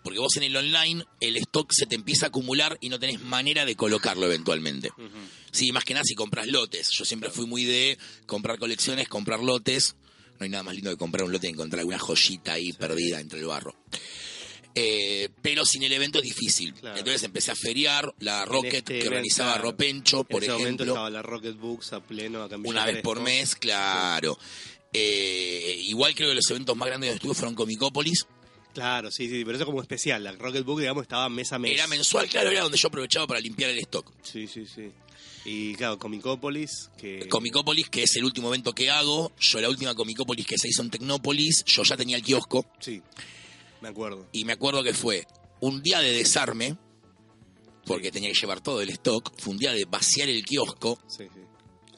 Porque 0.04 0.20
vos 0.20 0.38
en 0.38 0.44
el 0.44 0.56
online 0.56 1.04
el 1.20 1.36
stock 1.38 1.72
se 1.72 1.88
te 1.88 1.96
empieza 1.96 2.28
a 2.28 2.30
acumular 2.30 2.78
y 2.80 2.90
no 2.90 3.00
tenés 3.00 3.22
manera 3.22 3.66
de 3.66 3.76
colocarlo 3.76 4.28
eventualmente. 4.28 4.92
Sí, 5.52 5.72
más 5.72 5.84
que 5.84 5.96
nada 5.96 6.04
si 6.06 6.14
compras 6.14 6.48
lotes. 6.48 6.92
Yo 6.92 7.06
siempre 7.06 7.32
fui 7.32 7.48
muy 7.48 7.64
de 7.64 7.98
comprar 8.28 8.60
colecciones, 8.60 9.08
comprar 9.08 9.40
lotes. 9.40 9.96
No 10.40 10.44
hay 10.44 10.50
nada 10.50 10.64
más 10.64 10.76
lindo 10.76 10.92
que 10.92 10.98
comprar 10.98 11.24
un 11.26 11.32
lote 11.32 11.48
y 11.48 11.52
encontrar 11.52 11.80
alguna 11.80 12.00
joyita 12.00 12.54
ahí 12.54 12.74
perdida 12.74 13.20
entre 13.20 13.40
el 13.40 13.46
barro. 13.46 13.76
Eh, 14.78 15.30
pero 15.42 15.66
sin 15.66 15.84
el 15.84 15.94
evento 15.94 16.20
es 16.20 16.26
difícil. 16.26 16.74
Claro. 16.74 16.98
Entonces 16.98 17.24
empecé 17.24 17.52
a 17.52 17.56
feriar 17.56 18.14
la 18.20 18.44
Rocket 18.44 18.74
este 18.74 18.84
que 18.84 18.94
evento, 18.96 19.10
organizaba 19.10 19.54
claro. 19.54 19.72
Ropencho, 19.72 20.24
por 20.26 20.44
en 20.44 20.52
ese 20.52 20.62
ejemplo. 20.62 20.86
estaba 20.88 21.10
la 21.10 21.22
Rocket 21.22 21.58
Books 21.58 21.94
a 21.94 22.04
pleno 22.04 22.46
Villa 22.46 22.58
Una 22.58 22.86
vez 22.86 23.02
por 23.02 23.22
mes, 23.22 23.56
claro. 23.56 24.38
Eh, 24.92 25.78
igual 25.86 26.14
creo 26.14 26.30
que 26.30 26.36
los 26.36 26.50
eventos 26.52 26.76
más 26.76 26.88
grandes 26.90 27.10
que 27.10 27.16
estuve 27.16 27.34
fueron 27.34 27.56
Comicópolis. 27.56 28.28
Claro, 28.74 29.10
sí, 29.10 29.30
sí, 29.30 29.46
pero 29.46 29.56
eso 29.56 29.66
como 29.66 29.82
especial. 29.82 30.22
La 30.22 30.34
Rocket 30.34 30.66
Book, 30.66 30.82
digamos, 30.82 31.04
estaba 31.04 31.30
mes 31.30 31.54
a 31.54 31.60
mes. 31.60 31.72
Era 31.72 31.88
mensual, 31.88 32.28
claro, 32.28 32.50
era 32.52 32.62
donde 32.62 32.78
yo 32.78 32.90
aprovechaba 32.90 33.26
para 33.26 33.40
limpiar 33.40 33.70
el 33.70 33.80
stock. 33.80 34.12
Sí, 34.22 34.48
sí, 34.48 34.66
sí. 34.66 34.92
Y 35.46 35.76
claro, 35.76 36.00
Comicópolis, 36.00 36.90
que... 36.98 37.28
Comicópolis, 37.30 37.90
que 37.90 38.04
es 38.04 38.16
el 38.16 38.26
último 38.26 38.48
evento 38.50 38.74
que 38.74 38.90
hago. 38.90 39.32
Yo 39.40 39.62
la 39.62 39.70
última 39.70 39.94
Comicópolis 39.94 40.46
que 40.46 40.58
se 40.58 40.68
hizo 40.70 40.82
en 40.82 40.90
Tecnópolis, 40.90 41.64
yo 41.66 41.84
ya 41.84 41.96
tenía 41.96 42.18
el 42.18 42.24
kiosco. 42.24 42.66
Sí, 42.80 43.02
me 43.82 43.90
acuerdo. 43.90 44.28
Y 44.32 44.44
me 44.46 44.54
acuerdo 44.54 44.84
que 44.84 44.94
fue 44.94 45.28
un 45.60 45.82
día 45.84 46.00
de 46.00 46.12
desarme, 46.12 46.76
porque 47.86 48.12
tenía 48.12 48.30
que 48.30 48.40
llevar 48.40 48.62
todo 48.62 48.82
el 48.82 48.90
stock. 48.90 49.32
Fue 49.40 49.54
un 49.54 49.60
día 49.60 49.72
de 49.72 49.86
vaciar 49.86 50.28
el 50.30 50.44
kiosco, 50.44 51.00
Sí, 51.08 51.26
sí. 51.32 51.42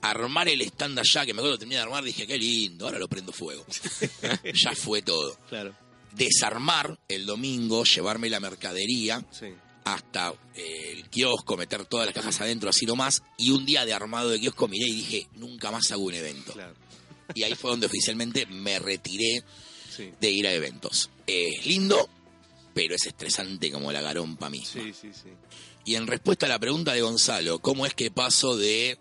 armar 0.02 0.50
el 0.50 0.62
stand 0.64 1.00
allá, 1.00 1.26
que 1.26 1.34
me 1.34 1.40
acuerdo 1.40 1.56
que 1.56 1.60
terminé 1.60 1.78
de 1.78 1.84
armar, 1.84 2.04
dije, 2.04 2.28
qué 2.28 2.38
lindo, 2.38 2.86
ahora 2.86 3.00
lo 3.00 3.08
prendo 3.08 3.32
fuego. 3.32 3.66
ya 4.54 4.76
fue 4.76 5.02
todo. 5.02 5.38
Claro, 5.48 5.74
Desarmar 6.14 7.00
el 7.08 7.26
domingo, 7.26 7.84
llevarme 7.86 8.30
la 8.30 8.40
mercadería 8.40 9.24
sí. 9.32 9.48
Hasta 9.94 10.34
eh, 10.56 10.94
el 10.96 11.10
kiosco, 11.10 11.58
meter 11.58 11.86
todas 11.86 12.06
las 12.06 12.16
cajas 12.16 12.42
adentro, 12.42 12.70
así 12.70 12.86
nomás. 12.86 13.24
Y 13.38 13.52
un 13.52 13.66
día 13.66 13.86
de 13.86 13.94
armado 13.94 14.30
de 14.30 14.40
kiosco 14.40 14.68
miré 14.68 14.86
y 14.88 14.96
dije, 14.96 15.28
nunca 15.36 15.72
más 15.72 15.92
hago 15.92 16.04
un 16.04 16.14
evento. 16.14 16.54
Claro, 16.54 16.74
Y 17.34 17.44
ahí 17.44 17.56
fue 17.56 17.72
donde 17.72 17.88
oficialmente 17.88 18.46
me 18.48 18.80
retiré 18.80 19.44
sí. 19.96 20.12
de 20.20 20.32
ir 20.32 20.48
a 20.48 20.54
eventos. 20.54 21.10
Es 21.26 21.66
lindo, 21.66 22.10
pero 22.74 22.96
es 22.96 23.06
estresante 23.06 23.72
como 23.72 23.92
la 23.92 24.02
garompa 24.02 24.50
misma. 24.50 24.84
Sí, 24.84 24.94
sí, 24.94 25.10
sí. 25.14 25.30
Y 25.86 25.96
en 25.96 26.06
respuesta 26.08 26.46
a 26.48 26.50
la 26.50 26.60
pregunta 26.60 26.94
de 26.94 27.02
Gonzalo, 27.02 27.60
¿cómo 27.60 27.86
es 27.86 27.94
que 27.94 28.12
paso 28.12 28.58
de 28.58 29.00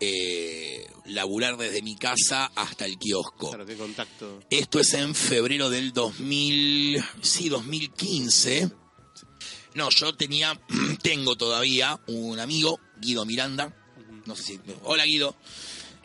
eh, 0.00 0.86
laburar 1.06 1.56
desde 1.56 1.80
mi 1.80 1.96
casa 1.96 2.52
hasta 2.54 2.84
el 2.84 2.98
kiosco? 2.98 3.48
Claro, 3.48 3.64
qué 3.64 3.76
contacto. 3.76 4.42
Esto 4.50 4.80
es 4.80 4.92
en 4.92 5.14
febrero 5.14 5.70
del 5.70 5.92
2000, 5.94 7.02
sí, 7.22 7.48
2015. 7.48 8.79
No, 9.74 9.90
yo 9.90 10.14
tenía, 10.14 10.60
tengo 11.02 11.36
todavía 11.36 12.00
un 12.06 12.38
amigo, 12.40 12.80
Guido 13.00 13.24
Miranda. 13.24 13.74
No 14.26 14.36
sé 14.36 14.42
si, 14.42 14.60
hola 14.82 15.04
Guido. 15.04 15.36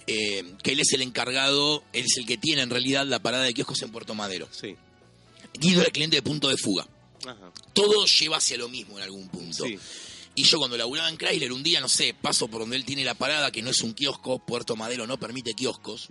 eh, 0.08 0.54
que 0.63 0.71
él 0.71 0.80
es 0.80 0.93
el 0.93 1.01
encargado, 1.01 1.84
él 1.93 2.06
es 2.06 2.17
el 2.17 2.25
que 2.25 2.38
tiene 2.38 2.62
en 2.62 2.69
realidad 2.69 3.06
la 3.06 3.19
parada 3.19 3.43
de 3.43 3.54
kioscos 3.54 3.82
en 3.82 3.91
Puerto 3.91 4.13
Madero. 4.15 4.47
Sí. 4.51 4.75
Guido 5.60 5.82
era 5.82 5.89
cliente 5.91 6.15
de 6.17 6.21
punto 6.21 6.47
de 6.49 6.58
fuga. 6.58 6.88
Ajá. 7.25 7.51
Todo 7.73 8.06
lleva 8.06 8.38
hacia 8.38 8.58
lo 8.58 8.69
mismo 8.69 8.97
en 8.97 9.04
algún 9.04 9.28
punto. 9.30 9.65
Sí. 9.65 9.78
Y 10.36 10.43
yo 10.43 10.60
cuando 10.60 10.78
laburaba 10.78 11.10
en 11.10 11.17
Chrysler, 11.17 11.51
un 11.54 11.63
día, 11.63 11.80
no 11.80 11.88
sé, 11.89 12.13
paso 12.13 12.47
por 12.49 12.60
donde 12.62 12.75
él 12.75 12.84
tiene 12.86 13.04
la 13.06 13.13
parada, 13.15 13.51
que 13.51 13.62
no 13.62 13.69
es 13.71 13.82
un 13.82 13.93
kiosco, 13.93 14.45
Puerto 14.45 14.75
Madero 14.75 15.08
no 15.08 15.17
permite 15.17 15.54
kioscos. 15.54 16.10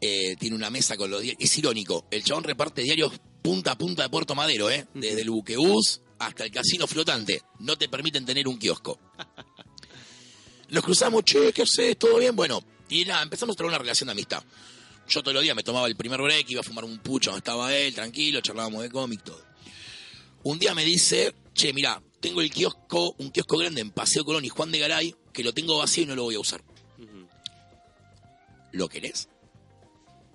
Eh, 0.00 0.34
tiene 0.36 0.56
una 0.56 0.68
mesa 0.68 0.96
con 0.96 1.10
los 1.10 1.22
diarios. 1.22 1.42
Es 1.42 1.56
irónico, 1.58 2.06
el 2.10 2.24
chabón 2.24 2.42
reparte 2.44 2.82
diarios 2.82 3.12
punta 3.42 3.72
a 3.72 3.78
punta 3.78 4.04
de 4.04 4.08
Puerto 4.08 4.34
Madero, 4.34 4.70
¿eh? 4.70 4.86
Desde 4.94 5.20
el 5.22 5.30
buquebús 5.30 6.00
hasta 6.18 6.44
el 6.44 6.50
casino 6.50 6.86
flotante. 6.86 7.42
No 7.58 7.76
te 7.76 7.88
permiten 7.88 8.24
tener 8.24 8.46
un 8.46 8.58
kiosco. 8.58 8.98
Nos 10.68 10.84
cruzamos, 10.84 11.24
che, 11.24 11.52
¿qué 11.52 11.62
haces? 11.62 11.98
¿Todo 11.98 12.18
bien? 12.18 12.34
Bueno, 12.34 12.62
y 12.88 13.04
nada, 13.04 13.22
empezamos 13.22 13.54
a 13.54 13.56
tener 13.56 13.68
una 13.68 13.78
relación 13.78 14.06
de 14.06 14.12
amistad. 14.12 14.42
Yo 15.08 15.20
todos 15.22 15.34
los 15.34 15.42
días 15.42 15.56
me 15.56 15.62
tomaba 15.62 15.86
el 15.88 15.96
primer 15.96 16.22
break, 16.22 16.48
iba 16.50 16.60
a 16.60 16.64
fumar 16.64 16.84
un 16.84 16.98
pucho 17.00 17.30
donde 17.30 17.40
estaba 17.40 17.74
él, 17.76 17.94
tranquilo, 17.94 18.40
charlábamos 18.40 18.82
de 18.82 18.90
cómic, 18.90 19.22
todo. 19.24 19.42
Un 20.44 20.58
día 20.58 20.74
me 20.74 20.84
dice, 20.84 21.34
che, 21.52 21.72
mira, 21.72 22.02
tengo 22.20 22.40
el 22.40 22.50
kiosco, 22.50 23.14
un 23.18 23.30
kiosco 23.30 23.58
grande 23.58 23.80
en 23.80 23.90
Paseo 23.90 24.24
Colón 24.24 24.44
y 24.44 24.48
Juan 24.48 24.70
de 24.70 24.78
Garay, 24.78 25.14
que 25.32 25.42
lo 25.42 25.52
tengo 25.52 25.78
vacío 25.78 26.04
y 26.04 26.06
no 26.06 26.14
lo 26.14 26.22
voy 26.22 26.36
a 26.36 26.40
usar. 26.40 26.62
¿Lo 28.70 28.88
querés? 28.88 29.28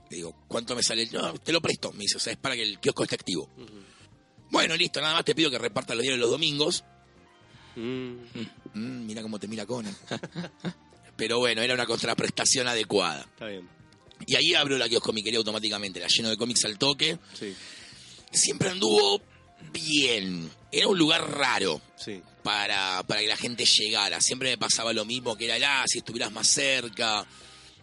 Le 0.10 0.18
digo, 0.18 0.36
¿cuánto 0.48 0.76
me 0.76 0.84
sale? 0.84 1.08
No, 1.12 1.34
te 1.36 1.52
lo 1.52 1.62
presto. 1.62 1.92
Me 1.94 2.00
dice, 2.00 2.18
o 2.18 2.20
sea, 2.20 2.34
es 2.34 2.40
para 2.40 2.56
que 2.56 2.64
el 2.64 2.80
kiosco 2.80 3.04
esté 3.04 3.16
activo. 3.16 3.50
Bueno, 4.50 4.76
listo, 4.76 5.02
nada 5.02 5.14
más 5.14 5.26
te 5.26 5.36
pido 5.36 5.52
que 5.52 5.58
repartas 5.58 5.96
los 5.96 6.04
diarios 6.04 6.20
los 6.22 6.32
domingos. 6.32 6.84
Mm. 7.76 8.16
Mm, 8.74 9.06
mira 9.06 9.22
cómo 9.22 9.40
te 9.40 9.48
mira 9.48 9.66
Conan. 9.66 9.96
Pero 11.18 11.40
bueno, 11.40 11.62
era 11.62 11.74
una 11.74 11.86
contraprestación 11.86 12.68
adecuada. 12.68 13.22
Está 13.22 13.48
bien. 13.48 13.68
Y 14.26 14.36
ahí 14.36 14.54
abro 14.54 14.78
la 14.78 14.90
kioscomiquería 14.90 15.40
automáticamente, 15.40 16.00
la 16.00 16.08
lleno 16.08 16.30
de 16.30 16.38
cómics 16.38 16.66
al 16.66 16.78
toque. 16.78 17.20
Sí, 17.34 17.56
Siempre 18.32 18.70
anduvo 18.70 19.22
bien. 19.72 20.50
Era 20.72 20.88
un 20.88 20.98
lugar 20.98 21.30
raro 21.32 21.82
sí. 21.96 22.22
para, 22.44 23.04
para 23.04 23.22
que 23.22 23.28
la 23.28 23.38
gente 23.38 23.66
llegara. 23.66 24.22
Siempre 24.22 24.50
me 24.50 24.58
pasaba 24.58 24.94
lo 24.94 25.06
mismo, 25.06 25.36
que 25.36 25.46
era, 25.46 25.82
ah, 25.82 25.86
si 25.88 26.00
estuvieras 26.00 26.32
más 26.32 26.48
cerca. 26.48 27.26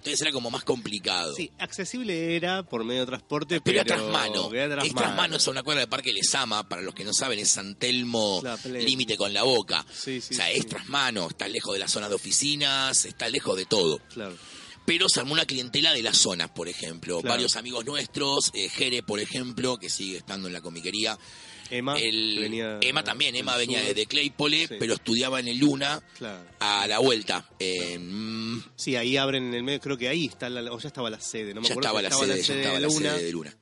Entonces 0.05 0.21
era 0.21 0.33
como 0.33 0.51
más 0.51 0.65
complicado. 0.65 1.35
Sí, 1.35 1.51
accesible 1.59 2.37
era 2.37 2.63
por 2.63 2.85
medio 2.85 3.01
de 3.01 3.07
transporte, 3.07 3.61
Pero 3.63 3.83
pero, 3.83 3.95
a 3.95 3.97
trasmano. 3.97 4.53
era 4.53 4.65
Es 4.65 4.69
trasmano. 4.91 4.95
trasmano, 5.07 5.37
es 5.37 5.47
una 5.47 5.63
cuadra 5.63 5.81
de 5.81 5.87
Parque 5.87 6.13
Lesama, 6.13 6.69
para 6.69 6.83
los 6.83 6.95
que 6.95 7.05
no 7.05 7.15
saben, 7.15 7.39
es 7.39 7.49
San 7.49 7.75
Telmo, 7.77 8.43
límite 8.71 9.17
con 9.17 9.33
la 9.33 9.45
boca. 9.45 9.83
Sí, 9.91 10.21
sí, 10.21 10.35
o 10.35 10.37
sea, 10.37 10.49
sí. 10.49 10.59
es 10.59 10.67
trasmano, 10.67 11.29
está 11.29 11.49
lejos 11.49 11.73
de 11.73 11.79
las 11.79 11.91
zonas 11.91 12.11
de 12.11 12.17
oficinas, 12.17 13.07
está 13.07 13.31
lejos 13.31 13.57
de 13.57 13.65
todo. 13.65 13.99
Claro. 14.13 14.37
Pero 14.85 15.09
se 15.09 15.21
armó 15.21 15.33
una 15.33 15.47
clientela 15.47 15.95
de 15.95 16.03
las 16.03 16.19
zonas, 16.19 16.51
por 16.51 16.69
ejemplo. 16.69 17.21
Claro. 17.23 17.37
Varios 17.37 17.57
amigos 17.57 17.87
nuestros, 17.87 18.51
eh, 18.53 18.69
Jere, 18.69 19.03
por 19.03 19.19
ejemplo, 19.21 19.79
que 19.79 19.89
sigue 19.89 20.19
estando 20.19 20.49
en 20.49 20.53
la 20.53 20.61
comiquería. 20.61 21.19
Emma 21.71 21.97
El- 21.99 22.39
venía 22.41 22.79
Emma 22.81 23.03
también, 23.05 23.35
Emma 23.37 23.57
venía 23.57 23.79
sur. 23.81 23.89
desde 23.89 24.07
Claypole, 24.07 24.67
Sí. 24.69 24.75
pero 24.79 24.95
estudiaba 24.95 25.41
en 25.41 25.49
el 25.49 25.59
Luna 25.59 26.03
Claro. 26.19 26.45
a 26.61 26.87
la 26.87 26.99
vuelta. 26.99 27.49
En- 27.59 28.63
Sí, 28.77 28.97
ahí 28.97 29.17
abren 29.17 29.45
en 29.49 29.55
el 29.55 29.63
medio, 29.63 29.81
creo 29.81 29.97
que 29.99 30.09
ahí 30.09 30.27
está 30.27 30.49
la, 30.49 30.73
o 30.73 30.79
ya 30.79 30.89
estaba 30.89 31.11
la 31.11 31.21
sede, 31.21 31.55
no 31.55 31.61
me 31.61 31.69
ya 31.69 31.75
acuerdo 31.75 31.89
estaba 31.89 31.99
si 31.99 32.03
la 32.03 32.09
estaba 32.09 32.25
sede, 32.27 32.43
ya 32.43 32.55
estaba 32.61 32.75
de 32.75 32.81
la 32.81 32.91
sede 32.91 33.25
de 33.27 33.33
Luna. 33.33 33.57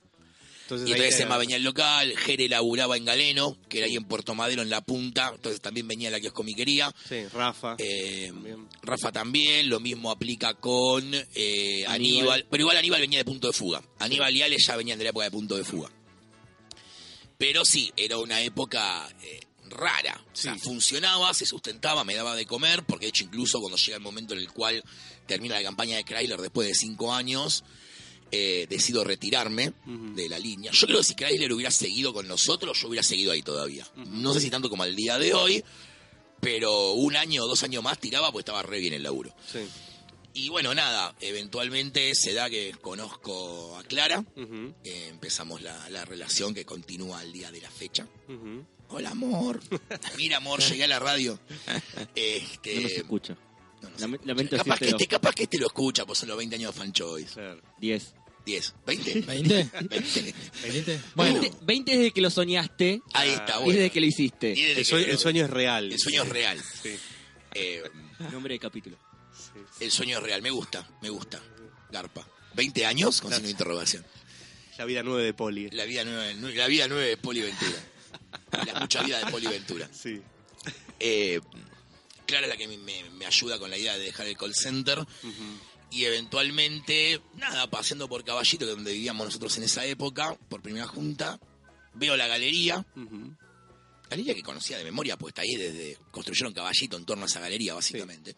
Entonces, 0.63 0.89
Y 0.89 0.93
entonces 0.93 1.15
era- 1.17 1.25
Emma 1.27 1.37
venía 1.39 1.57
al 1.57 1.65
local, 1.65 2.15
Jere 2.17 2.49
laburaba 2.49 2.97
en 2.97 3.05
Galeno, 3.05 3.59
que 3.69 3.79
era 3.79 3.87
ahí 3.89 3.97
en 3.97 4.05
Puerto 4.05 4.35
Madero, 4.35 4.63
en 4.63 4.71
la 4.71 4.81
punta, 4.81 5.33
entonces 5.35 5.61
también 5.61 5.87
venía 5.87 6.11
la 6.11 6.19
kioscomiquería. 6.21 6.95
Sí, 7.07 7.25
Rafa. 7.35 7.75
Eh, 7.79 8.29
También. 8.33 8.69
Rafa 8.83 9.13
también, 9.13 9.69
lo 9.69 9.81
mismo 9.81 10.11
aplica 10.11 10.55
con 10.55 11.13
eh, 11.35 11.85
Aníbal. 11.87 11.89
Aníbal. 11.89 12.47
pero 12.51 12.63
igual 12.63 12.77
Aníbal 12.79 13.01
venía 13.03 13.19
de 13.19 13.25
punto 13.25 13.49
de 13.49 13.53
fuga. 13.53 13.83
Aníbal 13.99 14.35
y 14.35 14.43
Ale 14.43 14.57
ya 14.59 14.77
venían 14.77 14.97
de 14.99 15.05
la 15.05 15.11
época 15.11 15.25
de 15.27 15.31
punto 15.31 15.57
de 15.57 15.65
fuga. 15.65 15.91
Pero 17.43 17.65
sí, 17.65 17.93
era 17.97 18.19
una 18.19 18.41
época 18.41 19.09
eh, 19.21 19.41
rara. 19.69 20.25
O 20.33 20.37
sea, 20.37 20.55
Sí. 20.55 20.61
funcionaba, 20.61 21.35
se 21.35 21.45
sustentaba, 21.45 22.05
me 22.05 22.15
daba 22.15 22.37
de 22.37 22.47
comer, 22.47 22.85
porque 22.85 23.07
de 23.07 23.09
hecho 23.11 23.25
incluso 23.25 23.59
cuando 23.59 23.77
llega 23.77 23.97
el 23.97 24.03
momento 24.03 24.35
en 24.35 24.39
el 24.41 24.53
cual 24.53 24.81
termina 25.27 25.57
la 25.57 25.63
campaña 25.65 25.97
de 25.97 26.05
Chrysler 26.05 26.41
después 26.41 26.69
de 26.69 26.75
cinco 26.77 27.13
años, 27.13 27.65
eh, 28.31 28.67
decido 28.71 29.03
retirarme 29.03 29.73
de 29.85 30.29
la 30.29 30.39
línea. 30.39 30.71
Yo 30.73 30.87
creo 30.87 30.99
que 30.99 31.05
si 31.05 31.15
Chrysler 31.17 31.53
hubiera 31.53 31.73
seguido 31.73 32.13
con 32.15 32.29
nosotros, 32.29 32.81
yo 32.81 32.87
hubiera 32.87 33.03
seguido 33.03 33.33
ahí 33.33 33.43
todavía. 33.43 33.87
No 33.97 34.33
sé 34.35 34.41
si 34.41 34.49
tanto 34.49 34.71
como 34.71 34.85
al 34.85 34.95
día 34.95 35.19
de 35.19 35.35
hoy, 35.35 35.65
pero 36.41 36.93
un 36.93 37.17
año 37.17 37.43
o 37.43 37.49
dos 37.49 37.65
años 37.65 37.83
más 37.83 37.99
tiraba 37.99 38.29
porque 38.31 38.43
estaba 38.43 38.63
re 38.63 38.79
bien 38.79 38.95
el 38.95 39.03
laburo. 39.03 39.35
Sí. 39.53 39.59
Y 40.35 40.49
bueno, 40.49 40.75
nada, 40.75 41.15
eventualmente 41.21 42.15
se 42.15 42.33
da 42.33 42.49
que 42.49 42.73
conozco 42.81 43.77
a 43.77 43.83
Clara, 43.85 44.21
Ujú, 44.37 44.75
eh, 44.83 45.09
empezamos 45.11 45.61
la, 45.61 45.91
la 45.91 46.05
relación 46.07 46.55
que 46.55 46.65
continúa 46.65 47.21
al 47.21 47.33
día 47.33 47.51
de 47.53 47.61
la 47.61 47.71
fecha. 47.71 48.07
ujú. 48.29 48.65
Hola 48.95 49.11
amor, 49.11 49.61
mira 50.19 50.37
amor, 50.39 50.61
llegué 50.61 50.85
a 50.85 50.89
la 50.89 50.99
radio. 50.99 51.39
Este, 52.15 52.75
No 52.77 52.81
nos 52.83 52.93
escucha. 52.93 53.37
no, 53.83 53.91
no 53.91 53.99
sé. 53.99 54.05
Lame- 54.05 54.21
Lamento 54.25 54.57
capaz, 54.59 54.79
que 54.79 54.89
este, 54.89 55.07
capaz 55.07 55.35
que 55.35 55.43
este 55.45 55.59
lo 55.59 55.67
escucha, 55.67 56.05
pues 56.07 56.19
son 56.19 56.29
los 56.29 56.39
20 56.39 56.57
años 56.57 56.75
de 56.75 56.79
Fan 56.81 56.93
Choice. 56.93 57.35
Claro. 57.35 57.61
10. 57.79 58.15
10, 58.45 58.75
20. 58.87 59.25
¿20? 59.25 59.89
20. 59.89 60.35
¿20? 60.95 61.01
Bueno, 61.15 61.41
20, 61.41 61.59
20 61.63 61.97
desde 61.97 62.11
que 62.11 62.21
lo 62.21 62.29
soñaste 62.31 63.01
Ahí 63.15 63.31
está, 63.31 63.53
y 63.61 63.65
bueno. 63.65 63.73
desde 63.79 63.91
que 63.91 64.01
lo 64.01 64.07
hiciste. 64.07 64.53
Y 64.57 64.63
El 64.63 64.75
que 64.77 64.85
sueño, 64.85 65.07
lo- 65.07 65.13
el 65.13 65.19
sueño 65.19 65.45
es 65.45 65.51
real. 65.51 65.93
el 65.93 65.99
sueño 65.99 66.23
es 66.25 66.29
real. 66.29 66.59
Sí, 66.83 66.97
Eh, 67.55 67.83
Nombre 68.33 68.55
de 68.55 68.59
capítulo. 68.59 68.97
El 69.83 69.91
sueño 69.91 70.19
es 70.19 70.23
real, 70.25 70.43
me 70.43 70.51
gusta, 70.51 70.89
me 71.01 71.09
gusta. 71.11 71.41
Garpa. 71.91 72.27
20 72.55 72.87
años 72.87 73.21
con 73.21 73.31
signo 73.33 73.45
de 73.47 73.51
interrogación. 73.51 74.05
La 74.79 74.85
vida 74.85 75.03
nueve 75.03 75.25
de 75.25 75.35
Poli. 75.35 75.69
La 75.71 75.85
vida 75.85 76.05
nueva, 76.05 76.25
la 76.55 76.67
vida 76.67 76.89
nueva 76.89 77.05
de 77.05 77.17
Poli 77.17 77.41
Ventura. 77.43 77.79
La 78.67 78.81
mucha 78.81 79.03
vida 79.03 79.19
de 79.25 79.31
Poli 79.31 79.47
Ventura. 79.47 79.89
Sí. 79.95 80.21
Eh, 81.01 81.41
Clara 82.27 82.47
es 82.47 82.51
la 82.53 82.57
que 82.57 82.69
me, 82.69 82.79
me- 82.79 83.11
me 83.11 83.27
ayuda 83.27 83.59
con 83.59 83.69
la 83.71 83.77
idea 83.77 83.97
de 83.99 84.05
dejar 84.05 84.27
el 84.27 84.37
call 84.37 84.55
center. 84.55 85.05
Y 85.91 86.05
eventualmente, 86.05 87.21
nada, 87.35 87.69
paseando 87.69 88.09
por 88.09 88.25
Caballito, 88.25 88.65
que 88.65 88.71
es 88.71 88.77
donde 88.77 88.93
vivíamos 88.93 89.27
nosotros 89.27 89.57
en 89.59 89.65
esa 89.65 89.85
época, 89.85 90.37
por 90.49 90.63
primera 90.63 90.87
junta, 90.87 91.39
veo 91.95 92.17
la 92.17 92.27
galería. 92.27 92.87
Ujú. 92.97 93.37
Galería 94.09 94.35
que 94.35 94.43
conocía 94.43 94.79
de 94.79 94.85
memoria, 94.85 95.17
pues 95.19 95.33
está 95.33 95.43
ahí 95.43 95.55
desde. 95.57 95.99
Construyeron 96.11 96.53
Caballito 96.55 96.97
en 96.97 97.05
torno 97.05 97.25
a 97.25 97.27
esa 97.27 97.41
galería, 97.41 97.75
básicamente. 97.75 98.37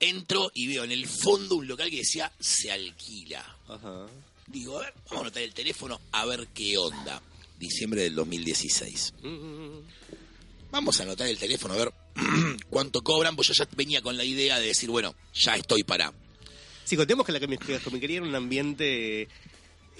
Entro 0.00 0.50
y 0.54 0.66
veo 0.66 0.84
en 0.84 0.92
el 0.92 1.06
fondo 1.06 1.56
un 1.56 1.68
local 1.68 1.90
que 1.90 1.98
decía 1.98 2.32
se 2.40 2.72
alquila. 2.72 3.44
Ajá. 3.68 4.06
Digo, 4.46 4.78
a 4.78 4.82
ver, 4.84 4.94
vamos 5.04 5.18
a 5.18 5.20
anotar 5.26 5.42
el 5.42 5.52
teléfono 5.54 6.00
a 6.12 6.24
ver 6.26 6.48
qué 6.54 6.76
onda. 6.78 7.22
Diciembre 7.58 8.02
del 8.02 8.14
2016. 8.14 9.14
Ujú. 9.22 9.84
Vamos 10.70 10.98
a 10.98 11.02
anotar 11.02 11.26
el 11.28 11.36
teléfono 11.38 11.74
a 11.74 11.76
ver 11.76 11.92
cuánto 12.70 13.02
cobran, 13.02 13.36
pues 13.36 13.48
yo 13.48 13.54
ya 13.54 13.68
venía 13.76 14.00
con 14.02 14.16
la 14.16 14.24
idea 14.24 14.58
de 14.58 14.68
decir, 14.68 14.88
bueno, 14.88 15.14
ya 15.34 15.54
estoy 15.56 15.82
para. 15.84 16.12
Sí, 16.84 16.96
contemos 16.96 17.26
que 17.26 17.32
la 17.32 17.40
comiquería 17.40 18.16
era 18.18 18.26
un 18.26 18.34
ambiente 18.34 19.28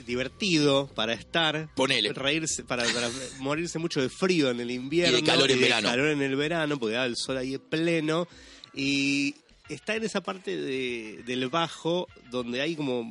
divertido 0.06 0.86
para 0.94 1.12
estar, 1.12 1.68
Ponele. 1.74 2.12
reírse, 2.12 2.64
para, 2.64 2.84
para 2.84 3.10
morirse 3.38 3.78
mucho 3.78 4.00
de 4.00 4.08
frío 4.08 4.50
en 4.50 4.60
el 4.60 4.70
invierno 4.70 5.18
Y 5.18 5.20
de 5.20 5.26
calor 5.26 5.50
en 5.50 5.58
de 5.58 5.62
verano. 5.64 5.88
calor 5.88 6.08
en 6.08 6.22
el 6.22 6.36
verano, 6.36 6.78
porque 6.78 6.94
daba 6.94 7.06
el 7.06 7.16
sol 7.16 7.36
ahí 7.36 7.58
pleno 7.58 8.26
y 8.74 9.34
está 9.70 9.94
en 9.96 10.04
esa 10.04 10.20
parte 10.22 10.56
de- 10.56 11.22
del 11.26 11.48
bajo 11.48 12.06
donde 12.30 12.60
hay 12.60 12.76
como 12.76 13.04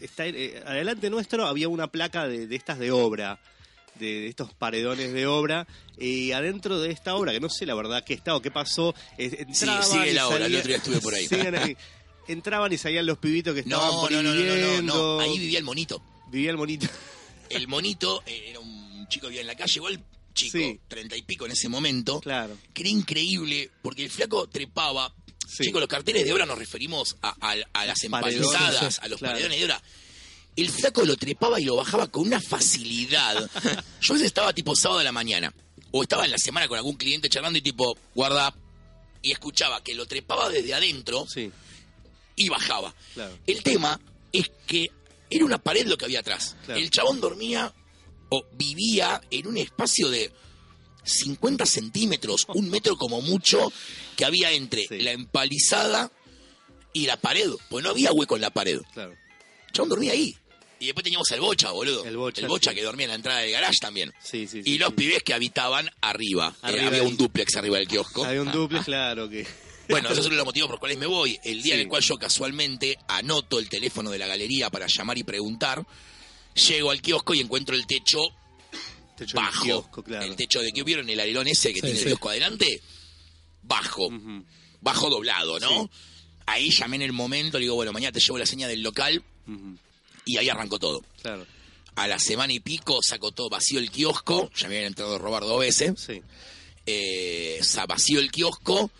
está 0.00 0.26
eh, 0.26 0.62
adelante 0.66 1.10
nuestro 1.10 1.46
había 1.46 1.68
una 1.68 1.86
placa 1.88 2.26
de, 2.28 2.46
de 2.46 2.56
estas 2.56 2.78
de 2.78 2.90
obra 2.90 3.38
de, 3.98 4.06
de 4.06 4.28
estos 4.28 4.52
paredones 4.54 5.12
de 5.12 5.26
obra 5.26 5.66
y 5.98 6.32
adentro 6.32 6.78
de 6.80 6.90
esta 6.90 7.14
obra 7.14 7.32
que 7.32 7.40
no 7.40 7.48
sé 7.48 7.64
la 7.66 7.74
verdad 7.74 8.04
qué 8.04 8.12
está 8.14 8.34
o 8.36 8.42
qué 8.42 8.50
pasó 8.50 8.94
eh, 9.18 9.44
entraban 9.48 9.82
sigue 9.84 10.10
y 10.10 10.14
la 10.14 10.28
obra, 10.28 10.36
el 10.36 10.42
salían- 10.52 10.58
otro 10.60 10.68
día 10.68 10.76
estuve 10.76 11.00
por 11.00 11.14
ahí. 11.64 11.76
entraban 12.28 12.72
y 12.72 12.78
salían 12.78 13.06
los 13.06 13.18
pibitos 13.18 13.54
que 13.54 13.60
estaban 13.60 13.86
No, 13.88 14.10
no, 14.10 14.22
no, 14.22 14.34
no, 14.34 14.56
no, 14.56 14.82
no. 14.82 15.20
Ahí 15.20 15.38
vivía 15.38 15.58
el 15.58 15.64
monito. 15.64 16.02
Vivía 16.30 16.50
el 16.50 16.56
monito. 16.56 16.86
El 17.48 17.68
monito 17.68 18.22
eh, 18.26 18.46
era 18.50 18.60
un 18.60 19.06
chico 19.08 19.26
que 19.26 19.30
vivía 19.30 19.42
en 19.42 19.46
la 19.46 19.54
calle, 19.56 19.74
igual 19.76 20.02
chico, 20.34 20.58
Sí. 20.58 20.78
treinta 20.88 21.16
y 21.16 21.22
pico 21.22 21.46
en 21.46 21.52
ese 21.52 21.68
momento. 21.68 22.20
claro. 22.20 22.56
Que 22.74 22.82
era 22.82 22.90
increíble, 22.90 23.70
porque 23.82 24.04
el 24.04 24.10
flaco 24.10 24.46
trepaba. 24.48 25.14
Sí. 25.46 25.64
Chicos, 25.64 25.80
los 25.80 25.88
carteles 25.88 26.24
de 26.24 26.32
obra 26.32 26.44
nos 26.46 26.58
referimos 26.58 27.16
a, 27.22 27.34
a- 27.40 27.54
a 27.72 27.86
las 27.86 28.02
empalizadas, 28.04 28.98
a 28.98 29.08
los 29.08 29.18
claro. 29.18 29.34
paredones 29.34 29.58
de 29.58 29.64
obra. 29.64 29.82
El 30.56 30.70
flaco 30.70 31.04
lo 31.04 31.16
trepaba 31.16 31.60
y 31.60 31.64
lo 31.64 31.76
bajaba 31.76 32.08
con 32.08 32.26
una 32.26 32.40
facilidad. 32.40 33.48
Yo 34.00 34.12
a 34.12 34.14
veces 34.14 34.26
estaba 34.26 34.52
tipo 34.52 34.74
sábado 34.74 34.98
de 34.98 35.04
la 35.04 35.12
mañana, 35.12 35.52
o 35.92 36.02
estaba 36.02 36.24
en 36.24 36.30
la 36.32 36.38
semana 36.38 36.66
con 36.66 36.76
algún 36.78 36.96
cliente 36.96 37.28
charlando 37.28 37.58
y 37.58 37.62
tipo, 37.62 37.96
guarda, 38.14 38.54
y 39.22 39.32
escuchaba 39.32 39.82
que 39.82 39.94
lo 39.94 40.06
trepaba 40.06 40.48
desde 40.48 40.74
adentro 40.74 41.26
Sí, 41.28 41.50
y 42.36 42.48
bajaba. 42.48 42.94
claro. 43.14 43.38
El 43.46 43.62
tema 43.62 44.00
es 44.32 44.50
que 44.66 44.86
era 45.30 45.44
una 45.44 45.58
pared 45.58 45.86
lo 45.86 45.96
que 45.98 46.04
había 46.06 46.20
atrás. 46.20 46.56
Claro. 46.64 46.80
El 46.80 46.90
chabón 46.90 47.20
dormía 47.20 47.72
o 48.30 48.44
vivía 48.54 49.20
en 49.30 49.46
un 49.46 49.56
espacio 49.58 50.08
de 50.08 50.32
50 51.06 51.64
centímetros, 51.64 52.46
un 52.54 52.68
metro 52.68 52.96
como 52.96 53.20
mucho, 53.22 53.72
que 54.16 54.24
había 54.24 54.50
entre 54.52 54.86
Sí. 54.86 54.98
la 55.00 55.12
empalizada 55.12 56.10
y 56.92 57.06
la 57.06 57.16
pared. 57.16 57.48
Pues 57.70 57.82
no 57.84 57.90
había 57.90 58.12
hueco 58.12 58.34
en 58.36 58.42
la 58.42 58.50
pared. 58.50 58.80
Claro. 58.92 59.12
El 59.12 59.72
chabón 59.72 59.88
dormía 59.90 60.12
ahí. 60.12 60.36
Y 60.78 60.86
después 60.86 61.04
teníamos 61.04 61.30
el 61.30 61.40
bocha, 61.40 61.70
boludo. 61.70 62.04
El 62.04 62.16
Bocha, 62.18 62.70
sí. 62.70 62.76
que 62.76 62.82
dormía 62.82 63.04
en 63.04 63.10
la 63.10 63.14
entrada 63.16 63.38
del 63.40 63.50
garage 63.50 63.78
también. 63.80 64.12
Sí, 64.22 64.46
sí, 64.46 64.58
Y 64.58 64.62
sí, 64.62 64.78
los 64.78 64.90
sí. 64.90 64.94
pibes 64.96 65.22
que 65.22 65.32
habitaban 65.32 65.88
arriba. 66.02 66.54
Eh, 66.56 66.58
había 66.62 66.90
del- 66.90 67.02
un 67.06 67.16
duplex 67.16 67.56
arriba 67.56 67.78
del 67.78 67.88
kiosco. 67.88 68.24
Había 68.24 68.42
un 68.42 68.52
duple, 68.52 68.80
claro 68.84 69.28
que. 69.28 69.46
Bueno, 69.88 70.10
esos 70.10 70.24
son 70.24 70.36
los 70.36 70.44
motivos 70.44 70.66
por 70.66 70.74
los 70.74 70.80
cuales 70.80 70.98
me 70.98 71.06
voy. 71.06 71.38
El 71.44 71.62
día 71.62 71.74
en 71.74 71.80
el 71.82 71.88
cual 71.88 72.02
yo 72.02 72.16
casualmente 72.16 72.98
anoto 73.06 73.60
el 73.60 73.68
teléfono 73.68 74.10
de 74.10 74.18
la 74.18 74.26
galería 74.26 74.68
para 74.68 74.86
llamar 74.88 75.16
y 75.16 75.22
preguntar, 75.22 75.86
llego 76.68 76.90
al 76.90 77.00
kiosco 77.00 77.34
y 77.34 77.40
encuentro 77.40 77.76
el 77.76 77.86
techo 77.86 78.18
Techo 79.16 79.36
bajo. 79.36 79.64
kiosco, 79.64 80.02
claro. 80.02 80.24
El 80.24 80.36
techo 80.36 80.60
de 80.60 80.72
que 80.72 80.82
vieron 80.82 81.08
el 81.08 81.18
alerón 81.20 81.48
ese 81.48 81.68
que 81.70 81.76
Sí, 81.76 81.80
tiene 81.82 81.96
sí. 81.96 82.02
el 82.02 82.08
kiosco 82.10 82.28
adelante, 82.30 82.80
bajo, 83.62 84.08
bajo 84.80 85.10
doblado, 85.10 85.58
¿no? 85.58 85.68
Sí. 85.84 85.90
Ahí 86.46 86.70
llamé 86.70 86.96
en 86.96 87.02
el 87.02 87.12
momento, 87.12 87.58
le 87.58 87.64
digo, 87.64 87.74
bueno, 87.74 87.92
mañana 87.92 88.12
te 88.12 88.20
llevo 88.20 88.38
la 88.38 88.46
señal 88.46 88.70
del 88.70 88.82
local 88.82 89.22
y 90.24 90.36
ahí 90.36 90.48
arrancó 90.48 90.78
todo. 90.78 91.02
Claro. 91.22 91.46
A 91.96 92.06
la 92.06 92.18
semana 92.18 92.52
y 92.52 92.60
pico 92.60 93.00
sacó 93.02 93.32
todo 93.32 93.48
vacío 93.48 93.78
el 93.80 93.90
kiosco, 93.90 94.50
ya 94.54 94.68
me 94.68 94.74
habían 94.76 94.88
entrado 94.88 95.16
a 95.16 95.18
robar 95.18 95.42
dos 95.44 95.58
veces. 95.60 95.94
Sí. 95.98 96.20
eh, 96.86 97.58
se 97.62 97.84
vació 97.86 98.20
el 98.20 98.30
kiosco 98.30 98.90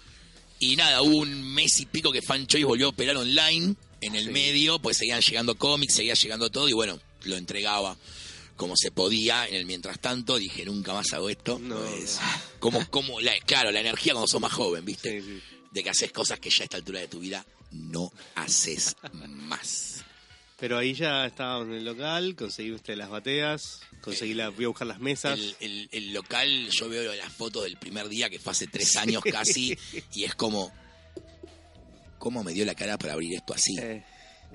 y 0.59 0.74
nada, 0.76 1.02
hubo 1.02 1.18
un 1.18 1.42
mes 1.55 1.79
y 1.81 1.87
pico 1.87 2.11
que 2.11 2.22
Fan 2.22 2.46
Choice 2.46 2.64
volvió 2.64 2.87
a 2.87 2.88
operar 2.88 3.16
online 3.16 3.74
en 4.00 4.14
el 4.16 4.24
Sí. 4.26 4.31
medio, 4.31 4.79
pues 4.81 4.96
seguían 4.96 5.20
llegando 5.20 5.55
cómics, 5.57 5.94
seguía 5.94 6.14
llegando 6.14 6.50
todo 6.50 6.68
y 6.68 6.72
bueno, 6.72 6.98
lo 7.24 7.37
entregaba 7.37 7.96
como 8.57 8.75
se 8.77 8.90
podía. 8.90 9.47
En 9.47 9.55
el 9.55 9.66
mientras 9.66 10.01
tanto 10.01 10.37
dije, 10.38 10.64
nunca 10.64 10.92
más 10.95 11.12
hago 11.12 11.29
esto. 11.31 11.59
No, 11.59 11.77
pues, 11.79 12.16
no. 12.21 12.59
como, 12.59 12.90
como 12.90 13.21
la, 13.21 13.33
claro, 13.40 13.71
la 13.71 13.81
energía 13.81 14.12
cuando 14.12 14.27
sos 14.29 14.40
más 14.40 14.53
joven, 14.53 14.85
¿viste? 14.85 15.21
Sí, 15.21 15.27
sí. 15.27 15.42
De 15.71 15.83
que 15.83 15.90
haces 15.90 16.11
cosas 16.12 16.40
que 16.40 16.51
ya 16.51 16.62
a 16.62 16.64
esta 16.64 16.77
altura 16.79 17.01
de 17.01 17.09
tu 17.09 17.21
vida 17.21 17.45
no 17.73 18.11
haces 18.35 18.97
más. 19.12 20.03
Pero 20.59 20.79
ahí 20.79 20.95
ya 20.95 21.27
estábamos 21.27 21.69
en 21.69 21.75
el 21.75 21.85
local, 21.85 22.35
conseguí 22.35 22.73
usted 22.73 22.97
las 22.97 23.11
bateas, 23.11 23.81
conseguí 24.01 24.33
la, 24.33 24.49
voy 24.49 24.64
a 24.64 24.69
buscar 24.69 24.87
las 24.87 25.01
mesas. 25.01 25.38
El, 25.38 25.55
el- 25.61 25.88
el 25.92 26.12
local, 26.14 26.71
yo 26.71 26.88
veo 26.88 27.14
las 27.14 27.31
fotos 27.31 27.64
del 27.64 27.77
primer 27.77 28.09
día 28.09 28.31
que 28.31 28.38
fue 28.38 28.53
hace 28.53 28.66
tres 28.66 28.97
años 28.97 29.23
casi, 29.31 29.77
y 30.14 30.25
es 30.25 30.35
como, 30.35 30.73
¿cómo 32.19 32.42
me 32.42 32.53
dio 32.53 32.64
la 32.64 32.75
cara 32.75 32.97
para 32.97 33.12
abrir 33.12 33.35
esto 33.35 33.53
así? 33.53 33.77
Eh, 33.79 34.03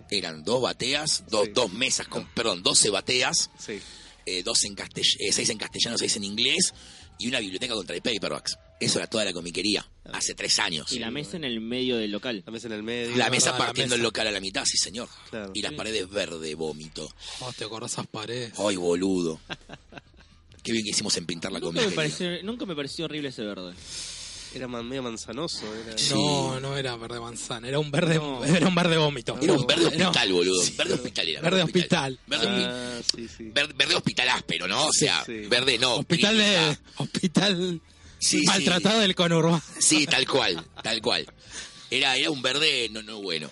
Eran 0.10 0.44
dos 0.44 0.62
bateas, 0.62 1.24
dos, 1.30 1.46
Sí. 1.46 1.52
dos 1.54 1.72
mesas, 1.74 2.08
con, 2.08 2.26
perdón, 2.34 2.62
12 2.64 2.90
bateas, 2.90 3.50
Sí. 3.58 3.80
eh, 4.26 4.44
dos 4.44 4.64
en 4.66 4.76
castell- 4.76 5.16
eh, 5.20 5.32
seis 5.32 5.50
en 5.50 5.58
castellano, 5.58 5.98
seis 5.98 6.16
en 6.18 6.24
inglés, 6.26 6.74
y 7.18 7.28
una 7.28 7.40
biblioteca 7.40 7.74
contra 7.76 7.96
el 7.96 8.02
paperbacks. 8.02 8.58
Eso 8.80 8.98
era 8.98 9.08
toda 9.08 9.24
la 9.24 9.32
comiquería, 9.32 9.88
hace 10.12 10.34
tres 10.34 10.58
años. 10.60 10.92
Y 10.92 10.98
la 11.00 11.12
mesa 11.12 11.38
en 11.38 11.44
el 11.44 11.62
medio 11.62 11.96
del 11.98 12.10
local. 12.12 12.42
La 12.46 12.52
mesa 12.52 12.66
en 12.68 12.74
el 12.74 12.84
medio. 12.84 13.16
La 13.16 13.30
mesa 13.30 13.52
la 13.52 13.58
partiendo 13.60 13.94
el 13.96 14.02
mesa. 14.02 14.08
local 14.08 14.28
a 14.28 14.32
la 14.32 14.40
mitad, 14.42 14.66
sí 14.66 14.76
señor. 14.78 15.08
Claro. 15.30 15.52
Y 15.54 15.62
las 15.62 15.74
paredes 15.74 16.10
verde, 16.10 16.56
vómito. 16.56 17.08
Oh, 17.42 17.54
te 17.54 17.64
acordás 17.64 17.94
esas 17.94 18.08
paredes. 18.08 18.54
Ay, 18.58 18.76
boludo. 18.78 19.40
Qué 20.64 20.72
bien 20.74 20.84
que 20.84 20.92
hicimos 20.92 21.16
en 21.18 21.26
pintar 21.26 21.52
la 21.52 21.60
Nunca 21.60 21.74
me, 21.82 21.86
comiquería. 21.86 21.96
pareció, 21.96 22.44
nunca 22.44 22.66
me 22.66 22.76
pareció 22.76 23.06
horrible 23.06 23.30
ese 23.30 23.44
verde. 23.44 23.74
Era 24.54 24.68
man- 24.68 24.88
medio 24.88 25.04
manzanoso. 25.04 25.64
Era... 25.86 25.98
Sí. 25.98 26.14
No, 26.14 26.60
no 26.60 26.78
era 26.78 26.96
verde 26.98 27.20
manzana, 27.20 27.68
era 27.68 27.80
un 27.80 27.90
verde, 27.90 28.16
No. 28.16 28.44
era 28.44 28.68
un 28.68 28.76
verde 28.76 28.98
vómito. 28.98 29.38
Era 29.42 29.54
un 29.54 29.66
verde 29.66 29.86
hospital, 29.88 30.34
boludo. 30.34 30.62
Sí. 30.64 30.74
Verde 30.78 30.94
hospital 30.96 31.28
era. 31.30 31.42
Verde 31.42 31.64
hospital. 31.64 32.20
Verde, 32.28 32.46
hospi- 32.48 32.66
Ah, 32.70 33.02
sí, 33.16 33.28
sí. 33.38 33.44
verde, 33.54 33.74
verde 33.78 33.96
hospital 33.96 34.30
áspero, 34.30 34.68
¿no? 34.68 34.86
O 34.88 34.92
sea, 34.94 35.24
sí. 35.26 35.34
verde 35.48 35.78
no. 35.80 35.96
Hospital 35.96 36.38
de 36.38 36.78
hospital 36.98 37.82
Sí, 38.20 38.44
maltratado 38.46 39.00
del 39.00 39.16
conurbano. 39.16 39.62
Sí, 39.80 40.06
tal 40.06 40.28
cual, 40.28 40.64
tal 40.84 41.02
cual. 41.02 41.26
Era, 41.90 42.16
era 42.18 42.30
un 42.30 42.42
verde 42.42 42.88
no, 42.92 43.02
no 43.02 43.22
bueno. 43.22 43.50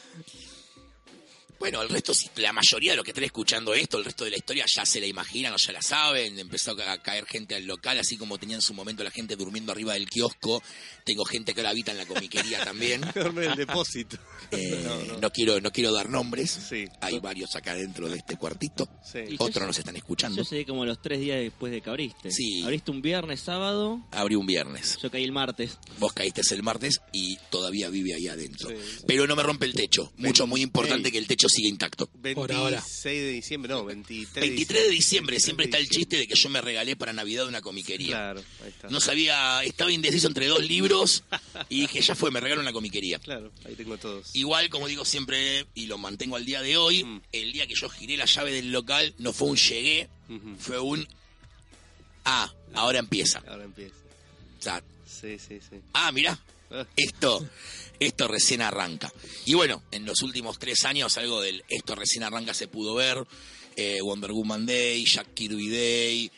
Bueno, 1.59 1.81
el 1.81 1.89
resto, 1.89 2.13
la 2.37 2.53
mayoría 2.53 2.91
de 2.91 2.97
los 2.97 3.03
que 3.03 3.11
están 3.11 3.23
escuchando 3.25 3.73
esto, 3.73 3.97
el 3.97 4.05
resto 4.05 4.23
de 4.23 4.31
la 4.31 4.37
historia 4.37 4.65
ya 4.73 4.85
se 4.85 4.99
la 5.01 5.07
imaginan 5.07 5.53
o 5.53 5.57
ya 5.57 5.73
la 5.73 5.81
saben. 5.81 6.39
Empezó 6.39 6.71
a 6.71 6.77
ca- 6.77 6.97
caer 7.01 7.25
gente 7.25 7.55
al 7.55 7.65
local, 7.65 7.99
así 7.99 8.15
como 8.17 8.37
tenía 8.37 8.55
en 8.55 8.61
su 8.61 8.73
momento 8.73 9.03
la 9.03 9.11
gente 9.11 9.35
durmiendo 9.35 9.71
arriba 9.73 9.93
del 9.93 10.09
kiosco. 10.09 10.63
Tengo 11.03 11.25
gente 11.25 11.53
que 11.53 11.59
ahora 11.59 11.71
habita 11.71 11.91
en 11.91 11.97
la 11.97 12.05
comiquería 12.05 12.63
también. 12.63 13.01
Duerme 13.13 13.45
en 13.45 13.51
el 13.51 13.57
depósito. 13.57 14.17
Eh, 14.51 14.81
No, 14.85 15.03
no. 15.15 15.19
no 15.19 15.29
quiero, 15.31 15.59
no 15.59 15.71
quiero 15.71 15.91
dar 15.91 16.09
nombres. 16.09 16.49
Sí. 16.69 16.85
Hay 17.01 17.19
varios 17.19 17.53
acá 17.55 17.75
dentro 17.75 18.07
de 18.09 18.17
este 18.17 18.37
cuartito. 18.37 18.87
Sí. 19.03 19.35
Otros 19.37 19.67
nos 19.67 19.77
están 19.77 19.95
escuchando. 19.97 20.41
Yo 20.41 20.49
llegué 20.49 20.65
como 20.65 20.85
los 20.85 21.01
tres 21.01 21.19
días 21.19 21.39
después 21.41 21.71
de 21.73 21.81
que 21.81 21.89
abriste. 21.89 22.31
Sí. 22.31 22.63
Abriste 22.63 22.91
un 22.91 23.01
viernes, 23.01 23.41
sábado, 23.41 23.99
Abrí 24.11 24.35
un 24.35 24.45
viernes. 24.45 24.97
yo 25.03 25.11
caí 25.11 25.25
el 25.25 25.33
martes. 25.33 25.77
Vos 25.99 26.13
caíste 26.13 26.41
el 26.51 26.63
martes 26.63 27.01
y 27.11 27.37
todavía 27.49 27.89
vive 27.89 28.13
ahí 28.15 28.27
adentro. 28.27 28.69
Sí. 28.69 28.75
Pero 29.05 29.27
no 29.27 29.35
me 29.35 29.43
rompe 29.43 29.65
el 29.65 29.73
techo. 29.73 30.13
Mucho, 30.15 30.47
muy 30.47 30.61
importante 30.61 31.11
que 31.11 31.17
el 31.17 31.27
techo 31.27 31.48
siga 31.49 31.67
intacto. 31.67 32.07
Por 32.07 32.51
ahora. 32.53 32.77
26 32.77 33.21
de 33.21 33.29
diciembre, 33.31 33.73
no, 33.73 33.83
23 33.85 34.33
de 34.35 34.41
23 34.41 34.83
de 34.83 34.89
diciembre, 34.89 35.39
siempre 35.39 35.65
está 35.65 35.77
el 35.77 35.83
23 35.83 35.97
chiste 35.99 36.17
de 36.17 36.27
que 36.27 36.35
yo 36.35 36.49
me 36.49 36.61
regalé 36.61 36.95
para 36.95 37.11
Navidad 37.13 37.47
una 37.47 37.61
comiquería. 37.61 38.15
Claro, 38.15 38.43
ahí 38.63 38.69
está. 38.69 38.87
No 38.89 38.99
sabía, 38.99 39.63
estaba 39.63 39.91
indeciso 39.91 40.27
entre 40.27 40.47
dos 40.47 40.63
libros 40.65 41.23
y 41.69 41.81
dije, 41.81 42.01
ya 42.01 42.15
fue, 42.15 42.31
me 42.31 42.39
regalo 42.39 42.61
una 42.61 42.71
comiquería. 42.73 43.19
Claro, 43.19 43.51
ahí 43.65 43.75
tengo 43.75 43.97
todos. 43.97 44.35
Igual, 44.35 44.69
como 44.69 44.87
digo 44.87 45.03
siempre, 45.05 45.65
y 45.75 45.87
lo 45.87 45.97
mantengo 45.97 46.35
al 46.35 46.45
día 46.45 46.61
de 46.61 46.77
hoy, 46.77 47.03
Mm. 47.03 47.21
el 47.31 47.51
día 47.53 47.67
que 47.67 47.75
yo 47.75 47.89
giré 47.89 48.15
la 48.17 48.25
llave 48.25 48.51
del 48.51 48.71
local 48.71 49.13
no 49.17 49.33
fue 49.33 49.47
un 49.49 49.57
llegué, 49.57 50.07
fue 50.59 50.79
un... 50.79 51.07
Ah, 52.25 52.51
ahora 52.73 52.99
empieza. 52.99 53.39
Ahora 53.47 53.63
empieza. 53.63 53.95
O 54.59 54.61
sea, 54.61 54.83
Sí, 55.07 55.37
sí, 55.39 55.59
sí. 55.67 55.77
ah, 55.93 56.11
mirá, 56.11 56.39
Ah, 56.71 56.85
esto, 56.95 57.43
esto 57.99 58.27
recién 58.27 58.61
arranca. 58.61 59.11
Y 59.45 59.53
bueno, 59.53 59.83
en 59.91 60.05
los 60.05 60.21
últimos 60.21 60.59
tres 60.59 60.85
años 60.85 61.17
algo 61.17 61.41
del 61.41 61.63
esto 61.69 61.95
recién 61.95 62.23
arranca 62.23 62.53
se 62.53 62.67
pudo 62.67 62.95
ver. 62.95 63.25
Eh, 63.75 63.99
Wonder 64.01 64.31
Woman 64.31 64.65
Day, 64.65 65.05
Jack 65.05 65.33
Kirby 65.33 65.69
Day, 65.69 66.31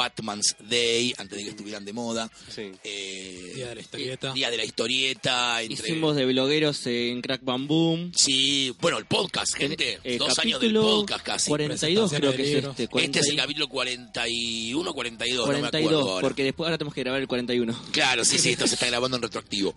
Batman's 0.00 0.56
Day, 0.60 1.14
antes 1.18 1.36
de 1.36 1.44
que 1.44 1.50
estuvieran 1.50 1.84
de 1.84 1.92
moda. 1.92 2.30
sí. 2.48 2.72
Eh, 2.84 3.52
Día 3.56 3.68
de 3.68 3.74
la 3.74 3.80
historieta. 3.82 4.32
Día 4.32 4.50
de 4.50 4.56
la 4.56 4.64
historieta. 4.64 5.60
Entre... 5.62 5.74
Hicimos 5.74 6.16
de 6.16 6.24
blogueros 6.24 6.86
en 6.86 7.20
Crack 7.20 7.44
Bam 7.44 7.66
Boom. 7.66 8.12
Sí, 8.14 8.74
bueno, 8.80 8.96
el 8.96 9.04
podcast, 9.04 9.54
gente. 9.54 9.98
Eh, 10.04 10.16
Dos 10.16 10.38
años 10.38 10.58
del 10.60 10.72
podcast 10.74 11.22
casi. 11.24 11.48
42 11.50 12.12
creo 12.12 12.34
que 12.34 12.42
es 12.42 12.48
este. 12.64 12.70
Este 12.70 12.88
40 12.88 13.18
es 13.20 13.26
el 13.28 13.34
y- 13.34 13.36
capítulo 13.36 13.68
41, 13.68 14.94
42, 14.94 15.46
no 15.46 15.52
me 15.52 15.58
42, 15.58 15.86
acuerdo 15.92 16.10
ahora. 16.12 16.22
porque 16.26 16.44
después 16.44 16.66
ahora 16.66 16.78
tenemos 16.78 16.94
que 16.94 17.00
grabar 17.02 17.20
el 17.20 17.28
41. 17.28 17.78
Claro, 17.92 18.24
sí, 18.24 18.38
sí, 18.38 18.52
esto 18.52 18.66
se 18.66 18.74
está 18.76 18.86
grabando 18.86 19.16
en 19.18 19.22
retroactivo. 19.22 19.74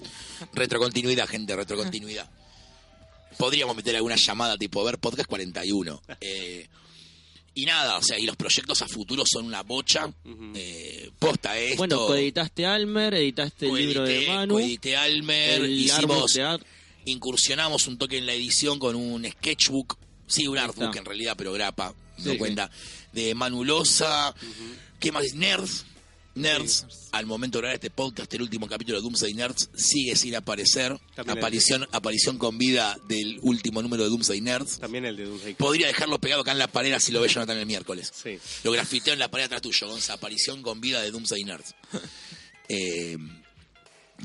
Retrocontinuidad, 0.54 1.28
gente, 1.28 1.54
retrocontinuidad. 1.56 2.30
Podríamos 3.38 3.76
meter 3.76 3.96
alguna 3.96 4.16
llamada 4.16 4.58
tipo 4.58 4.84
ver 4.86 5.00
podcast 5.00 5.28
41. 5.28 6.02
Eh, 6.22 6.68
y 7.56 7.66
nada, 7.66 7.98
o 7.98 8.02
sea, 8.02 8.18
y 8.18 8.26
los 8.26 8.36
proyectos 8.36 8.82
a 8.82 8.88
futuro 8.88 9.24
son 9.26 9.46
una 9.46 9.62
bocha. 9.64 10.12
Eh, 10.56 11.10
posta 11.20 11.58
esto. 11.58 11.78
Bueno, 11.78 12.06
coeditaste 12.08 12.66
Almer, 12.66 13.14
editaste 13.14 13.68
el 13.68 13.76
libro 13.76 14.04
de 14.04 14.28
Manu. 14.28 14.56
coedité 14.56 14.96
Almer, 14.98 15.62
el 15.64 15.72
hicimos, 15.72 16.38
incursionamos 17.06 17.88
un 17.88 17.98
toque 17.98 18.18
en 18.18 18.26
la 18.26 18.34
edición 18.34 18.80
con 18.80 18.96
un 18.96 19.26
sketchbook, 19.30 19.98
sí, 20.28 20.48
un 20.48 20.58
artbook 20.58 20.96
en 20.96 21.06
realidad, 21.06 21.36
pero 21.38 21.54
grapa, 21.54 21.94
no 22.20 22.32
Sí. 22.32 22.38
cuenta, 22.38 22.70
de 23.12 23.36
Manulosa, 23.36 24.34
¿qué 25.00 25.12
más? 25.12 25.34
Nerds. 25.34 25.86
Nerds, 26.36 26.88
al 27.12 27.28
momento 27.28 27.58
de 27.58 27.62
grabar 27.62 27.76
este 27.76 27.92
podcast, 27.92 28.34
el 28.34 28.42
último 28.42 28.68
capítulo 28.68 28.98
de 28.98 29.04
Doomsday 29.04 29.34
Nerds 29.36 29.70
sigue 29.76 30.16
sin 30.16 30.36
aparecer. 30.36 30.98
También 31.16 31.38
aparición, 31.38 31.88
aparición 31.92 32.38
con 32.40 32.58
vida 32.58 32.98
del 33.08 33.38
último 33.44 33.82
número 33.84 34.04
de 34.04 34.10
Doomsday 34.10 34.42
Nerds. 34.42 34.80
También 34.80 35.06
el 35.06 35.16
de 35.16 35.26
Doomsday. 35.26 35.54
Podría 35.54 35.88
dejarlo 35.88 36.20
pegado 36.20 36.42
acá 36.42 36.52
en 36.52 36.58
la 36.58 36.68
pared 36.68 36.98
si 37.00 37.12
lo 37.12 37.22
ve 37.22 37.28
Jonathan 37.28 37.58
el 37.58 37.68
miércoles. 37.68 38.12
Sí. 38.16 38.40
Lo 38.64 38.72
grafiteo 38.72 39.14
en 39.14 39.20
la 39.20 39.30
pared 39.30 39.46
atrás 39.46 39.62
tuyo, 39.62 39.88
Gonza. 39.88 40.14
Aparición 40.14 40.64
con 40.64 40.82
vida 40.82 41.02
de 41.02 41.12
Doomsday 41.12 41.44
Nerds. 41.44 41.76
Eh, 42.70 43.18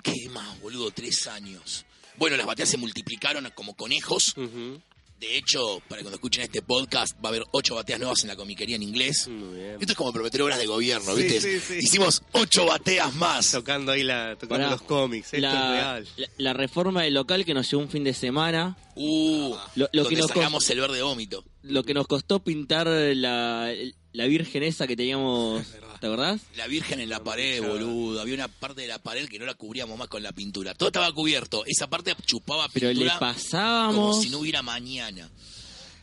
¿Qué 0.01 0.29
más, 0.31 0.61
boludo? 0.61 0.92
Tres 0.92 1.27
años. 1.27 1.85
Bueno, 2.16 2.37
las 2.37 2.47
bateas 2.47 2.68
se 2.68 2.77
multiplicaron 2.77 3.51
como 3.55 3.75
conejos. 3.75 4.33
Ujú. 4.37 4.81
De 5.20 5.37
hecho, 5.37 5.83
para 5.88 6.02
cuando 6.02 6.14
escuchen 6.14 6.44
este 6.44 6.62
podcast, 6.62 7.16
va 7.16 7.20
a 7.24 7.28
haber 7.31 7.44
ocho 7.50 7.74
bateas 7.74 7.98
nuevas 7.98 8.22
en 8.22 8.28
la 8.28 8.37
comiquería 8.37 8.76
en 8.76 8.85
inglés. 8.85 9.26
Muy 9.26 9.59
bien. 9.59 9.72
Esto 9.81 9.92
es 9.92 9.94
como 9.96 10.12
prometer 10.12 10.40
obras 10.42 10.59
de 10.61 10.66
gobierno, 10.66 11.16
Sí, 11.16 11.22
¿viste? 11.24 11.40
sí, 11.40 11.61
sí. 11.61 11.74
Hicimos 11.85 12.22
ocho 12.33 12.66
bateas 12.66 13.12
más. 13.16 13.50
Tocando 13.50 13.90
ahí 13.90 14.04
la, 14.04 14.35
tocando 14.37 14.54
Pará, 14.64 14.70
los 14.70 14.83
cómics. 14.83 15.26
Esto 15.35 15.37
es 15.38 15.42
la, 15.42 15.70
real. 15.72 16.09
la- 16.16 16.28
la 16.38 16.52
reforma 16.52 17.02
del 17.02 17.14
local 17.14 17.44
que 17.44 17.52
nos 17.52 17.68
llevó 17.68 17.83
un 17.83 17.88
fin 17.88 18.04
de 18.04 18.14
semana. 18.14 18.76
Uh, 18.94 19.54
Lo- 19.74 19.88
lo 19.92 20.02
donde 20.04 20.09
que 20.11 20.16
nos 20.22 20.28
sacamos 20.28 20.70
el 20.70 20.81
verde 20.81 21.02
vómito. 21.02 21.44
Lo 21.62 21.83
que 21.83 21.94
nos 21.94 22.07
costó 22.07 22.38
pintar 22.44 22.87
la, 22.87 23.72
la 24.12 24.26
virgen 24.26 24.62
esa 24.62 24.87
que 24.87 24.96
teníamos. 24.96 25.66
¿Te 26.00 26.06
acordás? 26.06 26.40
La 26.56 26.66
Virgen 26.66 27.00
en 27.00 27.08
la 27.08 27.22
pared, 27.24 27.62
boludo. 27.62 28.20
Había 28.20 28.34
una 28.34 28.48
parte 28.48 28.82
de 28.82 28.88
la 28.88 28.98
pared 29.00 29.28
que 29.28 29.38
no 29.38 29.46
la 29.46 29.54
cubríamos 29.54 29.98
más 29.98 30.08
con 30.08 30.22
la 30.22 30.32
pintura. 30.32 30.74
Todo 30.74 30.88
estaba 30.88 31.12
cubierto. 31.12 31.64
Esa 31.66 31.88
parte 31.90 32.14
chupaba 32.24 32.68
Pero 32.68 32.88
le 32.88 32.94
pintura 32.94 33.18
como 33.18 33.32
pasábamos. 33.32 34.22
si 34.22 34.30
no 34.30 34.38
hubiera 34.38 34.62
mañana. 34.62 35.28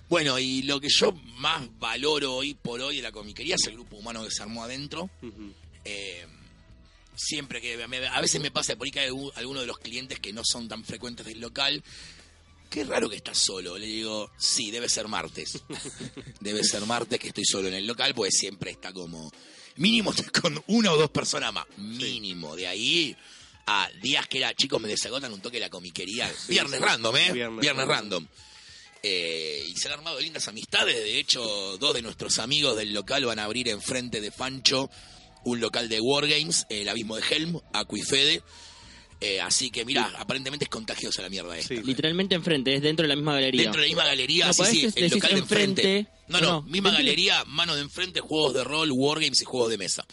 Bueno, 0.10 0.38
y 0.38 0.62
lo 0.64 0.80
que 0.82 0.90
yo 0.90 1.14
más 1.38 1.68
valoro 1.80 2.36
hoy 2.36 2.54
por 2.54 2.82
hoy 2.82 2.98
de 2.98 3.02
la 3.02 3.12
comiquería 3.12 3.56
es 3.56 3.66
el 3.68 3.74
grupo 3.74 3.96
humano 3.98 4.24
que 4.24 4.32
se 4.32 4.44
armó 4.44 4.64
adentro. 4.64 5.10
Eh, 5.84 6.26
siempre 7.16 7.62
que 7.62 7.88
me- 7.88 8.06
a 8.08 8.22
veces 8.22 8.42
me 8.42 8.52
pasa 8.52 8.76
por 8.76 8.86
ahí 8.86 8.92
que 8.92 9.00
hay 9.00 9.08
algún- 9.08 9.32
alguno 9.36 9.62
de 9.62 9.66
los 9.68 9.78
clientes 9.80 10.20
que 10.20 10.34
no 10.34 10.42
son 10.44 10.68
tan 10.68 10.84
frecuentes 10.84 11.26
del 11.26 11.40
local. 11.40 11.82
Qué 12.70 12.84
raro 12.84 13.10
que 13.10 13.16
estás 13.16 13.38
solo. 13.38 13.78
Le 13.78 13.86
digo, 13.86 14.30
sí, 14.38 14.70
debe 14.72 14.90
ser 14.90 15.08
martes. 15.08 15.64
debe 16.42 16.64
ser 16.64 16.86
martes 16.86 17.20
que 17.20 17.30
estoy 17.30 17.46
solo 17.46 17.68
en 17.70 17.76
el 17.76 17.88
local, 17.88 18.14
pues 18.14 18.34
siempre 18.38 18.72
está 18.72 18.92
como. 18.92 19.32
Mínimo 19.78 20.12
estoy 20.12 20.26
con 20.42 20.64
una 20.68 20.92
o 20.92 20.98
dos 20.98 21.10
personas 21.10 21.54
más. 21.54 21.66
Mínimo. 21.78 22.56
De 22.56 22.68
ahí 22.68 23.16
a 23.68 23.90
días 24.02 24.28
que 24.28 24.40
era, 24.40 24.54
chicos, 24.54 24.82
me 24.82 24.88
desagotan 24.88 25.34
un 25.34 25.42
toque 25.42 25.58
de 25.58 25.62
la 25.62 25.70
comiquería. 25.70 26.32
Viernes 26.48 26.80
sí. 26.80 26.86
random, 26.86 27.16
¿eh? 27.18 27.32
Viernes 27.32 27.62
Viernes, 27.62 27.88
random. 27.88 28.28
Eh, 29.02 29.64
y 29.68 29.76
se 29.76 29.88
han 29.88 29.96
armado 29.96 30.20
lindas 30.20 30.48
amistades. 30.48 30.96
De 30.96 31.20
hecho, 31.20 31.78
dos 31.78 31.94
de 31.94 32.02
nuestros 32.02 32.40
amigos 32.40 32.76
del 32.76 32.94
local 32.94 33.26
van 33.26 33.40
a 33.40 33.44
abrir 33.44 33.70
enfrente 33.70 34.22
de 34.22 34.32
Fancho 34.32 34.90
un 35.46 35.60
local 35.60 35.88
de 35.88 36.02
Wargames, 36.02 36.66
el 36.70 36.90
abismo 36.90 37.16
de 37.16 37.24
Helm, 37.30 37.60
Acu 37.72 37.98
y 37.98 38.02
Fede. 38.02 38.42
Eh, 39.22 39.40
así 39.40 39.72
que, 39.72 39.86
mira, 39.86 40.12
aparentemente 40.18 40.66
es 40.66 40.70
contagiosa 40.70 41.22
la 41.22 41.30
mierda 41.30 41.58
esta. 41.58 41.74
Sí. 41.76 41.82
Literalmente 41.84 42.36
enfrente, 42.36 42.76
es 42.76 42.82
dentro 42.82 43.04
de 43.04 43.10
la 43.10 43.16
misma 43.16 43.34
galería. 43.34 43.64
Dentro 43.64 43.82
de 43.82 43.88
la 43.88 43.90
misma 43.92 44.06
galería, 44.06 44.48
No, 44.48 44.54
sí, 44.54 44.64
sí, 44.66 44.94
el 44.96 45.12
local 45.12 45.32
de 45.34 45.40
enfrente. 45.40 45.82
enfrente. 46.00 46.12
No, 46.28 46.42
no, 46.42 46.48
No, 46.48 46.62
misma 46.64 46.92
galería, 46.92 47.44
mano 47.46 47.76
de 47.76 47.82
enfrente, 47.82 48.20
juegos 48.20 48.54
de 48.54 48.64
rol, 48.64 48.92
Wargames 48.92 49.42
y 49.42 49.46
juegos 49.46 49.70
de 49.70 49.78
mesa. 49.78 50.06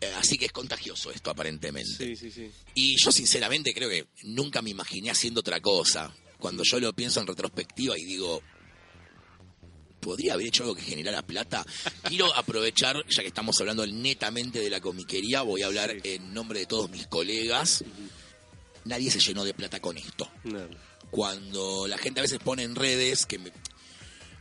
Eh, 0.00 0.12
así 0.18 0.36
que 0.36 0.46
es 0.46 0.52
contagioso 0.52 1.10
esto, 1.10 1.30
aparentemente. 1.30 1.90
Sí, 1.96 2.16
sí, 2.16 2.30
sí. 2.30 2.50
Y 2.74 2.96
yo 3.02 3.12
sinceramente 3.12 3.72
creo 3.72 3.88
que 3.88 4.06
nunca 4.24 4.60
me 4.60 4.70
imaginé 4.70 5.10
haciendo 5.10 5.40
otra 5.40 5.60
cosa. 5.60 6.12
Cuando 6.38 6.64
yo 6.64 6.80
lo 6.80 6.92
pienso 6.92 7.20
en 7.20 7.26
retrospectiva 7.28 7.96
y 7.96 8.04
digo, 8.04 8.42
¿podría 10.02 10.34
haber 10.34 10.48
hecho 10.48 10.64
algo 10.64 10.74
que 10.74 10.82
generara 10.82 11.22
plata? 11.22 11.64
Quiero 12.02 12.34
aprovechar, 12.36 13.02
ya 13.08 13.22
que 13.22 13.28
estamos 13.28 13.58
hablando 13.60 13.86
netamente 13.86 14.58
de 14.58 14.68
la 14.68 14.80
comiquería, 14.80 15.42
voy 15.42 15.62
a 15.62 15.66
hablar 15.66 15.94
en 16.02 16.34
nombre 16.34 16.58
de 16.58 16.66
todos 16.66 16.90
mis 16.90 17.06
colegas. 17.06 17.84
Nadie 18.84 19.10
se 19.10 19.20
llenó 19.20 19.44
de 19.44 19.54
plata 19.54 19.80
con 19.80 19.96
esto. 19.96 20.28
No. 20.44 20.68
Cuando 21.10 21.86
la 21.86 21.96
gente 21.96 22.20
a 22.20 22.22
veces 22.22 22.40
pone 22.40 22.64
en 22.64 22.74
redes 22.74 23.24
que 23.26 23.38
me... 23.38 23.52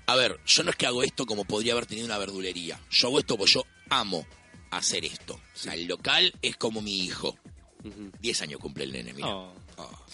A 0.08 0.16
ver, 0.16 0.40
yo 0.46 0.64
no 0.64 0.72
es 0.72 0.76
que 0.76 0.88
hago 0.88 1.04
esto 1.04 1.26
como 1.26 1.46
podría 1.46 1.74
haber 1.74 1.86
tenido 1.86 2.08
una 2.08 2.18
verdulería. 2.18 2.82
Yo 2.90 3.08
hago 3.08 3.20
esto 3.20 3.38
porque 3.38 3.54
yo 3.54 3.64
amo 3.90 4.26
hacer 4.72 5.06
esto. 5.06 5.36
O 5.36 5.58
sea, 5.58 5.76
el 5.76 5.86
local 5.86 6.34
es 6.42 6.58
como 6.58 6.82
mi 6.82 7.06
hijo. 7.06 7.38
Ujú. 7.84 8.12
10 8.20 8.42
años 8.42 8.60
cumple 8.60 8.86
el 8.86 8.92
nene, 8.94 9.14
mira. 9.14 9.30
Oh. 9.30 9.54
Ah. 9.78 10.06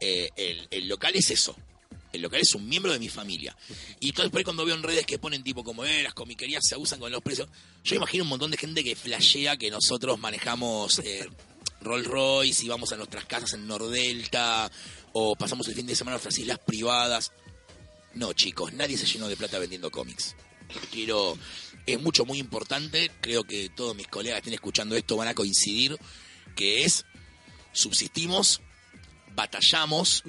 Eh, 0.00 0.30
el, 0.34 0.66
el 0.70 0.88
local 0.88 1.12
es 1.14 1.30
eso. 1.30 1.54
El 2.12 2.22
local 2.22 2.40
es 2.40 2.54
un 2.54 2.68
miembro 2.68 2.92
de 2.92 2.98
mi 2.98 3.08
familia. 3.08 3.56
Y 4.00 4.10
entonces 4.10 4.30
por 4.30 4.38
ahí 4.38 4.44
cuando 4.44 4.64
veo 4.64 4.74
en 4.74 4.82
redes 4.82 5.06
que 5.06 5.18
ponen 5.18 5.42
tipo 5.42 5.64
como, 5.64 5.84
eh, 5.84 6.02
las 6.02 6.14
comiquerías 6.14 6.62
se 6.66 6.74
abusan 6.74 7.00
con 7.00 7.10
los 7.10 7.22
precios. 7.22 7.48
Yo 7.84 7.96
imagino 7.96 8.24
un 8.24 8.30
montón 8.30 8.50
de 8.50 8.56
gente 8.56 8.84
que 8.84 8.94
flashea 8.94 9.56
que 9.56 9.70
nosotros 9.70 10.18
manejamos 10.18 10.98
eh, 11.00 11.26
Rolls 11.80 12.06
Royce 12.06 12.64
y 12.64 12.68
vamos 12.68 12.92
a 12.92 12.96
nuestras 12.96 13.24
casas 13.24 13.54
en 13.54 13.66
Nordelta 13.66 14.70
o 15.12 15.36
pasamos 15.36 15.68
el 15.68 15.74
fin 15.74 15.86
de 15.86 15.94
semana 15.94 16.16
en 16.16 16.16
nuestras 16.16 16.38
islas 16.38 16.58
privadas. 16.58 17.32
No, 18.14 18.32
chicos, 18.32 18.72
nadie 18.72 18.96
se 18.98 19.06
llenó 19.06 19.28
de 19.28 19.36
plata 19.36 19.58
vendiendo 19.58 19.90
cómics. 19.90 20.36
Quiero, 20.90 21.36
es 21.86 22.00
mucho, 22.00 22.24
muy 22.24 22.38
importante, 22.38 23.10
creo 23.20 23.44
que 23.44 23.70
todos 23.70 23.96
mis 23.96 24.06
colegas 24.06 24.36
que 24.36 24.40
estén 24.40 24.54
escuchando 24.54 24.96
esto 24.96 25.16
van 25.16 25.28
a 25.28 25.34
coincidir, 25.34 25.98
que 26.56 26.84
es, 26.84 27.04
subsistimos, 27.72 28.60
batallamos, 29.34 30.24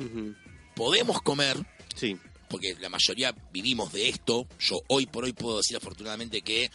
podemos 0.75 1.21
comer, 1.21 1.57
Sí, 1.95 2.17
porque 2.53 2.75
la 2.79 2.89
mayoría 2.89 3.35
vivimos 3.51 3.91
de 3.91 4.09
esto. 4.09 4.45
Yo 4.59 4.79
hoy 4.89 5.07
por 5.07 5.23
hoy 5.23 5.33
puedo 5.33 5.57
decir 5.57 5.75
afortunadamente 5.75 6.43
que, 6.43 6.69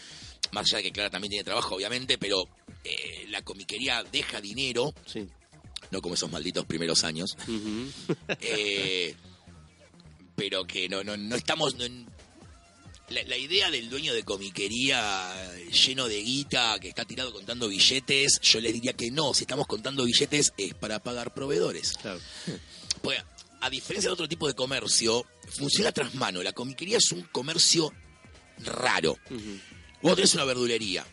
más 0.51 0.67
allá 0.67 0.79
de 0.79 0.83
que 0.83 0.91
Clara 0.91 1.09
también 1.09 1.31
tiene 1.31 1.45
trabajo, 1.45 1.77
obviamente, 1.77 2.19
pero 2.19 2.49
eh, 2.83 3.27
la 3.29 3.43
comiquería 3.43 4.03
deja 4.03 4.41
dinero, 4.41 4.93
sí. 5.07 5.29
no 5.93 6.03
como 6.03 6.15
esos 6.15 6.33
malditos 6.33 6.65
primeros 6.65 7.05
años, 7.05 7.37
eh, 8.41 9.15
pero 10.35 10.67
que 10.67 10.89
no, 10.89 11.05
no, 11.05 11.17
no 11.17 11.37
estamos... 11.37 11.77
no 11.77 11.85
la, 13.11 13.23
la 13.23 13.39
idea 13.39 13.71
del 13.71 13.89
dueño 13.89 14.13
de 14.13 14.25
comiquería 14.25 15.33
lleno 15.71 16.09
de 16.09 16.21
guita 16.21 16.77
que 16.81 16.89
está 16.89 17.05
tirado 17.05 17.33
contando 17.33 17.69
billetes, 17.69 18.41
yo 18.43 18.61
les 18.61 18.73
diría 18.73 18.95
que 18.95 19.13
no, 19.13 19.33
si 19.33 19.45
estamos 19.45 19.69
contando 19.69 20.05
billetes 20.05 20.53
es 20.59 20.75
para 20.75 20.99
pagar 20.99 21.33
proveedores. 21.33 21.97
Claro. 22.03 22.21
Pues, 23.01 23.23
a 23.61 23.71
diferencia 23.71 24.09
de 24.09 24.15
otro 24.15 24.29
tipo 24.29 24.47
de 24.47 24.55
comercio, 24.55 25.25
funciona 25.49 25.93
tras 25.93 26.15
mano. 26.15 26.43
La 26.43 26.53
comiquería 26.53 26.99
es 26.99 27.13
un 27.13 27.23
comercio 27.23 27.93
raro. 28.59 29.13
Ujú. 29.31 29.59
Vos 30.03 30.15
tenés 30.15 30.35
una 30.35 30.45
verdulería. 30.45 31.05